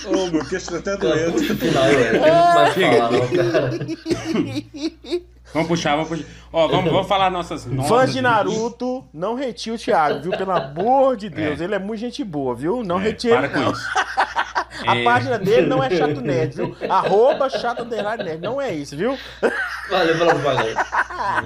[0.06, 1.56] Ô, meu queixo tá até Cara, doendo.
[1.56, 1.84] final.
[3.12, 3.70] Não não, cara.
[5.52, 6.24] Vamos puxar, vamos puxar.
[6.52, 7.88] Ó, vamos, vamos falar nossas notas.
[7.88, 10.32] Fãs de Naruto, não retie o Thiago, viu?
[10.32, 11.60] Pelo amor de Deus.
[11.60, 11.64] É.
[11.64, 12.82] Ele é muito gente boa, viu?
[12.82, 13.72] Não É, para ele, com não.
[13.72, 13.82] isso.
[14.86, 15.04] A É.
[15.04, 16.76] página dele não é chato nerd, viu?
[16.88, 18.38] Arroba chato nerd.
[18.40, 19.16] Não é isso, viu?
[19.90, 20.86] Valeu pela propaganda.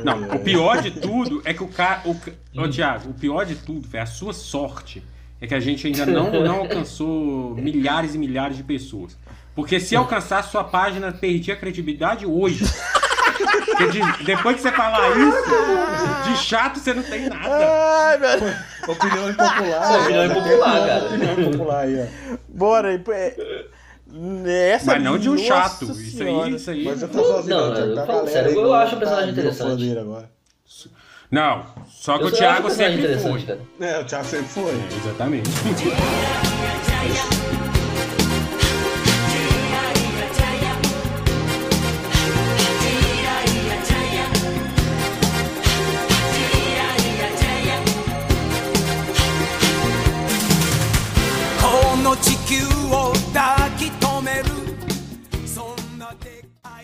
[0.05, 2.03] Não, o pior de tudo é que o cara.
[2.05, 2.17] O,
[2.61, 5.03] ô, Thiago, o pior de tudo, velho, a sua sorte
[5.41, 9.17] é que a gente ainda não, não alcançou milhares e milhares de pessoas.
[9.55, 12.65] Porque se alcançar sua página, perdia a credibilidade hoje.
[13.79, 17.49] Porque de- depois que você falar isso, de chato você não tem nada.
[17.49, 18.31] Ai, meu...
[18.95, 20.01] Opinião impopular.
[20.03, 21.05] Opinião ó, impopular, cara.
[21.07, 22.37] Opinião impopular aí, ó.
[22.49, 22.99] Bora aí.
[22.99, 23.37] pô, é-
[24.73, 25.85] Essa Mas não de um chato.
[25.85, 26.85] Isso aí, isso aí.
[26.85, 28.87] Mas eu tô sozinho, Não, não, Thiago, tá eu falo galera sério, eu que acho
[28.87, 29.99] o tá- personagem fã interessante.
[29.99, 30.31] agora.
[31.31, 33.57] Não, só que Eu o Thiago sempre interessante, foi.
[33.57, 33.61] cara.
[33.81, 34.71] É, o Thiago sempre foi.
[34.73, 35.51] É, exatamente.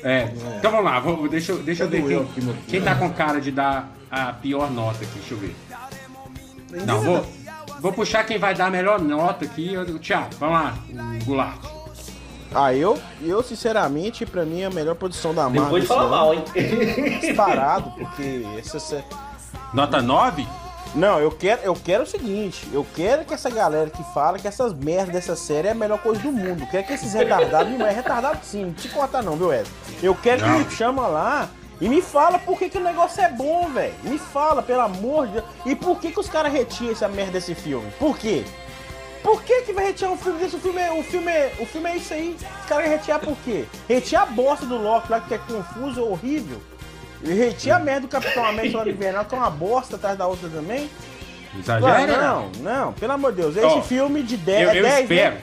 [0.05, 0.29] É,
[0.59, 3.11] então vamos lá, vamos, deixa, eu- deixa eu ver quem, aqui, meu quem tá com
[3.11, 5.57] cara de dar a pior nota aqui, deixa eu ver.
[6.87, 7.27] Não, vou,
[7.81, 10.75] vou puxar quem vai dar a melhor nota aqui, o Thiago, vamos lá,
[11.23, 11.59] o Goulart.
[12.55, 15.65] Ah, eu, eu, sinceramente, pra mim, é a melhor produção da Marvel.
[15.65, 16.11] Depois esse fala ano.
[16.11, 16.45] mal, hein?
[17.21, 19.05] Disparado, porque essa
[19.73, 20.47] Nota 9?
[20.95, 24.47] Não, eu quero, eu quero o seguinte, eu quero que essa galera que fala que
[24.47, 26.63] essas merdas dessa série é a melhor coisa do mundo.
[26.63, 29.69] Eu quero que esses retardados, não é retardado sim, não te corta não, viu, Ed?
[30.01, 30.59] Eu quero Não.
[30.59, 31.49] que me chama lá
[31.81, 33.95] e me fala por que, que o negócio é bom, velho.
[34.05, 35.45] Me fala, pelo amor de Deus.
[35.67, 37.91] E por que, que os caras retiram essa merda desse filme?
[37.99, 38.45] Por quê?
[39.23, 40.55] Por que, que vai retirar um filme desse?
[40.55, 42.37] O filme é, o filme é, o filme é isso aí.
[42.61, 43.65] Os caras retirar por quê?
[43.89, 46.61] Retirar a bosta do Loki lá, que é confuso, horrível.
[47.25, 50.17] E retira a merda do Capitão América lá do Invernal, que é uma bosta atrás
[50.19, 50.91] da outra também.
[51.59, 52.21] Exagera?
[52.21, 53.57] não, não, pelo amor de Deus.
[53.57, 55.43] Esse Ó, filme de 10 Eu, é eu 10, espero, né?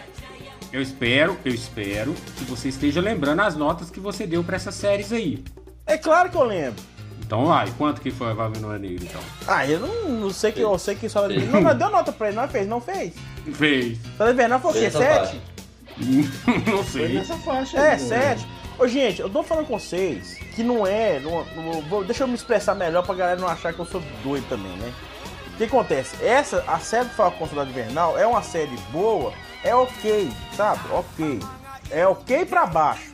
[0.74, 4.76] eu espero, eu espero que você esteja lembrando as notas que você deu pra essas
[4.76, 5.44] séries aí.
[5.88, 6.84] É claro que eu lembro.
[7.26, 9.22] Então lá, e quanto que foi a Valvino Negra, então?
[9.48, 11.28] Ah, eu não, não sei que eu sei que só.
[11.30, 13.14] Não, mas deu nota pra ele, não fez, não fez.
[13.54, 13.98] Fez.
[14.18, 14.86] Só de Invernal foi o quê?
[14.86, 15.16] Essa 7?
[15.18, 15.42] parte.
[16.70, 17.14] não Foi sei.
[17.14, 18.36] nessa faixa É, aí, né?
[18.36, 18.48] 7.
[18.82, 21.20] Ô, gente, eu tô falando com vocês que não é.
[21.20, 24.02] Não, não- vou- deixa eu me expressar melhor pra galera não achar que eu sou
[24.24, 24.92] doido também, né?
[25.54, 26.16] O que acontece?
[26.26, 30.80] Essa, a série do Falcão Soldado Invernal é uma série boa, é ok, sabe?
[30.92, 31.40] Ok.
[31.92, 33.12] É ok pra baixo.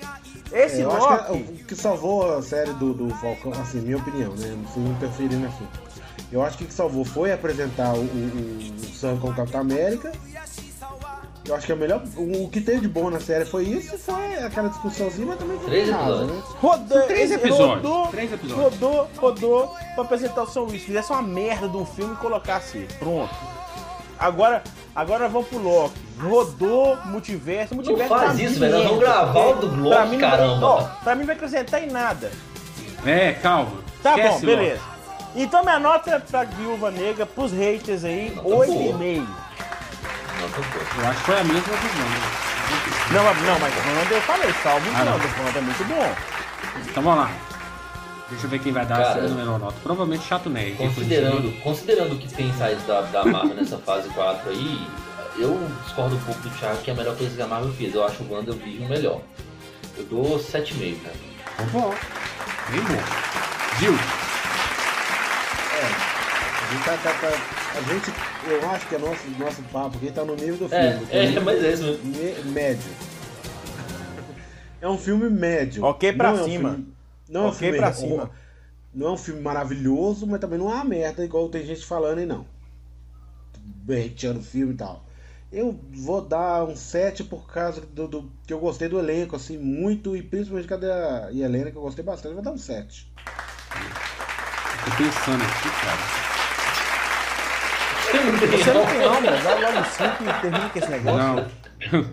[0.53, 1.13] Esse É, eu Loki.
[1.13, 4.55] acho que o que salvou a série do, do Falcão, assim, minha opinião, né?
[4.63, 5.87] Não sei interferir no assunto.
[6.31, 9.59] Eu acho que o que salvou foi apresentar o, o, o Sam com o Capitão
[9.61, 10.13] América.
[11.47, 12.03] Eu acho que é o melhor.
[12.17, 15.67] O que teve de bom na série foi isso, foi aquela discussãozinha, mas também foi
[15.67, 16.43] três errado, né?
[16.59, 17.89] Rodou, três episódios.
[17.89, 18.63] Rodou, três episódios.
[18.63, 20.83] Rodou, rodou pra apresentar o São Luís.
[20.83, 22.85] Fizesse uma merda de um filme e colocasse.
[22.99, 23.33] Pronto.
[24.19, 24.61] Agora,
[24.93, 25.95] agora vamos pro Loki.
[26.19, 28.13] Rodou, multiverso, multiverso.
[28.13, 28.73] Não faz tá isso, velho.
[28.73, 30.65] Nós não gravar o do é, Loki, pra mim, caramba.
[30.65, 32.29] Ó, pra mim não vai acrescentar em nada.
[33.05, 33.71] É, calma.
[34.03, 34.81] Tá Esquece, bom, beleza.
[34.81, 34.97] Loki.
[35.43, 39.46] Então minha nota é pra viúva negra, pros haters aí, 8,5.
[40.39, 42.47] Eu acho que foi a mesma do Wanda.
[43.11, 45.13] Não, não, mas o Wanda eu falei, salvo ah, não.
[45.13, 46.15] o Wanda é muito bom.
[46.89, 47.31] Então vamos lá.
[48.29, 49.75] Deixa eu ver quem vai dar Cara, melhor nota.
[49.81, 50.75] Provavelmente Chato Ney.
[50.75, 54.87] Considerando, considerando o que tem saído da, da Marvel nessa fase 4 aí,
[55.37, 57.95] eu discordo um pouco do Thiago que é a melhor coisa que a Marvel fez.
[57.95, 59.21] Eu acho o WandaVision melhor.
[59.97, 61.15] Eu dou 7,5, cara.
[61.57, 61.95] Tá bom.
[62.69, 63.79] Bem bom.
[63.79, 63.93] Gil.
[65.73, 66.69] É.
[66.69, 68.11] Gil tá, tá, tá a gente-
[68.49, 71.07] eu acho que é nosso, nosso papo aqui tá no nível do É, filme.
[71.11, 72.05] é, mas é isso mesmo.
[72.05, 72.91] Me- médio.
[74.81, 75.83] É um filme médio.
[75.83, 76.69] Ok pra Não é um cima.
[76.71, 76.93] filme-
[77.29, 78.31] não é um Ok filme pra oh, cima.
[78.93, 82.19] Não é um filme maravilhoso, mas também não é uma merda, igual tem gente falando
[82.19, 82.45] aí não.
[83.59, 85.03] Berreteando o filme e tal.
[85.51, 89.57] Eu vou dar um 7 por causa do, do- que eu gostei do elenco, assim,
[89.57, 93.11] muito, e principalmente cadê a Helena, que eu gostei bastante, eu vou dar um 7.
[94.85, 96.26] Tô pensando aqui, cara.
[98.11, 101.17] Você não tem alma, vai logo 5 e termina com esse negócio.
[101.91, 102.05] Não.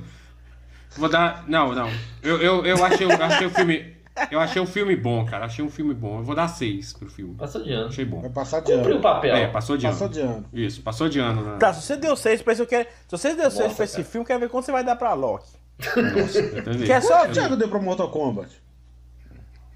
[0.97, 1.45] Vou dar.
[1.49, 1.90] Não, não.
[2.22, 3.95] Eu, eu, eu achei, eu achei o filme.
[4.30, 5.47] Eu achei um filme bom, cara.
[5.47, 6.18] Achei um filme bom.
[6.18, 7.34] Eu vou dar 6 pro filme.
[7.34, 7.88] Passou de ano.
[7.88, 8.20] Achei bom.
[8.20, 9.03] Vai passar de Cumpriu o ano.
[9.03, 9.34] papel.
[9.36, 10.14] É, passou de Passou ano.
[10.14, 10.45] de ano.
[10.53, 11.42] Isso, passou de ano.
[11.42, 11.57] Né?
[11.59, 12.88] Tá, se você deu 6 pra esse, eu quero.
[13.09, 14.05] Se você deu 6 Nossa, pra esse cara.
[14.09, 15.49] filme, eu quero ver quanto você vai dar pra Loki.
[15.97, 16.86] Nossa, eu também.
[16.86, 18.62] Quer só Quanto o Thiago deu pra Mortal Kombat?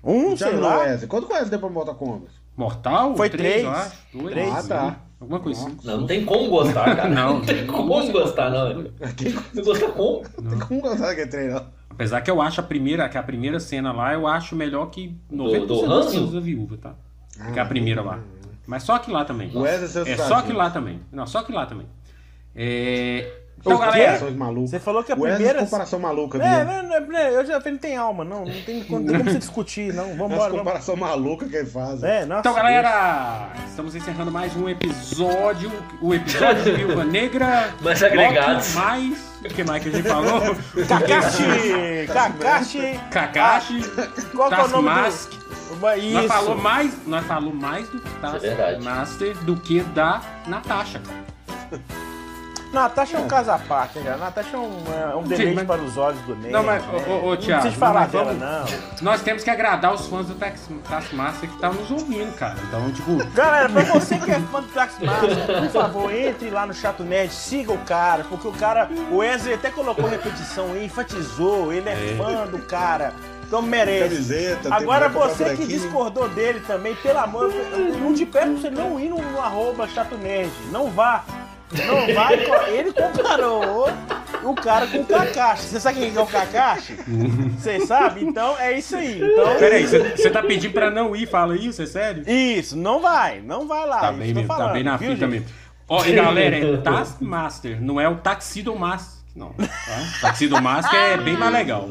[0.05, 0.79] Um, O sei lá.
[0.79, 1.09] Wesley.
[1.09, 2.33] Quanto que o Wesley deu pra Mortal Kombat?
[2.57, 3.16] Mortal?
[3.16, 3.64] Foi três, três.
[3.64, 3.97] eu acho.
[4.14, 4.31] Dois.
[4.31, 4.55] Três.
[4.55, 4.97] Ah, tá.
[5.21, 5.77] Alguma coisa assim.
[5.85, 7.09] Não, não tem como gostar, cara.
[7.11, 8.85] Não, não tem não como gostar, não.
[9.16, 10.23] Tem Você gostar como?
[10.29, 11.66] tem como gostar daquele trem, não?
[11.91, 15.16] Apesar que eu acho a primeira, que a primeira cena lá, eu acho melhor que
[15.33, 16.95] 90% do das cenas da viúva, tá?
[17.53, 18.21] que é a primeira lá.
[18.66, 19.51] Mas só que lá também.
[19.55, 21.01] O Wesley seus É só que lá também.
[21.11, 21.87] Não, só que lá também.
[22.55, 23.47] É...
[23.61, 24.19] Então, galera.
[24.19, 25.61] Você falou que a Wesley, primeira.
[25.61, 28.45] comparação maluca, É, não, não, não, eu já falei, não tem alma, não.
[28.45, 30.17] Não tem, não tem como você discutir, não.
[30.17, 30.47] Vamos.
[30.49, 32.03] comparação maluca que ele faz.
[32.03, 32.41] É, nossa.
[32.41, 35.71] Então, galera, estamos encerrando mais um episódio.
[36.01, 37.75] O episódio de Viúva Negra.
[37.83, 38.75] Mais agregados.
[38.75, 39.29] Mais.
[39.39, 40.41] O que mais que a gente falou?
[40.89, 42.07] Kakashi!
[42.13, 43.01] Kakashi!
[43.11, 43.83] Kakashi.
[44.35, 45.31] Qual que é o nome Taskmask.
[45.31, 45.97] do.
[45.97, 46.15] Isso.
[46.15, 48.57] Nós falou mais, nós falou mais do é verdade.
[48.57, 51.83] Taskmaster do que da Natasha, cara.
[52.73, 54.16] Natasha é um caso à parte, né, cara?
[54.19, 54.73] Natasha é um,
[55.12, 56.51] é um deleite mas- para os olhos do Ney.
[56.53, 56.89] Não, mas, né?
[56.93, 58.79] ô, ô, ô, Não Thiago, precisa falar mas dela, vamos- não.
[59.03, 62.57] Nós temos que agradar os fãs do Tax- Taskmaster que estão nos ouvindo, cara.
[62.69, 66.75] Então, tipo, Galera, pra você que é fã do Taxmaster, por favor, entre lá no
[66.75, 71.73] Chato Nerd, siga o cara, porque o cara, o Wesley até colocou repetição aí, enfatizou,
[71.73, 73.12] ele é, fã do cara.
[73.47, 74.11] Então merece.
[74.11, 78.69] Camiseta, Agora você que discordou dele também, pelo amor, eu não te peço pra você
[78.71, 80.51] não ir no, no arroba Chato Nerd.
[80.71, 81.25] Não vá.
[81.73, 82.35] Não vai.
[82.71, 83.89] Ele comparou
[84.43, 85.62] o cara com o Kakashi.
[85.64, 86.95] Você sabe quem é o Kakashi?
[87.59, 88.25] Você sabe?
[88.25, 89.21] Então é isso aí.
[89.21, 92.23] Então, peraí, você tá pedindo pra não ir, fala isso, é sério?
[92.27, 93.41] Isso, não vai.
[93.41, 94.01] Não vai lá.
[94.01, 95.41] Tá bem mesmo, tá falando, bem na viu, fita gente?
[95.43, 95.57] mesmo.
[95.91, 99.53] Ó, e galera, é Taskmaster, não é o Taxidomaster, não.
[99.55, 99.66] Tá?
[100.21, 101.87] Taxidomaster é bem mais legal.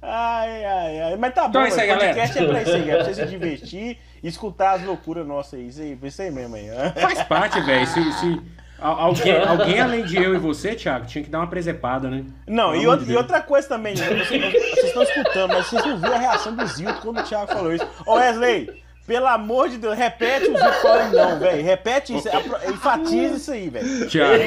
[0.00, 1.16] Ai, ai, ai.
[1.16, 3.14] Mas tá Então bom, é isso aí, podcast é pra isso aí, é pra você
[3.14, 5.66] se divertir e escutar as loucuras nossas aí.
[5.66, 6.68] Isso aí, isso aí mesmo aí.
[7.00, 7.86] Faz parte, velho.
[7.88, 8.40] Se, se
[8.80, 12.24] alguém, alguém além de eu e você, Thiago, tinha que dar uma presepada, né?
[12.46, 14.06] Não, e, de e outra coisa também, né?
[14.06, 17.52] vocês, vocês estão escutando, mas vocês não viram a reação do Zilton quando o Thiago
[17.52, 17.86] falou isso.
[18.06, 21.64] Ô Wesley, pelo amor de Deus, repete o Zilton falando não, velho.
[21.64, 22.28] Repete isso,
[22.68, 24.08] enfatiza isso aí, velho.
[24.08, 24.44] Thiago.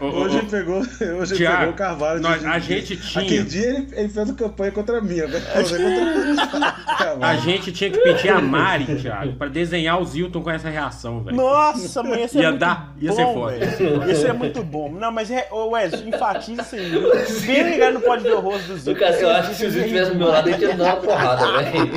[0.00, 0.80] Ô, Hoje ô, pegou,
[1.20, 2.16] hoje Thiago, pegou o Carvalho.
[2.16, 5.40] de- nós- a gente tinha- Aquele dia ele, ele fez uma campanha contra mim, agora
[5.40, 6.80] vai fazer contra.
[7.22, 11.22] A gente tinha que pedir a Mari, Thiago, pra desenhar o Zilton com essa reação,
[11.22, 11.36] velho.
[11.36, 14.06] Nossa, mas ia ser Ia muito dar- ia bom, ser foda.
[14.06, 14.92] Ia ser muito bom.
[14.92, 16.90] Não, mas, é- Wesley, enfatiza isso aí.
[17.46, 19.00] Pena que ele não pode ver o rosto do Zilton.
[19.00, 20.96] cara, eu acho que se o Zio tivesse do meu lado, ele tinha dado uma
[20.96, 21.90] porrada, velho.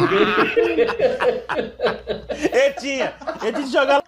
[2.51, 4.03] Ele tinha, ele tinha que jogar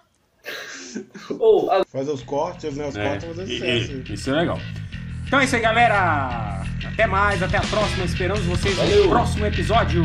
[1.38, 2.86] Ou, a- Fazer os cortes, né?
[2.86, 4.12] Os É, cortes fazer sucesso.
[4.12, 4.60] isso é legal.
[5.26, 6.62] Então é isso aí, galera.
[6.86, 8.04] Até mais, até a próxima.
[8.04, 9.04] Esperamos vocês Valeu.
[9.04, 10.02] no próximo episódio.